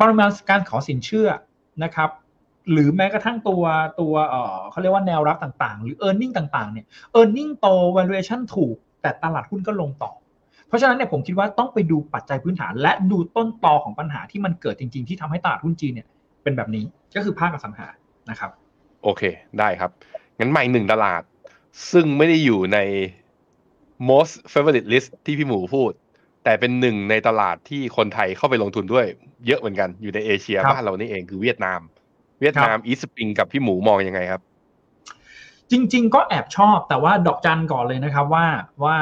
[0.00, 1.28] ปริมาณการขอสินเชื่อ
[1.84, 2.10] นะครับ
[2.72, 3.62] หรือแม้กระทั่งตัว
[4.00, 6.86] ตัวเออเขาเรียกว่าแนวรับต่างๆ หรือ e a r n i n g ต่างๆเนี่ย
[7.18, 7.66] e a r n i n g โต
[7.96, 10.12] valuation ถูก แต่ตลาดหุ้นก็ลงต่อ
[10.68, 16.06] เพราะฉะนั้นเนี่ยผมคิดว่าต้องไปดูปัจจัยพื้นฐาน และดูต้นตอของปัญหาที่มันเกิดจริง ๆ ที่ทำให้ตลาดหุ้นจีนเนี่ย
[16.42, 16.84] เป็นแบบนี้
[17.16, 17.88] ก็คือภาคอสังหา
[18.30, 18.50] นะครับ
[19.02, 19.22] โอเค
[19.58, 19.90] ได้ครับ
[20.38, 21.22] งั้นใหม่หนึ่งตลาด
[21.92, 22.78] ซึ่งไม่ได้อยู่ใน
[24.08, 25.92] most favorite list ที่พี่หมูพูด
[26.44, 29.06] แต่เป็นหนึ่งในตลาดที่คนไทยเข้าไปลงทุนด้วย
[29.46, 31.80] เยอะเหมือนกันอยู่ในเอเชียครับบ้านเรานี่เองคือเวียดนาม
[32.40, 34.42] เวียดนามอีสปริงกับพี่หมูมองยังไงครับ
[35.70, 38.46] จริง ๆ ก็แอบชอบแต่ว่าดอกจันก่อนเลยนะครับว่า
[38.84, 38.96] ว่า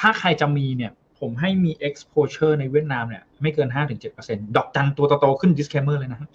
[0.00, 3.68] ถ้าใครจะมีเนี่ย ผมให้มี exposure ในเวียดนามเนี่ย ไม่เกิน
[4.12, 6.28] 5-7%ดอกจันตัวโตๆขึ้น disclaimer เลยนะครับ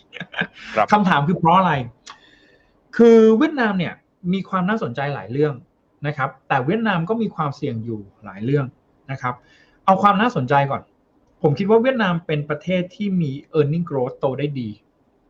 [0.76, 1.74] ครับคำถามคือเพราะอะไร
[2.98, 3.94] คือเวียดนามเนี่ย
[4.34, 5.54] มีความน่าสนใจหลายเรื่อง
[6.08, 8.66] นะครับ แต่เวียดนามก็มีความเสี่ยงอยู่หลายเรื่อง
[9.12, 9.34] นะครับ
[9.86, 10.82] เอาความน่าสนใจก่อน
[11.42, 14.70] ผมคิดว่าเวียดนามเป็นประเทศที่มี e a r n i n g growth โตได้ดี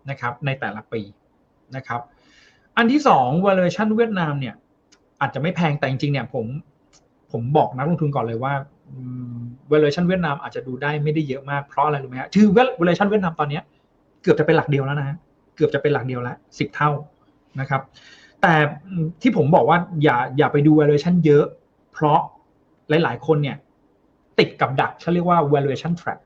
[0.09, 1.01] นะครับในแต่ละปี
[1.75, 2.01] นะครับ
[2.77, 4.55] อันที่สอง valuation เวียดนามเนี่ย
[5.21, 6.45] อาจจะไม่แพงแต่จริงๆเนี่ยผม
[7.31, 8.53] ผมบอกนักลงทุนก่อนเลยว่า
[9.71, 12.47] valuation เวียดนามอาจจะดูได้ไม่ได้เยอะมากเพราะอะไรรู้ไหมฮะคือ
[12.79, 13.59] valuation เวียดนามตอนนี้
[14.21, 15.17] เกือบจะเป็นหลักเดียวแล้วนะฮะ
[15.55, 16.89] เกือบจะเป็นหลักเดียวแล้วสิบเท่า
[17.59, 17.81] นะครับ
[18.41, 18.53] แต่
[19.21, 21.45] ที่ผมบอกว่าอย่าอย่าไปดู valuation เยอะ
[21.93, 22.19] เพราะ
[22.89, 23.57] หลาย ๆ คนเนี่ย
[24.39, 26.19] ติดกับดักเขาเรียกว่า valuation trap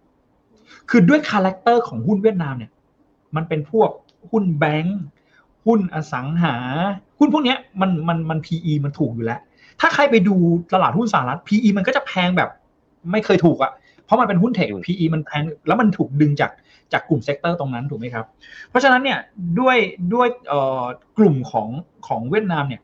[0.90, 2.72] คือด้วย character ของหุ้นเวียดนามเนี่ย
[3.36, 3.90] มันเป็นพวก
[4.32, 5.02] หุ้นแบงก์
[5.66, 6.56] หุ้นอสังหา
[7.20, 9.40] หุ้นพวกเนี้ยมันมันมัน PE มันถูกอยู่แล้ว
[9.80, 10.36] ถ้าใครไปดู
[10.74, 12.50] ตลาดหุ้นสหรัฐ PE มันก็จะแพงแบบ
[13.12, 13.72] ไม่เคยถูกอะ่ะ
[14.06, 16.52] เพราะมันเป็นหุ้น tech อืม PE มันแพงแล้วมันถูกดึงจาก
[16.94, 18.26] จากกลุ่ม sector ตรงนั้นถูกไหมครับ
[18.70, 19.20] เพราะฉะนั้นเนี่ย
[19.60, 19.78] ด้วย
[20.14, 20.84] ด้วยเอ่อ
[21.18, 21.68] กลุ่มของ
[22.08, 22.82] ของเวียดนามเนี่ย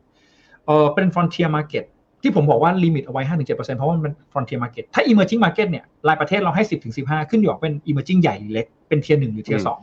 [0.66, 1.86] เออเป็น frontier market
[2.22, 6.64] ที่ผมบอกว่า limit เอาไว้ 5-7%เพราะว่ามันเป็น frontier market ถ้า emerging market เนี่ยรายประเทศเราให้
[6.98, 9.80] 10-15 ขึ้นอยู่กับเป็น emerging ใหญ่หรือเล็ก เป็น tier หนึ่งหรือ tier สอง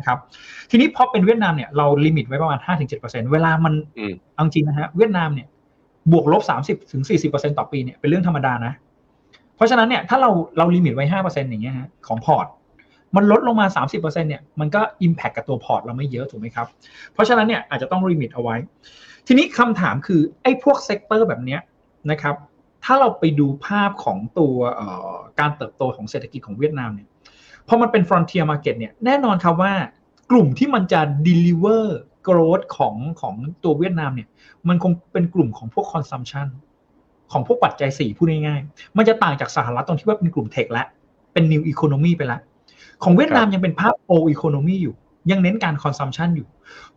[0.00, 0.18] นะครับ
[0.70, 2.58] ทีนี้พอเป็นเวียดนามเนี่ยเรา limit ไว้ประมาณ
[2.94, 5.48] 5-7%เวลามันอืมเอาจริงนะฮะเวียดนามเนี่ย
[6.12, 8.72] บวกลบ 30ถึง40%ต่อปีเนี่ยเป็นเรื่องธรรมดานะ
[9.56, 12.46] เพราะฉะนั้นเนี่ยถ้าเราเรา limit ไว้ 5%อย่างเงี้ยฮะของพอร์ต
[13.16, 13.66] มันลดลงมา
[14.00, 16.66] 30%เนี่ยมันก็ impact กับตัวพอร์ตเราไม่เยอะถูกไหมครับ
[17.12, 18.56] เพราะฉะนั้นเนี่ยอาจจะต้อง limit เอาไว้
[19.26, 21.60] ทีนี้คำถามคือไอ้พวก sector แบบเนี้ย
[22.10, 22.34] นะครับ
[22.84, 27.08] ถ้าเราไปดูภาพของตัวเอ่อการเติบโตของเศรษฐกิจของเวียดนามเนี่ย
[27.68, 29.72] พอมันเป็น frontier market เนี่ยแน่นอนครับว่า
[30.30, 31.84] กลุ่มที่มันจะ deliver
[32.26, 33.34] growth ของของ
[33.64, 34.28] ตัวเวียดนามเนี่ย
[34.68, 36.46] มันคงเป็นกลุ่มของพวก consumption
[37.32, 40.84] ของพวกปัจจัยสี่พูดง่ายๆ มันจะต่างจากสหรัฐตรงที่ว่าเป็นกลุ่มเทคและ
[41.32, 42.40] เป็น new economy ไปแล้ว
[43.02, 44.94] ของเวียดนามยังเป็นภาพ old economy อยู่
[45.30, 46.48] ยังเน้นการ consumption อยู่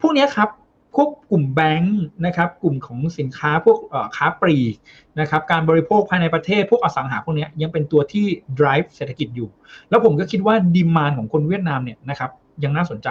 [0.01, 0.49] พวกเนี้ยครับ
[0.95, 4.75] พวกกลุ่มแบงค์นะครับ กลุ่มของสินค้าพวกเอ่อค้าปลีก
[5.19, 8.25] นะครับ การบริโภคภายในประเทศ พวกอสังหาพวกเนี้ยยังเป็นตัวที่
[8.59, 9.49] drive เศรษฐกิจอยู่
[9.89, 12.31] แล้วผมก็คิดว่าดีมานของคนเวียดนามเนี่ยนะครับ
[12.63, 13.07] ยังน่าสนใจ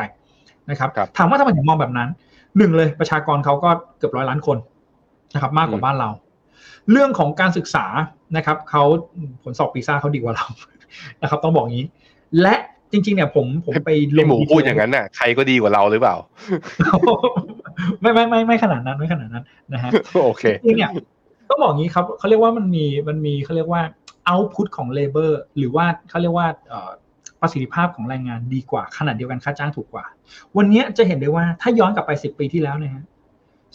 [0.70, 2.08] นะครับครับถามว่าทำไมถึงมองแบบนั้น
[2.56, 4.58] หนึ่งเลยประชากรเขาก็เกือบร้อยล้านคน
[5.34, 6.10] นะครับมากกว่าบ้านเรา
[6.90, 7.86] เรื่องของการศึกษา
[8.36, 8.82] นะครับเขา
[9.42, 10.46] ผลสอบปีซ่าเขาดีกว่าเรา
[11.22, 11.86] นะครับ ต้องบอกงี้
[12.42, 12.54] และ
[12.92, 16.16] จริงๆเนี่ยผมผมไปลพี่งหมูดีเทลพูดอย่างนั้นน่ะใครก็ดีกว่าเราหรือเปล่า
[18.00, 19.90] ไม่ไม่ไม่ไม่ขนาดนั้นไม่ขนาดนั้นนะฮะ
[20.24, 20.90] โอเคจริงๆเนี่ย
[21.48, 23.82] ต้องบอกงี้ครับเขาเรียกว่ามันมีมันมีเขาเรียกว่า
[24.30, 26.90] output ของ labor หรือว่าเขาเรียกว่าเอ่อ
[27.40, 30.04] ประสิทธิภาพของแรงงานดีกว่าขนาดเดียวกันค่าจ้างถูกกว่า
[30.56, 33.04] วันนี้จะเห็นได้ว่าถ้าย้อนกลับไป10ปีที่แล้วเนะฮะ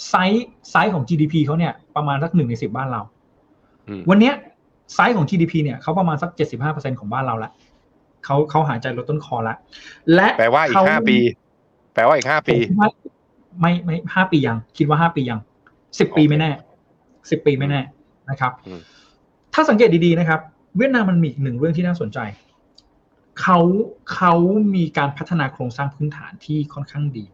[0.09, 3.01] ไซส์ไซส์ของ GDP เขาเนี่ยประมาณสักหนึ่งในสิบบ้านเรา
[3.87, 4.33] อืมวันเนี้ย
[4.93, 6.29] ไซส์ของ GDP เนี่ยเขาประมาณสัก
[6.65, 7.51] 75%ของบ้านเราละ
[8.25, 9.55] เขาเขาหายใจลดต้นคอละ
[10.13, 11.17] และแปลว่าอีกเขห้าปี
[11.93, 12.89] แปลว่าอีกห้าปีผมคิดว่า
[13.61, 15.39] ไม่ไม่ห้าปียัง คิดว่าห้าปียัง
[15.99, 16.51] สิบปีไม่แน่
[17.29, 17.81] สิบปีไม่แน่
[18.29, 18.81] นะครับอืม
[19.53, 20.39] ถ้าสังเกตดีๆนะครับ
[20.77, 22.19] เวียดนามมันมีอีกหนึ่งเรื่องที่น่าสนใจ
[23.41, 23.59] เขา
[24.13, 24.33] เขา
[24.75, 27.25] มีการพัฒนาโครงสร้างพื้นฐานที่ค่อนข้างดี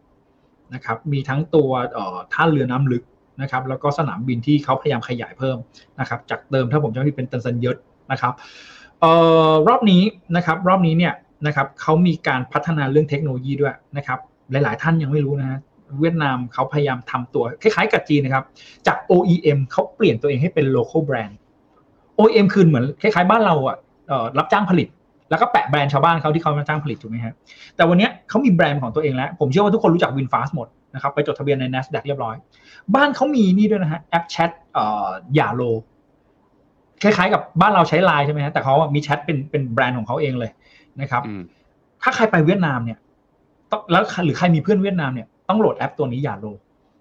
[0.74, 3.02] นะครับ มีทั้งตัวเอ่อท่าเรือน้ำลึก
[3.42, 5.56] นะครับ แล้วก็สนามบินที่เขาพยายามขยายเพิ่ม
[6.00, 7.76] นะครับ จากเดิมถ้าผมจำไม่ผิดเป็นตันซันเยศ
[8.12, 8.32] นะครับ
[9.00, 9.12] เอ่
[9.48, 10.02] อรอบนี้
[10.36, 11.14] นะครับ รอบนี้เนี่ย
[11.46, 14.18] นะครับเขามีการพัฒนาเรื่องเทคโนโลยีด้วยนะครับ
[14.50, 15.58] หลาย ๆ ท่านยังไม่รู้นะฮะ
[16.00, 18.44] เวียดนามเขาพยายามทำตัว คล้ายๆกับจีนนะครับ
[18.86, 21.34] จาก OEM เขาเปลี่ยนตัวเองให้เป็น local brand
[22.18, 23.76] OEM คือเหมือนคล้ายๆบ้านเราอะ
[24.08, 24.88] เอ่อรับจ้างผลิต
[25.30, 27.34] แล้วก็แปะแบรนด์ชาวบ้านเขาที่เขามาจ้างผลิตถูกไหมครับ
[27.76, 32.34] แต่วันเนี้ยเขามีแบรนด์ของตัวเองแล้ว ผมเชื่อว่าทุกคนรู้จัก WinFast หมดนะครับไปจดทะเบียนใน NASDAQ เรียบร้อย
[32.94, 35.62] บ้านเขามีนี่ด้วยนะฮะแอปแชทเอ่อ Zalo
[37.02, 40.50] คล้ายๆกับบ้านเราใช้ไลน์ใช่ไหมฮะแต่เขาอะมีแชทเป็นเป็นแบรนด์ของเขาเองเลย
[41.00, 41.42] นะครับอืม
[42.02, 42.98] ถ้าใครไปเวียดนามเนี่ย
[43.70, 46.46] ต้องแล้วหรือใครมีเพื่อนเวียดนามเนี่ย ต้องโหลดแอปตัวนี้ Zalo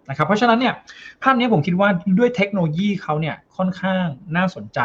[0.10, 0.74] นะครับเพราะฉะนั้นเนี่ย
[1.24, 1.90] ภาพนี้ผมคิดว่า
[2.20, 4.80] ด้วยเทคโนโลยีเขาเนี่ยค่อนข้างน่าสนใจ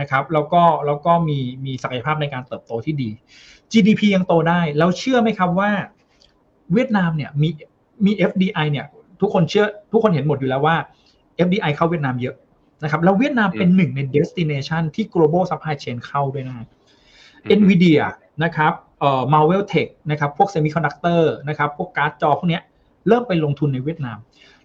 [0.00, 3.10] นะครับแล้วก็แล้วก็มีมีศักยภาพในการเติบโตที่ดี
[3.72, 5.70] GDP ยังโตได้ แล้วเชื่อไหมครับว่า
[6.72, 7.48] เวียดนามเนี่ยมี
[8.04, 8.86] มี FDI เนี่ย
[9.20, 10.76] ทุกคนเชื่อทุกคนเห็นหมดอยู่แล้วว่า
[11.46, 12.34] FDI เข้าเวียดนามเยอะ
[12.82, 16.66] นะครับแล้วเวียดนามเป็นหนึ่งใน destination ที่ global supply chain เข้าด้วยนะ
[17.58, 18.04] NVIDIA
[18.44, 22.62] นะครับเอ่อ Marvell Tech นะครับพวก Semiconductor นะครับพวกการ์ดจอพวกเนี้ย
[23.08, 24.18] เริ่มไปลงทุนในเวียดนาม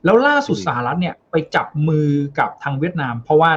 [0.03, 2.07] แล้วล่าสุดอืมสหรัฐเนี่ยไปจับมือ
[2.39, 3.51] กับทางเวียดนาม เพราะว่า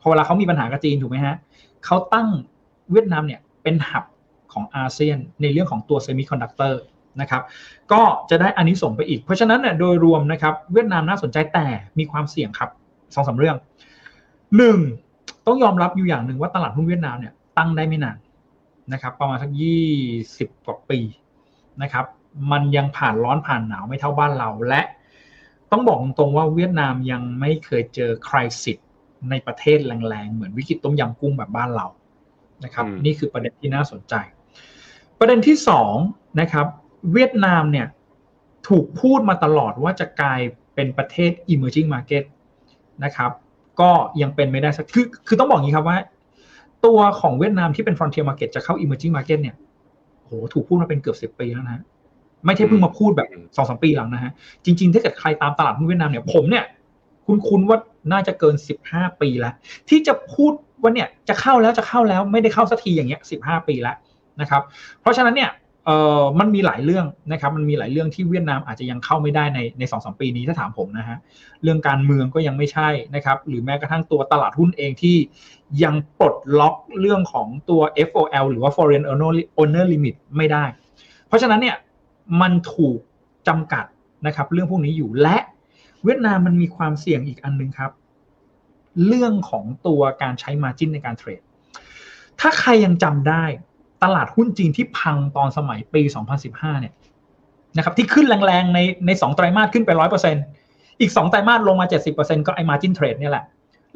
[0.00, 1.36] พอเวลาเขามีปัญหากับจีนถูกไหมฮะ
[1.84, 2.28] เขาตั้ง
[2.92, 4.04] เวียดนามเนี่ยเป็นหับ
[4.52, 6.74] ของอาเซียนในเรื่องของตัว Semiconductor
[7.20, 7.42] นะครับ
[7.92, 11.66] ก็จะได้อันนี้ส่งส์ไปอีก เพราะฉะนั้นเนี่ยโดยรวมนะครับเวียดนามน่าสนใจแต่
[11.98, 12.70] มีความเสี่ยงครับ
[13.14, 13.56] สองสามเรื่อง
[14.56, 14.78] หนึ่ง
[15.46, 18.16] ต้องยอมรับอยู่อย่างหนึ่งว่าตลาดหุ้นเวียดนามเนี่ยตั้งได้ไม่นาน
[18.92, 19.86] นะครับ ประมาณสักยี่
[20.38, 20.98] สิบกว่าปี
[21.82, 22.04] นะครับ
[22.52, 24.82] มันยังผ่านร้อนผ่านหนาวไม่เท่าบ้านเราและ
[25.70, 28.78] ต้องบอกตรงๆว่าเวียดนามยังไม่เคยเจอคริสิต
[29.30, 31.86] ในประเทศแรงๆเหมือนวิกฤตต้มยำกุ้งแบบบ้านเรา
[32.64, 34.14] นะครับอืมนี่คือประเด็นที่น่าสนใจ
[35.18, 35.94] ประเด็นที่สอง
[36.40, 36.66] นะครับ
[37.12, 37.86] เวียดนามเนี่ย
[38.68, 40.40] ถูกพูดมาตลอดว่าจะกลาย
[40.74, 42.24] เป็นประเทศ emerging market
[43.04, 43.30] นะครับ
[43.80, 43.90] ก็
[44.22, 45.98] ยังเป็นไม่ได้สักคือคือต้องบอกอย่างนี้ครับว่า
[46.86, 49.56] ตัวของเวียดนามที่เป็น frontier market จะเข้า emerging market เนี่ย
[50.24, 51.82] โหถูกพูดมาเป็นเกือบสิบปีแล้วนะฮะ
[52.46, 54.32] ไม่ใช่เพิ่งมาพูดแบบอืมสองสามปีหลังนะฮะ
[54.64, 56.64] จริง ๆ ถ้าเกิดใครตามตลาดหุ้นเวียดนามเนี่ย ผมเนี่ย
[57.26, 57.78] คุณคุณว่า
[58.12, 59.54] น่าจะเกินสิบห้าปีแล้ว
[59.88, 63.96] ที่จะพูดว่าเนี่ยจะเข้าแล้วจะเข้าแล้วไม่ได้เข้าสักทีอย่างเงี้ยสิบห้าปีแล้ว
[64.40, 64.62] นะครับ
[65.00, 65.50] เพราะฉะนั้นเนี่ย
[65.86, 71.16] เอ่อมันมีหลายเรื่องนะครับ มันมีหลายเรื่องที่เวียดนามอาจจะยังเข้าไม่ได้ในในสองสมปีนี้ถ้าถามผมนะฮะ
[71.62, 75.16] เรื่องการเมืองก็ยังไม่ใช่นะครับ หรือแม้กระทั่งตัวตลาดหุ้นเองที่
[75.84, 80.64] ยังปลดล็อกเรื่องของตัว FOL หรือว่า Foreign Owner Owner Limit ไม่ได้
[81.28, 81.76] เพราะฉะนั้นเนี่ย
[82.40, 82.98] มันถูก
[83.48, 83.84] จำกัด
[84.26, 85.38] นะครับ เรื่องพวกนี้อยู่และ
[86.04, 87.92] เวียดนามมันมีความเสี่ยงอีกอันหนึงครับ
[89.06, 91.40] เรื่องของตัวการใช้ margin ในการเทรด
[92.40, 93.44] ถ้าใครยังจำได้
[94.02, 96.02] ตลาดหุ้นจีนที่พังตอนสมัยปี
[96.42, 96.94] 2015 เนี่ย
[97.76, 99.90] นะครับที่ขึ้นแรงๆในในสองไตรมาสขึ้นไป
[100.46, 103.44] 100%อีก2ไตรมาสลงมา70%ก็ไอ้ margin trade เนี่ยแหละ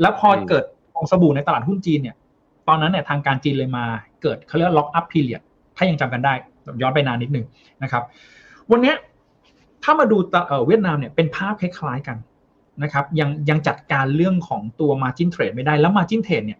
[0.00, 0.64] แล้วพอเกิด
[0.94, 2.16] ฟองสบู่ในตลาดหุ้นจีนเนี่ย
[2.68, 3.84] ตอนนั้นเนี่ยทางการจีนเลยมา
[4.22, 5.42] เกิดเขาเรียก lock up period
[5.76, 6.34] ถ้ายังจำกันได้
[6.82, 7.46] ย้อนไปนานนิดนึง
[7.82, 8.02] นะครับ
[8.70, 8.94] วันนี้
[9.82, 12.16] ถ้ามาดูเเวียดนามเนี่ยเป็นภาพคล้ายๆกัน
[12.82, 16.58] นะครับยังยังจัดการเรื่องของตัว margin trade ไม่ได้แล้ว margin trade เนี่ย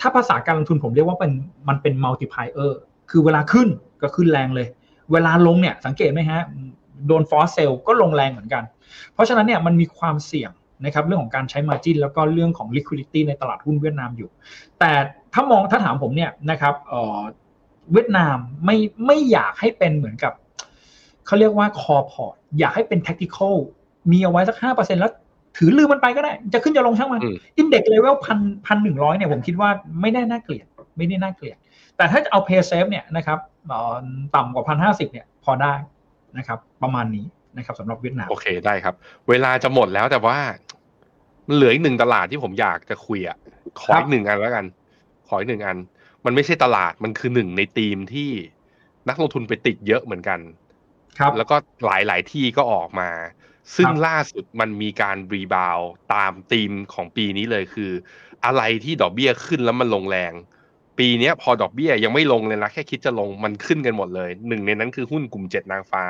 [0.00, 1.32] ถ้าภาษาการลงทุนผมเรียกว่าเป็น
[1.68, 2.72] มันเป็น multiplier
[3.10, 3.68] คือเวลาขึ้น
[4.02, 4.66] ก็ขึ้นแรงเลย
[5.12, 6.40] เวลาลงเนี่ยสังเกตไหมฮะ
[7.06, 8.62] โดนฟอสเซลก็ลงแรงเหมือนกัน
[9.12, 10.50] เพราะฉะนั้นเนี่ยมันมีความเสี่ยง
[10.84, 14.30] นะครับเรื่องของการใช้ margin แล้วก็เรื่องของ liquidity ในตลาดหุ้นเวียดนามอยู่
[14.78, 14.90] แต่
[15.34, 16.74] ถ้ามองถ้าถามผมเนี่ยนะครับ
[17.90, 18.76] เอ่อเวียดนามไม่
[19.06, 20.32] ไม่อยากให้เป็นเหมือนกับ
[21.26, 23.54] เขาเรียกว่า core port อยากให้เป็น tactical
[24.10, 25.12] มีเอาไว้สักห้าเปอร์เซ็นแล้ว
[25.56, 29.70] ถือลืมมันไปก็ได้ จะขึ้นจะลงช่างมันอืม index level พันพันหนึ่งร้อยเนี่ยผมคิดว่า
[30.00, 30.66] ไม่ได้น่าเกลียด
[30.96, 31.56] ไม่ได้น่าเกลียด
[31.96, 33.38] แต่ถ้าจะเอา play safe เนี่ยนะครับ
[33.68, 33.96] เอ่อ
[34.36, 35.74] ต่ำกว่าพันห้าสิบเนี่ยพอได้
[36.38, 38.94] นะครับ ประมาณนี้นะครับสำหรับเวียดนามโอเคได้ครับ
[39.28, 40.38] เวลาจะหมดแล้วแต่ว่า
[41.48, 43.36] มันเหลืออีกหนึ่งตลาดที่ผมอยากจะคุยอะ
[43.80, 44.64] ขอครัอีบกหนึ่งอันแล้วกัน
[45.28, 45.76] ขออีกหนึ่งอัน
[46.28, 48.30] มันไม่ใช่ตลาดมันคือหนึ่งในทีมที่
[49.08, 50.40] นักลงทุนไปติดเยอะเหมือนกัน
[51.18, 51.56] ครับแล้วก็
[51.86, 53.10] หลายหลายๆที่ก็ออกมา
[53.76, 55.78] ซึ่งครับล่าสุดมันมีการรีบาว
[56.14, 57.92] ตามธีมของปีนี้เลยคือ
[58.44, 60.32] อะไรที่ดอกเบี้ยขึ้นแล้วมันลงแรง
[60.98, 66.04] ปีเนี้ยพอดอกเบี้ยยังไม่ลงเลยนะแค่คิดจะลงมันขึ้นกันหมดเลย หนึ่งในนั้นคือหุ้นกลุ่มเจ็ดนางฟ้า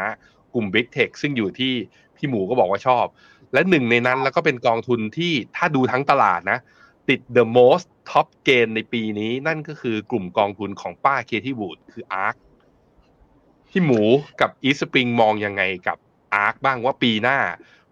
[0.54, 1.72] กลุ่ม Big Tech ซึ่งอยู่ที่
[2.16, 3.06] พี่หมูก็บอกว่าชอบ
[3.52, 6.58] และหนึ่งในนั้นแล้วก็เป็นกองทุนที่ถ้าดูทั้งตลาดนะ
[7.08, 12.36] ติด the most top gain ในปีนี้ นั่นก็คือกลุ่มกองทุนของป้าเคที่บูดคือ ARK
[13.68, 14.00] พี่หมู
[14.40, 15.98] กับอีสปริงมองยังไงกับ
[16.44, 17.38] ARK บ้างว่าปีหน้า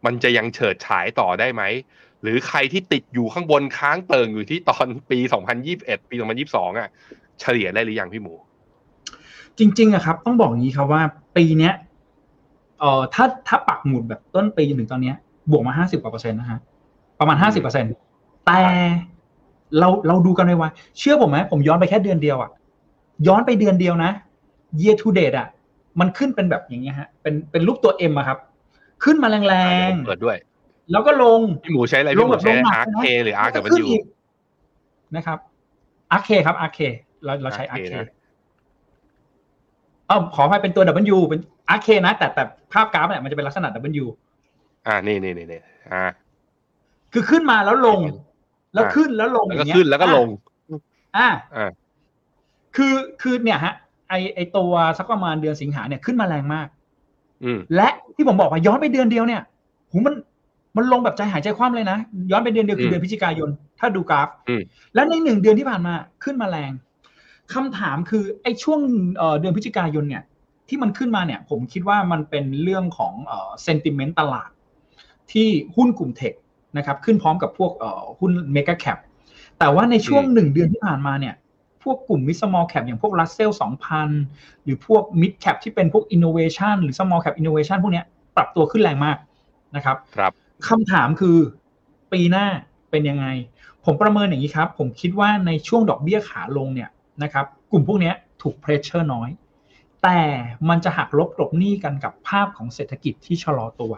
[0.05, 1.63] มันจะยังเฉิดฉายต่อได้ไหม
[2.23, 5.19] หรือใครที่ติดอยู่ข้างบนค้างเติ่งอยู่ที่ตอนปี
[5.65, 6.17] 2021 ปี
[6.47, 6.91] 2022 อะ
[7.41, 8.35] เฉลี่ยได้หรือยังพี่หมู
[9.59, 11.03] จริงๆอะครับ ต้องบอกงี้ครับว่า
[11.37, 11.75] ปีเนี้ย
[12.79, 15.17] เอ่อถ้าถ้าปักหมุดแบบต้นปีจนถึงตอนเนี้ย
[15.51, 16.59] บวกมาห้าสิบกว่าเปอร์เซ็นต์นะฮะ
[17.21, 17.93] ประมาณห้าสิบเปอร์เซ็นต์
[18.47, 18.61] แต่
[19.79, 22.51] เราเราดูกันเลยว่า เชื่อผมไหมผมย้อนไปแค่เดือนเดียวอะ
[23.27, 24.11] ย้อนไปเดือนเดียวนะ
[24.81, 25.49] year to date อะ
[26.01, 28.39] มันขึ้นเป็นแบบอย่างเงี้ยฮะ เป็นเป็นรูปตัว M อะครับ
[29.05, 29.55] ขึ้นมาแร
[29.91, 34.03] งเปิดด้วยๆแล้วก็ลงพี่หมูใช้อะไรลพี่งหแบมูบใช้ลงหนักอาร์นะเคหรืออาร์แล้วกับก็มันขึ้นอยู่อีก
[35.17, 35.39] นะครับ
[36.13, 36.79] อาร์เคครับอาร์เค
[37.25, 38.15] เราเราใช้อาร์ Arc เคนะ
[40.11, 40.83] อ๋อขออภัยเป็นตัว
[41.17, 41.41] W เป็น
[41.71, 42.43] อาร์เคนะ แต่แต่
[42.73, 43.69] ภาพกราฟเนี่ยมันจะเป็นลักษณะ
[44.03, 44.07] W
[44.87, 45.61] อ่า นี่นี่นี่นี่
[45.93, 46.05] อ่า
[47.13, 48.01] คือขึ้นมาแล้วลง
[48.77, 50.29] แล้วอ่าขึ้นแล้วลงแล้วอก็ย่างเงี้ยขึ้นแล้วก็ลง
[51.17, 51.71] อ่าอ่า
[52.77, 53.75] คือคือเนี่ยฮะ
[54.09, 56.69] ไอไอตัวสักประมาณเดือนสิงหาเนี่ยขึ้นมาแรงมาก
[57.45, 59.43] อืมและที่ผมบอกว่าย้อนไปเดือนเดียวเนี่ย
[59.91, 60.15] หูมัน
[60.77, 61.99] มันลงแบบใจหายใจคว่ำเลยนะ
[62.31, 63.51] ย้อนไปเดือนเดียวคือเดือนพฤศจิกายน
[63.81, 64.63] ถ้าดูกราฟอืม
[64.95, 65.95] และในหนึ่งเดือนที่ผ่านมา
[66.25, 66.73] ขึ้นมาแรง
[67.55, 68.81] คำถามคือไอ้ช่วง
[69.17, 70.23] เอ่อเดือนพฤศจิกายนเนี่ย
[70.69, 74.51] ที่มันขึ้นมาเนี่ย ผมคิดว่ามันเป็นเรื่องของเอ่อ sentiment ตลาด
[75.33, 76.35] ที่หุ้นกลุ่ม tech
[76.77, 78.99] นะครับขึ้นพร้อมกับพวกเอ่อหุ้น mega cap
[79.59, 81.35] แต่ว่าในช่วงหนึ่งเดือนที่ผ่านมาเนี่ย
[81.83, 83.53] พวกกลุ่มมิ d มอลแคปอย่างพวก Russell
[84.07, 89.17] 2000หรือพวก Mid Cap ที่เป็นพวก Innovation หรือ Small Cap Innovation พวกเนี้ยปรับตัวขึ้นแรงมาก
[89.77, 90.33] นะครับครับ
[90.69, 91.37] คำถามคือ
[92.13, 92.47] ปีหน้า
[92.91, 93.27] เป็นยังไง
[93.85, 96.91] ผมประเมินอย่างนี้ครับ ผมคิดว่าในช่วงดอกเบี้ยขาลงเนี่ย
[97.23, 99.29] นะครับกลุ่มพวกเนี้ยถูก pressure น้อย
[100.03, 100.21] แต่
[100.69, 103.93] มันจะหักลบกลบหนี้กันกับภาพของเศรษฐกิจที่ชะลอตัว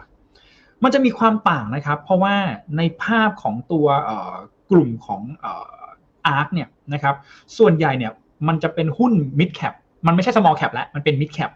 [0.83, 2.35] มันจะมีความต่างนะครับ เพราะว่า
[2.77, 4.35] ในภาพของตัวเอ่อ
[4.71, 5.83] กลุ่มของเอ่อ
[6.27, 7.15] ARK เนี่ยนะครับ
[7.57, 8.11] ส่วนใหญ่เนี่ย
[8.47, 9.73] มันจะเป็นหุ้น mid cap
[10.07, 11.51] มันไม่ใช่ small cap แล้ว มันเป็น mid cap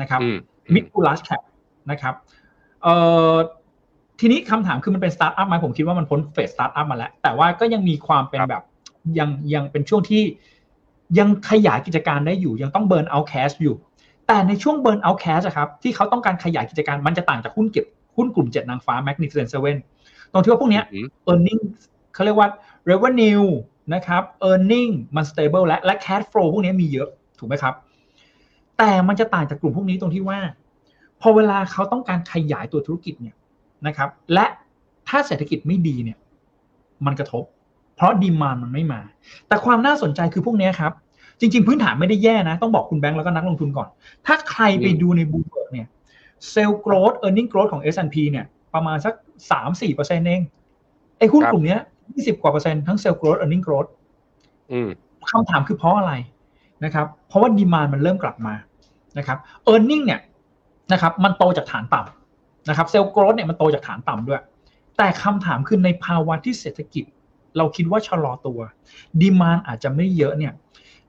[0.00, 0.36] นะครับอืม
[0.74, 1.42] mid to large cap
[1.90, 2.14] นะครับ
[2.82, 2.94] เอ่
[3.32, 3.34] อ
[4.20, 8.64] ทีนี้คำถามคือมันเป็นสตาร์ทอัพไหมผมคิดว่ามันพ้น phase startup มาแล้ว แต่ว่าก็ยังมีความเป็นครับแบบ
[9.18, 10.22] ยังยังเป็นช่วงที่
[11.18, 13.76] ยังขยายกิจการได้อยู่ ยังต้อง burn เอา cash อยู่
[14.26, 17.86] แต่ในช่วง burn เอา cash ครับที่เขาต้องการขยายกิจการมันจะต่างจากหุ้นเก็บ
[18.18, 19.76] หุ้นกลุ่มเจ็ดนางฟ้า Magnificent Seven
[20.32, 21.62] ตรงที่ว่าพวกเนี้ยอืม earning
[22.14, 22.48] เขาเรียกว่า
[22.90, 23.46] revenue
[23.94, 27.08] นะครับ earning มัน stable และและ cash flow พวกนี้มีเยอะ
[27.38, 27.74] ถูกไหมครับ
[28.78, 30.38] แต่มันจะต่างจากกลุ่มพวกนี้ตรงที่ว่า
[31.20, 33.36] พอเวลาเขาต้องการขยายตัวธุรกิจเนี่ย
[33.86, 34.46] นะครับ และ
[35.08, 36.18] ถ้าเศรษฐกิจไม่ดีเนี่ย
[37.06, 37.44] มันกระทบ
[37.96, 39.00] เพราะ demand มันไม่มา
[39.48, 40.92] แต่ความน่าสนใจคือพวกเนี้ยครับ
[41.40, 43.88] จริง ๆ พื้นฐานไม่ได้แย่นะ ต้องบอกคุณแบงค์แล้วก็นักลงทุนก่อน
[44.26, 45.88] ถ้าใครไปอืมดูในบูเบิร์กเนี่ย
[46.50, 49.14] sales growth earning growth ของ S&P เนี่ยประมาณสัก
[49.50, 50.40] สามสี่เปอร์เซ็นต์เอง
[51.18, 51.80] ไอ้หุ้นกลุ่มเนี้ย
[52.14, 53.86] ยี่สิบกว่าเปอร์เซ็นต์ทั้ง sales growth earning growth
[54.72, 54.88] อืม
[55.30, 56.12] คำถามคือเพราะอะไร
[56.84, 58.54] นะครับ เพราะว่า demand มันเริ่มกลับมา
[59.18, 60.20] นะครับ earning เนี่ย
[60.92, 64.40] นะครับ มันโตจากฐานต่ำนะครับ sales growth เนี่ยมันโตจากฐานต่ำด้วย
[64.96, 67.04] แต่คำถามคือในภาวะที่เศรษฐกิจ
[67.56, 68.60] เราคิดว่าชะลอตัว
[69.20, 70.52] demand อาจจะไม่เยอะเนี่ย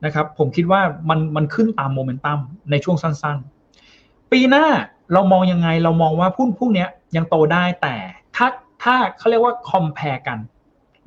[0.04, 2.38] นะครับ ผมคิดว่ามันมันขึ้นตามโมเมนตัม
[2.70, 3.38] ในช่วงสั้น
[3.84, 4.64] ๆ ปีหน้า
[5.12, 7.96] เรามองยังไงเรามองว่าหุ้นพวกเนี้ยยังโตได้แต่
[8.36, 8.46] ถ้า
[8.82, 10.38] ถ้าเขาเรียกว่า compare กัน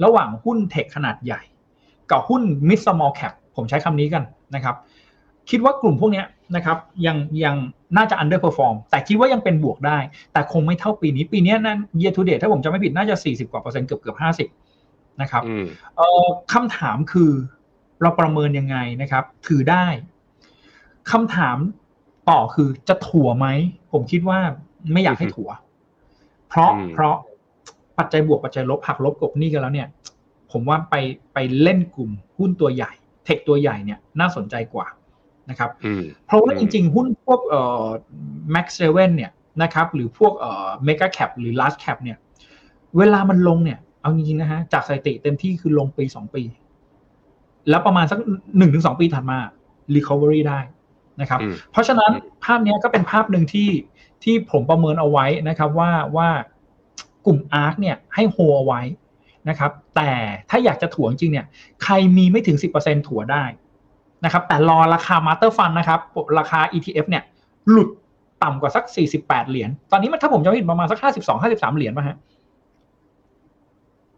[0.04, 1.42] ระหว่างหุ้นเทคขนาดใหญ่
[2.12, 4.24] กับหุ้น mid small cap ผมใช้คำนี้กัน
[4.56, 4.76] นะครับ
[5.50, 6.26] คิดว่ากลุ่มพวกเนี้ย
[6.56, 7.56] นะครับยังยัง
[7.98, 9.98] น่าจะ underperform แต่คิดว่ายังเป็นบวกได้
[10.34, 14.18] แต่คงไม่เท่าปีนี้ปีเนี้ยนั่น year to date ถ้าผมจำไม่ผิดน่าจะ 40 กว่าเปอร์เซ็นต์เกือบเกือบ
[14.58, 15.66] 50นะครับอืม
[15.96, 17.32] เอ่อคำถามคือ
[18.02, 19.86] เราประเมินยังไงนะครับ ถือได้
[21.12, 21.58] คำถาม
[22.30, 23.48] ต่อคือจะถั่วไหม
[23.92, 24.40] ผมคิดว่า
[24.94, 25.50] ไม่อยากให้ถั่ว
[26.50, 27.16] เพราะอืมเพราะ
[27.98, 29.88] ปัจจัยบวกปัจจัยลบหักลบกบหนี้กันแล้วเนี่ย
[30.52, 30.96] ผมว่าไป
[31.34, 32.92] ไปเล่นกลุ่มหุ้นตัวใหญ่
[33.26, 34.88] เทคตัวใหญ่เนี่ยน่าสนใจกว่า
[35.50, 37.88] นะครับอืมเพราะว่าอืจมริงๆ หุ้นพวกเอ่อ
[38.56, 39.32] Max 7เนี่ย
[39.64, 42.18] นะครับ หรือพวกเอ่อ Mega Cap หรือ Large Cap เนี่ย
[42.98, 46.44] เวลามันลงเนี่ย เอาจริงๆนะฮะ จากสถิติเต็มที่คือลงปีสองปี
[47.70, 48.20] แล้วประมาณสัก
[48.58, 49.38] หนึ่งถึงสองปีถัดมา
[49.96, 50.60] recovery ได้
[51.22, 53.70] นะครับอืมเพราะฉะนั้นอืมภาพเนี้ยก็เป็นภาพหนึ่งที่
[54.24, 56.30] ที่ผมประเมินเอาไว้นะครับว่าว่า
[57.26, 58.82] กลุ่ม ARK เนี่ยให้โฮเอาไว้
[59.50, 60.12] นะครับ แต่
[60.50, 61.46] ถ้าอยากจะถั่วจริงๆเนี่ย
[61.84, 63.44] ใครมีไม่ถึง 10%ถั่วได้
[64.26, 66.00] นะครับ แต่รอราคา Master Fund นะครับ
[66.40, 67.24] ราคา ETF เนี่ย
[67.70, 67.90] หลุด
[68.44, 68.84] ต่ำกว่าสัก
[69.18, 72.18] 48 เหรียญ ตอนนี้มันถ้าผมจำไม่ผิดประมาณสัก 52 53 เหรียญป่ะฮะ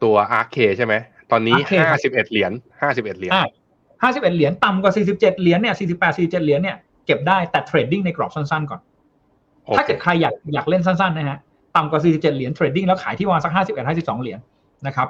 [0.03, 0.93] ตัว ARKK ใช่ไหม
[1.31, 2.51] ตอนนี้ ARK ครับห้าสิบเอ็ดเหรียญ
[2.81, 3.45] ห้าสิบเอ็ดเหรียญอ่า
[4.11, 8.81] 51 เหรียญ ต่ำกว่า 47 เหรียญเนี่ย 48 47 เหรียญเนี่ย เก็บได้แต่ trading ในกรอบสั้นๆก่อน
[9.63, 11.39] โอเคถ้าเกิดใครอยากอยากเล่นสั้นๆนะฮะ
[11.75, 14.39] ต่ำกว่า 47 เหรียญ trading แล้วขายที่ประมาณสัก 51 52 เหรียญ
[14.87, 15.07] นะครับ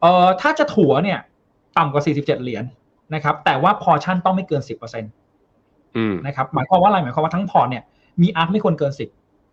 [0.00, 1.18] เอ่อถ้าจะถัวเนี่ย
[1.78, 2.64] ต่ำกว่า 47 เหรียญ
[3.14, 5.02] นะครับ แต่ว่าพอชั่นต้องไม่เกิน 10%
[5.96, 7.82] อืมนะครับ หมายความว่าอะไรหมายความว่าทั้งพอร์ตเนี่ย
[8.22, 8.92] มี ARK ไม่ควรเกิน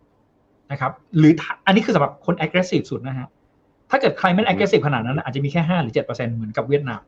[0.05, 3.27] 10นะครับ หรือถ้าอันนี้คือสำหรับคน aggressive สุดนะฮะ
[3.89, 7.01] ถ้าเกิดใครไม่ aggressive ขนาดนั้น อาจจะมีแค่ห้าหรือเจ็ดเปอร์เซ็นเหมือนกับเวียดนาม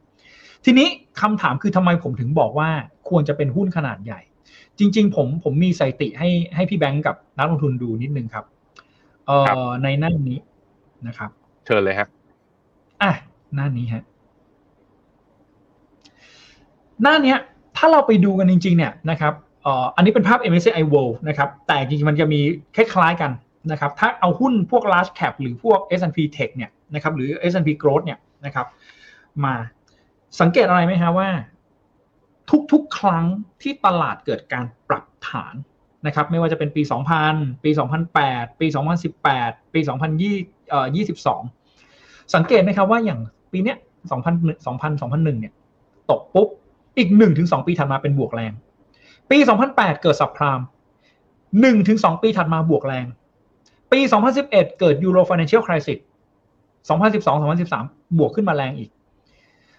[0.65, 0.87] ทีนี้
[1.21, 2.69] คำถามคือทำไมผมถึงบอกว่า
[3.09, 4.19] ควรจะเป็นหุ้นขนาดใหญ่
[4.81, 8.45] จริง ๆ ผมผมมีสถิติให้ให้พี่แบงก์กับนักลงทุนดูนิดนึงครับ
[9.27, 10.39] เอ่ครับอในหน้านี้
[11.07, 11.29] นะครับ
[11.65, 12.07] เชิญเลยฮะ
[13.01, 13.11] อะ
[13.55, 14.03] หน้านี้ฮะ
[17.01, 17.37] หน้าเนี้ย
[17.77, 19.33] ถ้าเราไปดูกันจริง ๆ เนี่ยนะครับ
[19.63, 22.39] เอ่ออันนี้เป็นภาพ MSCI World นะครับ แต่จริงๆ มันจะมี
[22.75, 23.31] คล้ายๆกัน
[23.71, 28.67] นะครับ ถ้าเอาหุ้นพวก large cap หรือพวก S&P Tech เนี่ยนะครับ หรือ S&P Growth เนี่ยนะครับ
[29.45, 29.53] มา
[30.41, 31.29] สังเกตอะไรไหมฮะว่า
[32.71, 33.25] ทุกๆ ครั้ง
[33.61, 35.55] ที่ตลาดเกิดการปรับฐาน
[36.07, 36.81] นะครับไม่ว่าจะเป็นปี
[37.23, 37.69] 2000 ปี
[38.11, 38.67] 2008 ปี
[39.19, 39.79] 2018 ปี
[41.07, 43.19] 2022 สังเกตไหมครับว่าอย่าง
[43.51, 43.77] ปีเนี้ย
[44.09, 45.53] 2000 2000 2001 เนี่ย
[46.11, 46.47] ตกปุ๊บ
[46.97, 48.51] อีก 1-2 ปีถัดมาเป็นบวกแรง
[49.31, 49.37] ปี
[49.69, 50.59] 2008 เกิดสับพราม
[51.61, 53.05] 1-2 ปีถัดมาบวกแรง
[53.91, 53.99] ปี
[54.39, 55.99] 2011 เกิด Euro Financial Crisis
[56.87, 58.89] 2012-2013 บวกขึ้นมาแรงอีก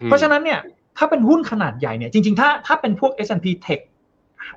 [0.05, 0.61] เพราะฉะนั้นเนี่ย
[0.99, 3.81] ถ้าเป็นหุ้นขนาดใหญ่เนี่ยจริงๆ ถ้าถ้าเป็นพวก S&P Tech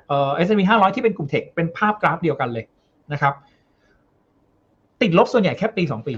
[0.06, 2.64] เอ่อ S&P 500 ที่เป็นกลุ่มเทคเป็นภาพกราฟเดียวกันเลย
[3.12, 3.34] นะครับ
[5.02, 6.14] ติดลบส่วนใหญ่แค่ปี 2 ปี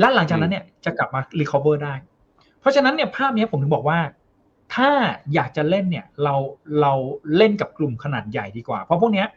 [0.00, 1.94] และหลังจากนั้นเนี่ยจะกลับมา recover ได้
[2.60, 3.98] เพราะฉะนั้นเนี่ยภาพนี้ผมถึงบอกว่า
[4.74, 4.90] ถ้า
[5.34, 6.34] อยากจะเล่นเนี่ยเรา
[6.80, 6.92] เรา
[7.36, 9.28] เล่นกับกลุ่มขนาดใหญ่ดีกว่า เพราะพวกเนี้ย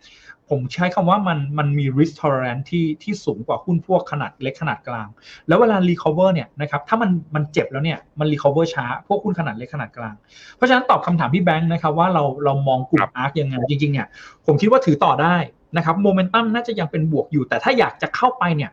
[0.50, 5.08] ผมใช้คำว่ามันมันมี risk tolerance ที่ที่สูงกว่าหุ้นพวกขนาดเล็กขนาดกลาง
[5.48, 10.16] แล้วเวลา recover เนี่ยนะครับถ้ามันมันเจ็บแล้วเนี่ยมัน recover ช้า พวกหุ้นขนาดเล็กขนาดกลาง
[10.56, 14.08] เพราะฉะนั้นตอบคำถามพี่แบงค์นะครับว่าเราเรามองกลุ่ครัมบอาร์คยังไงจริงๆเนี่ย
[14.46, 15.36] ผมคิดว่าถือต่อได้
[15.78, 18.72] นะครับโมเมนตัมน่าจะยังเป็นบวกอยู่ แต่ถ้าอยากจะเข้าไปเนี่ย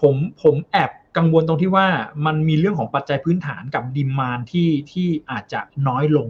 [0.00, 1.86] ผมผมแอบ กังวลตรงที่ว่า
[2.26, 6.28] มันมีเรื่องของปัจจัยพื้นฐานกับดิมานที่ที่อาจจะน้อยลง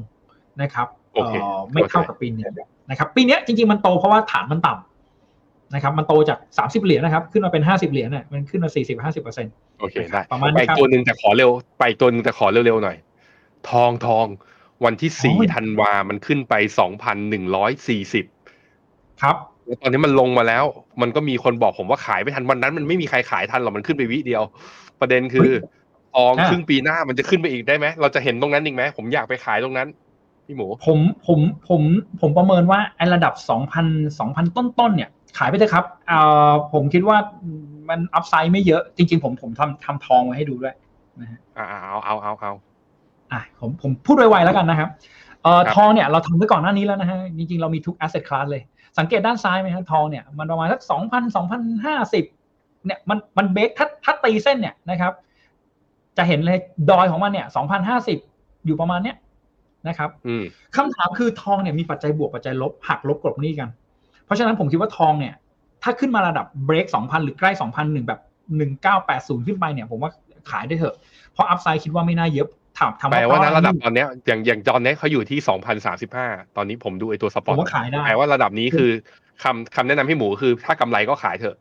[0.63, 2.47] นะครับโอเคเอ่อไม่เท่ากับปีนี้
[2.91, 12.97] นะครับ ปีเนี้ยจริงๆมันโตเพราะว่าฐานมันต่ำนะครับ มันโตจาก 30 เหรียญนะครับ ขึ้นมาเป็น 50 เหรียญเนี่ยมันขึ้นมา 40-50เปอร์เซ็นต์โอเคได้ประมาณไปนี้ครับตัวหนึ่งแต่ขอเร็ว ไปตัวหนึ่งแต่ขอเร็วๆหน่อย
[13.71, 14.27] ทองทอง
[14.85, 18.25] วันที่สี่โอ้ยธันวา มันขึ้นไปสองพันหนึ่งร้อยสี่สิบ
[19.23, 20.65] ครับแล้ว ตอนนี้มันลงมาแล้ว
[21.03, 24.43] มันก็มีคนบอกผมว่าขายไม่ทันวันนั้น มันไม่มีใครขายทันหรอกมันขึ้นไปวิเดียว
[25.01, 25.51] ประเด็นคือ
[26.15, 29.89] ทองอ่าครึ่งปีหน้ามันจะขึ้นไปอีกได้ไหมเราจะเห็นตรงนั้นอีกไหมผมอยากไปขายตรงนั้น
[30.47, 31.83] พี่หมูผมผมผม
[32.21, 33.35] ผมประเมินว่าไอ้ระดับ
[33.79, 36.21] 2,000 2,000ต้นๆเนี่ย ขายไปเถอะครับเอ่
[36.51, 37.17] อผมคิดว่า
[37.89, 40.75] มันอัพไซด์ไม่เยอะ จริง ๆ ผมผมทำทำทองไว้ให้ดูด้วย
[41.21, 42.53] นะฮะอ่าเอาเอาเอาเอา
[43.33, 44.89] อะผมผมพูดไวๆแล้วกันนะครับ
[45.43, 48.63] เอ่อครับทองเนี่ยเราทำไว้ก่อนหน้านี้แล้วนะฮะจริงๆเรามีทุก asset class เลย
[48.99, 55.13] สังเกตด้านซ้ายไหมฮะทองเนี่ยมันประมาณสัก2,000 2,050เนี่ยมันมันเบรกถ้าถ้าตีเส้นเนี่ยนะครับ
[56.17, 56.59] จะเห็นเลย
[56.91, 57.47] ดอยของมันเนี่ย
[58.07, 59.17] 2,050อยู่ประมาณเนี้ย
[59.89, 60.45] นะครับอืม
[60.77, 63.69] คำถามคือทองเนี่ยมีปัจจัยบวกปัจจัยลบหักลบกลบหนี้กัน
[64.25, 65.35] เพราะฉะนั้นผมคิดว่าทองเนี่ย
[65.83, 68.21] ถ้าขึ้นมาระดับเบรก2,000หรือใกล้2,001แบบ
[68.83, 70.11] 1980ขึ้นไปเนี่ย ผมว่า
[70.51, 70.95] ขายได้เถอะ
[71.33, 72.49] เพราะอัพไซด์คิดว่าไม่น่าเยอะ
[72.79, 76.27] ถามถามแปลว่าเพนะอระดับตอนเนี้ยอย่างอย่างตอนเนี้ยเขาอยู่ที่สองพันสามสิบห้า
[76.57, 78.91] ตอนนี้ผมดูไอตัวสปผอร์มตว่าขายได้แปลว่าระดับนี้คือ
[79.43, 81.57] คำคำแนะนำพี่หมูคือ ถ้ากำไรก็ขายเถอะ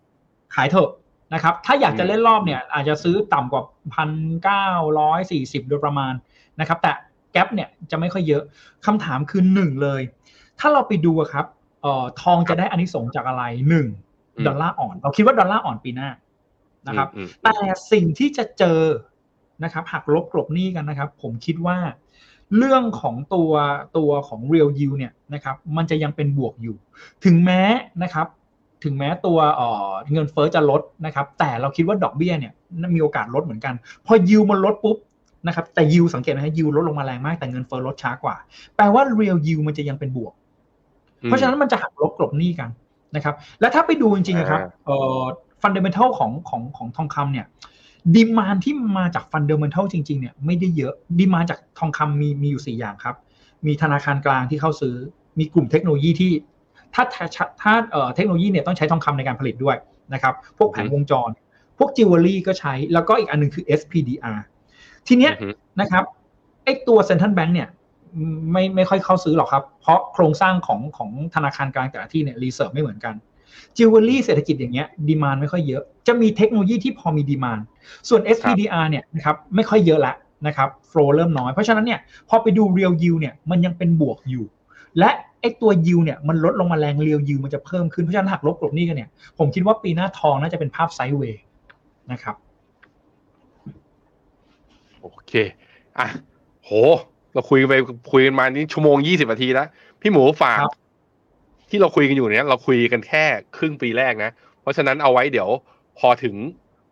[0.56, 0.90] ขายเถอะ
[1.34, 3.64] นะครับ ถ้าอยากจะเล่นรอบเนี่ย อาจจะซื้อต่ำกว่า
[3.96, 4.12] พัน
[4.44, 4.68] เก้า
[5.00, 6.14] ร้อยสี่สิบโดยประมาณ
[6.60, 6.92] นะครับ แต่
[7.32, 8.44] แกลบเนี่ยจะไม่ค่อยเยอะ
[8.86, 10.02] คำถามคือหนึ่งเลย
[10.60, 11.46] ถ้าเราไปดูอะครับ
[11.82, 13.88] เอ่อทองจะได้อานิสงส์จากอะไรหนึ่ง
[14.36, 16.10] อืมดอลลาร์อ่อน เราคิดว่าดอลลาร์อ่อนปีหน้า
[16.88, 17.56] นะครับอืมแต่
[17.92, 18.80] สิ่งที่จะเจอ
[19.64, 21.78] นะครับหักลบกลบหนี้กันนะครับ ผมคิดว่า
[22.58, 23.52] เรื่องของตัว
[23.98, 26.76] ตัวของ real yield เนี่ยนะครับมันจะยังเป็นบวกอยู่
[27.26, 27.62] ถึงแม้
[28.04, 28.28] นะครับ
[28.84, 32.54] ถึงแม้ตัวเอ่อเงินเฟ้อจะลดนะครับแต่เราคิดว่าดอกเบี้ยเนี่ย
[32.96, 33.74] มีโอกาสลดเหมือนกัน
[34.06, 34.98] พอ yield มันลดปุ๊บ
[35.48, 38.36] นะครับแต่ yield สังเกตนะฮะ yield ลดลงมาแรงมากแต่เงินเฟ้อลดช้ากว่า
[38.76, 40.34] แปลว่า real yield มันจะยังเป็นบวก
[41.22, 42.70] อืมเพราะฉะนั้นมันจะหักลบกลบหนี้กัน
[43.16, 45.24] นะครับและถ้าไปดูจริงๆนะครับอ่าเอ่อ
[45.62, 47.46] fundamental ของของของทองคำเนี่ย
[48.16, 53.16] demand ที่มาจาก fundamental จริงๆเนี่ยไม่ได้เยอะ demand จากทองคำมีมีอยู่สี่อย่างครับ
[53.68, 54.96] มีธนาคารกลางที่เข้าซื้อ
[55.40, 56.32] มีกลุ่มเทคโนโลยีที่
[56.94, 57.26] ถ้าถ้า
[57.62, 59.78] ถ้าเอ่อเทคโนโลยีเนี่ยต้องใช้ทองคำในการผลิตด้วย
[60.14, 61.30] นะครับพวกแผงวงจร
[61.78, 64.40] พวกจิวเวลรี่ก็ใช้แล้วก็อีกอันหนึงคือ SPDR
[65.08, 65.50] ทีเนี้ยอือฮึ
[65.82, 66.04] นะครับ
[66.64, 67.70] ไอ้ตัว central bank เนี่ย
[68.52, 73.16] ไม่ไม่ค่อยเข้าซื้อหรอกครับ เพราะโครงสร้างของของธนาคารกลางแต่ละที่เนี่ย reserve ไม่เหมือนกัน
[73.78, 77.60] จิวเวลรี่เศรษฐกิจอย่างเงี้ย demand ไม่ค่อยเยอะ จะมีเทคโนโลยีที่พอมี demand
[78.10, 80.14] ส่วน SPDR เนี่ยนะครับไม่ค่อยเยอะละ
[80.48, 82.00] นะครับ flow เริ่มน้อย เพราะฉะนั้นเนี่ย
[82.30, 84.46] พอไปดู real yield เนี่ยมันยังเป็นบวกอยู่
[85.00, 85.10] และ
[85.42, 91.42] ไอ้ตัว yield เนี่ยมันลดลงมาแรง real yield มันจะเพิ่มขึ้น เพราะฉะนั้นหักลบกลบหนี้กันเนี่ยผมคิดว่าปีหน้าทองน่าจะเป็นภาพ sideway
[92.12, 92.36] นะครับ
[95.02, 95.34] โอเค
[96.00, 96.08] อะ
[96.64, 96.72] โห
[97.34, 97.76] เราคุยกันไป
[98.12, 99.68] คุยกันมานี่ชั่วโมงยี่สิบนาทีแล้ว
[100.02, 100.74] พี่หมูฝากครับ
[101.74, 103.24] ที่เราคุยกันอยู่เนี้ยเราคุยกันแค่
[103.58, 104.32] ครึ่งปีแรกนะ
[104.62, 105.50] เพราะฉะนั้นเอาไว้เดี๋ยว
[106.00, 106.36] พอถึง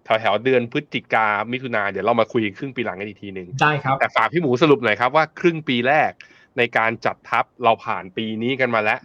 [0.06, 6.12] แถวๆเดือนพฤศจิกามิถุนาเดี๋ยวเรามาคุยครึ่งปีหลังกันอีกทีหนึ่งได้ครับแต่ฝากพี่หมูสรุปหน่อยครับว่าครึ่งปีแรก
[6.58, 9.00] ในการจัดทัพเราผ่านปีนี้กันมาแล้ว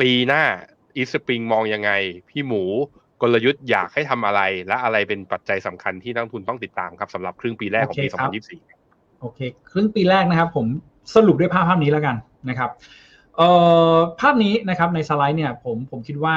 [0.00, 0.42] ปีหน้า
[0.96, 1.90] Eastspring มองยังไง
[2.30, 2.62] พี่หมู
[3.22, 8.32] กลยุทธ์อยากให้ทำอะไร และอะไรเป็นปัจจัยสำคัญที่นักลงทุนต้องติดตามครับสำหรับครึ่งปีแรกของปีโอเคครับ
[8.76, 9.40] 2024 โอเค
[9.70, 10.66] ครึ่งปีแรกนะครับ ผม
[11.14, 12.16] สรุปด้วยภาพภาพนี้แล้วกัน
[12.48, 12.70] นะครับ
[13.36, 13.48] เอ่
[13.94, 16.36] อภาพนี้นะครับในสไลด์เนี่ยผมผมคิดว่า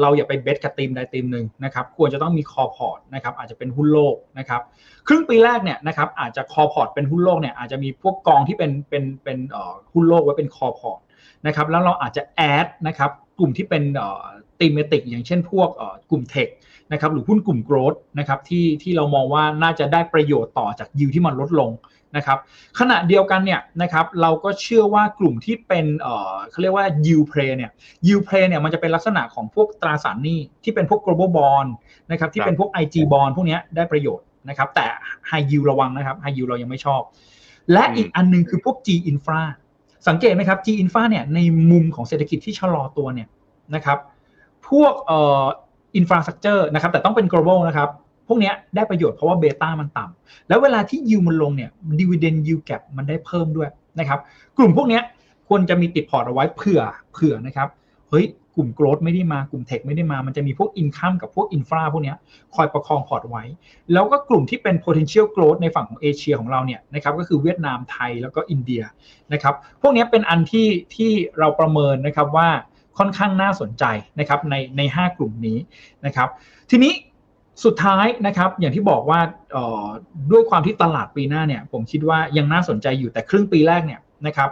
[0.00, 4.62] เราอย่าไป bet กับทีมใดทีมหนึ่งนะครับควรจะต้องมี core port นะครับอาจจะเป็นหุ้นโลกนะครับ
[5.06, 11.00] ครึ่งปีแรกเนี่ยนะครับอาจจะ core port เป็นหุ้นโลกเนี่ยอาจจะมีพวกกองที่เป็นเป็นเป็นเอ่อหุ้นโลกไว้เป็น core port
[11.46, 14.24] นะครับแล้วเราอาจจะแอดนะครับกลุ่มที่เป็นเอ่อ
[14.60, 16.48] ตีมเมติกอย่างเช่นพวกเอ่อกลุ่มเทค
[16.92, 21.70] นะครับหรือหุ้นกลุ่มโกรดนะครับที่ที่เรามองว่าน่าจะได้ประโยชน์ต่อจากยิวที่มันลดลง
[22.16, 22.38] นะครับ
[22.78, 27.70] ขณะเดียวกันเนี่ยนะครับเราก็เชื่อว่ากลุ่มที่เป็นเอ่อเขาเรียกว่า yield play เนี่ย
[28.06, 31.70] yield play เนี่ยมันจะเป็นลักษณะของพวกตราสารหนี้ที่เป็นพวก global bond
[32.10, 34.86] นะครับที่เป็นพวก IG bond พวกเนี้ยได้ประโยชน์นะครับแต่
[35.30, 37.00] high yield ระวังนะครับ high yield เรายังไม่ชอบ
[37.72, 39.42] และอีกอันหนึงคือพวก G infra
[40.08, 41.38] สังเกตไหมครับ G infra เนี่ยใน
[41.70, 43.28] มุมของเศรษฐกิจที่ชะลอตัวเนี่ย
[43.74, 43.98] นะครับ
[44.68, 45.44] พวกเอ่อ
[46.00, 47.88] infrastructure นะครับแต่ต้องเป็น global นะครับ
[48.28, 53.68] พวกนี้ได้ประโยชน์เพราะว่า beta มันต่ำแล้วเวลาที่ yield มันลงเนี่ย dividend yield gap มันได้เพิ่มด้วย
[53.98, 54.20] นะครับ
[54.58, 55.00] กลุ่มพวกนี้
[55.48, 56.80] ควรจะมีติด port เอาไว้เผื่อ
[57.12, 57.68] เผื่อนะครับ
[58.10, 58.26] เฮ้ย
[58.56, 62.14] กลุ่ม growth ไม่ได้มากลุ่ม tech ไม่ได้มา มันจะมีพวก income กับพวก infra พวกนี้
[62.54, 63.44] คอยประคอง port ไว้
[63.92, 68.82] แล้วก็กลุ่มที่เป็น potential growth ในฝั่งของเอเชียของเราเนี่ยนะครับก็คือเวียดนามไทยแล้วก็อินเดีย
[69.32, 72.48] นะครับพวกนี้เป็นอันที่ที่เราประเมินนะครับว่า
[72.98, 73.84] ค่อนข้างน่าสนใจ
[74.20, 75.58] นะครับในใน 5 กลุ่มนี้
[76.06, 76.28] นะครับ
[76.70, 76.92] ทีนี้
[77.64, 79.20] สุดท้ายนะครับ อย่างที่บอกว่า
[80.32, 84.50] ด้วยความที่ตลาดปีหน้าเนี่ย ผมคิดว่ายังน่าสนใจอยู่แต่ครึ่งปีแรกเนี่ยนะครับ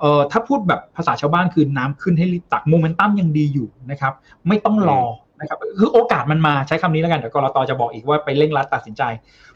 [0.00, 4.12] เอ่อถ้าพูดแบบภาษาชาวบ้านคือน้ำขึ้นให้รีบตักโมเมนตัมยังดีอยู่นะครับ
[4.48, 5.02] ไม่ต้องรอ
[5.40, 9.02] นะครับคือโอกาสมันมาใช้คำนี้แล้วกันเดี๋ยวกรตจะบอกอีกว่าไปเร่งรัดตัดสินใจ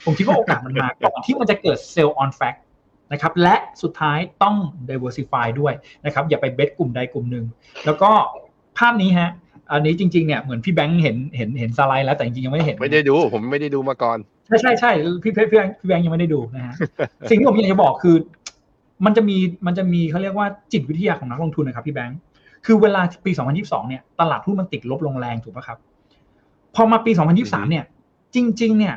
[0.04, 2.58] ผมคิดว่าโอกาสมันมาก่อนที่มันจะเกิด sell on fact
[3.12, 4.56] นะครับและสุดท้ายต้อง
[4.88, 5.72] diversify ด้วย
[6.04, 7.44] นะครับ อย่าไปเบสกลุ่มใดกลุ่มหนึ่ง
[7.84, 8.10] แล้วก็
[8.78, 9.30] ภาพนี้ฮะ
[9.70, 14.90] อันนี้จริงๆเนี่ยเหมือนพี่แบงค์เห็นเห็นเห็นสไลด์แล้วแต่จริงๆยังไม่เห็น ไม่ได้ดู ผมไม่ได้ดูมาก่อน ใช่ใช่ใช่
[15.22, 16.74] พี่พี่พี่แบงค์พี่แบงค์ยังไม่ได้ดูนะฮะ
[17.30, 18.16] สิ่งที่ผมอยากจะบอกคือ
[19.04, 19.36] มันจะมี
[19.66, 22.18] มันจะมีเขาเรียกว่าจิตวิทยาของนักลงทุนนะครับพี่แบงค์
[22.66, 23.30] คือเวลาปี
[23.60, 25.78] 2022 เนี่ยตลาดหุ้นมันติดลบลงแรงถูกไหมครับ
[26.74, 27.84] พอมาปี 2023 เนี่ย
[28.34, 28.94] จริง ๆ เนี่ย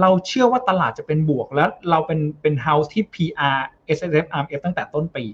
[0.00, 3.58] เราเชื่อว่าตลาดจะเป็นบวกแล้วเราเป็นเป็น house ที่ PR
[3.96, 5.24] S S F R F ตั้งแต่ต้นปี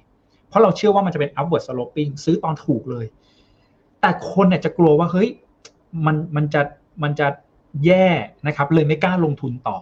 [0.48, 3.06] เพราะเราเชื่อว่ามันจะเป็น upward sloping ซื้อตอนถูกเลย
[4.02, 5.28] แต่คนเนี่ยจะกลัวว่าเฮ้ย
[6.06, 6.62] มันมันจะ
[7.02, 7.26] มันจะ
[7.84, 8.06] แย่
[8.46, 9.78] นะครับ เลยไม่กล้าลงทุนต่อ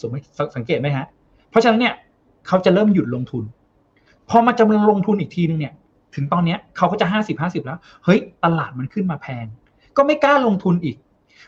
[0.00, 0.24] สมมติ
[0.56, 1.06] สังเกตไหมฮะ
[1.50, 1.94] เพราะฉะนั้นเนี่ย
[2.46, 3.44] เขาจะเริ่มหยุดลงทุน
[4.30, 5.74] พอมาจะลงทุนอีกทีนึงเนี่ย
[6.14, 9.46] ถึงตอนเนี้ยเขาก็จะห้าสิบห้าสิบแล้ว เฮ้ย ตลาดมันขึ้นมาแพง
[9.96, 10.96] ก็ไม่กล้าลงทุนอีก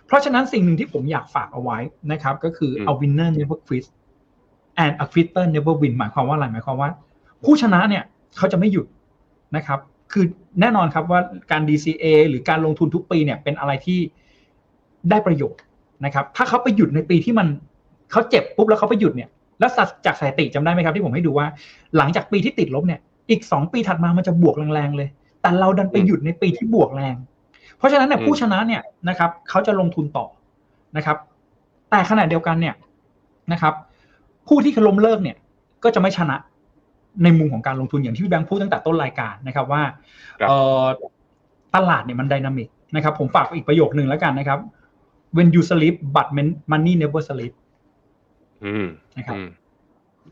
[0.07, 1.79] เพราะฉะนั้นสิ่งหนึ่งที่ผมอยากฝากเอาไว้
[2.13, 3.85] นะครับ ก็คืออืม a winner never quit
[4.85, 6.91] and a quitter never win หมายความว่าอะไรหมายความว่า
[7.45, 8.05] ผู้ชนะเนี่ย
[8.37, 8.87] เขาจะไม่หยุด
[9.57, 9.79] นะครับ
[10.13, 10.25] คือ
[10.61, 11.21] แน่นอนครับว่า
[11.51, 13.99] การ DCA หรือการลงทุนทุกปีเนี่ยเป็นอะไรที่
[15.11, 15.63] ได้ประโยชน์
[16.05, 17.49] นะครับ ถ้าเขาไปหยุดในปีที่มัน
[18.13, 19.71] เขาเจ็บปุ๊บแล้วเขาไปหยุดเนี่ย แล้ว
[20.07, 21.47] จากสถิติจำได้ไหมครับที่ผมให้ดูว่า
[21.97, 23.01] หลังจากปีที่ติดลบเนี่ย
[23.31, 25.09] อีกสองปีถัดมามันจะบวกแรงๆเลย
[25.43, 27.15] แต่เราดันไปหยุดในปีที่บวกแรง
[27.79, 30.27] เพราะฉะนั้นเนี่ยอืมผู้ชนะเนี่ยนะครับเขาจะลงทุนต่อ
[30.97, 31.17] นะครับ
[31.91, 32.75] แต่ขณะเดียวกันเนี่ย
[33.53, 33.75] นะครับ
[34.49, 35.37] ผู้ที่ล้มเลิกเนี่ย
[35.85, 36.37] ก็จะไม่ชนะ
[37.23, 39.83] ในมุมของการลงทุนอย่างที่พี่แบงค์พูดตั้งแต่ต้นรายการนะครับว่า
[40.41, 40.85] ครับเอ่อ
[41.75, 44.59] ตลาดเนี่ยมันไดนามิกนะครับผมฝากอีกประโยคนึงแล้วกันนะครับ
[45.37, 46.27] when you sleep but
[46.73, 47.53] money never sleep
[48.65, 48.87] อืม
[49.17, 49.49] นะครับอืม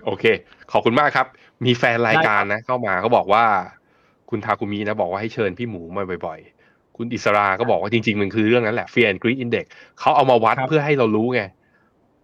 [0.04, 0.24] โอเค
[0.72, 1.26] ขอบคุณมากครับ
[1.64, 3.44] มีแฟนรายการนะ เข้ามาเขาบอกว่า
[4.30, 9.64] คุณทาคุมินะ บอกว่าให้เชิญพี่หมูมาบ่อยๆ คุณอิสราก็บอกว่าจริงๆ มันคือเรื่องนั้นแหละ Fear and Greed Index
[10.00, 11.42] เขาเอามาวัดครับเพื่อให้เรารู้ไง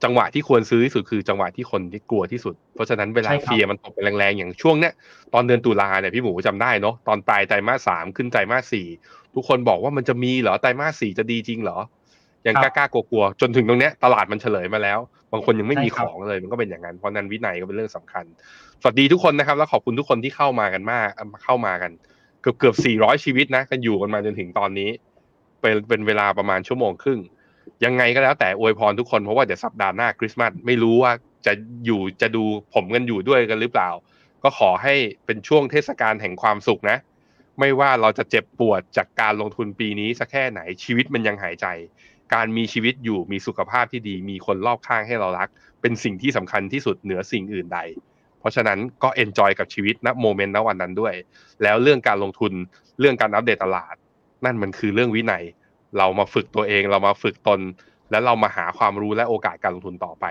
[0.04, 4.92] จังหวะที่ควรซื้อที่สุดคือจังหวะที่คนที่กลัวที่สุด เพราะฉะนั้นเวลาใช่ครับเฟียมันตกไปแรงๆ อย่างช่วงเนี้ย
[5.34, 8.86] ตอนเดือนตุลาเนี่ยพี่หมูจำได้เนาะตอนปลายไตรมาสสามขึ้นไตรมาสสี่
[9.34, 11.78] ทุกคนบอกว่ามันจะมีเหรอไตรมาสสี่จะดีจริงเหรอ
[12.46, 14.98] ยังคกรับล้าๆกลัวๆจนถึงตรงเนี้ยตลาดมันเฉลยมาแล้ว
[15.32, 18.24] บางคนยังไม่มีใช่คขรับองเลยมันก็เป็นอย่างนั้นเพราะฉะนั้นวินัยก็เป็นเรื่องสำคัญ
[18.82, 21.06] สวัสดีทุกคนนะครับ แล้วขอบคุณทุกคนที่เข้ามากันมาก
[21.44, 21.90] เข้ามากัน
[22.42, 24.90] เกือบเกือบสี่ร้อยชีวิตนะกันอยู่กันมาจนถึงตอนนี้
[25.60, 27.20] เป็นเป็นเวลาประมาณชั่วโมงครึ่ง
[27.84, 31.12] ยังไงก็แล้วแต่อวยพรทุกคนเพราะว่าเดี๋ยวสัปดาห์หน้าคริสต์มาสไม่รู้ว่า
[31.46, 31.52] จะ
[31.86, 33.90] อยู่จะดูผมกันอยู่ด้วยกันหรือเปล่า
[34.42, 34.94] ก็ขอให้
[35.26, 36.98] เป็นช่วงเทศกาลแห่งความสุขนะ
[37.58, 41.66] ไม่ว่าเราจะเจ็บปวดจากการลงทุนปีนี้สักแค่ไหนชีวิตมันยังหายใจ
[42.34, 45.48] การมีชีวิตอยู่มีสุขภาพที่ดี มีคนรอบข้างให้เรารัก
[45.80, 47.80] เป็นสิ่งที่สำคัญที่สุดเหนือสิ่งอื่นใด
[48.38, 51.14] เพราะฉะนั้นก็ enjoy กับชีวิตณ moment ณวันนั้นด้วย
[51.62, 52.52] แล้วเรื่องการลงทุน
[53.00, 53.94] เรื่องการอัปเดตตลาด
[54.44, 55.44] นั่นมันคือเรื่องวินัย
[55.98, 57.60] เรามาฝึกตัวเองเรามาฝึกตน
[58.10, 60.24] แล้วเรามาหาความรู้และโอกาสการลงทุนต่อไป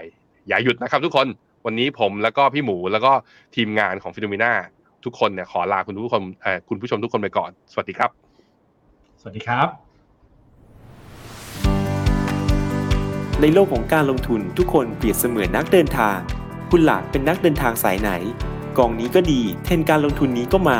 [0.47, 1.27] อย่าหยุดนะครับทุกคน
[1.65, 3.11] วันนี้ผมแล้วก็พี่หมูแล้วก็
[3.55, 4.51] ทีมงานของ FINNOMENA
[5.05, 8.09] ทุกคนเนี่ยขอลาคุณผู้ชมเอ่อคุณผู้ชมทุกคนไปก่อน สวัสดีครับ
[9.21, 9.67] สวัสดีครับ
[13.41, 16.17] ในโลกของการลงทุนทุกคนเปรียบเสมือนนักเดินทาง
[16.71, 18.11] คุณล่ะเป็นนักเดินทางสายไหน
[18.77, 20.79] กองนี้ก็ดี เทรนด์การลงทุนนี้ก็มา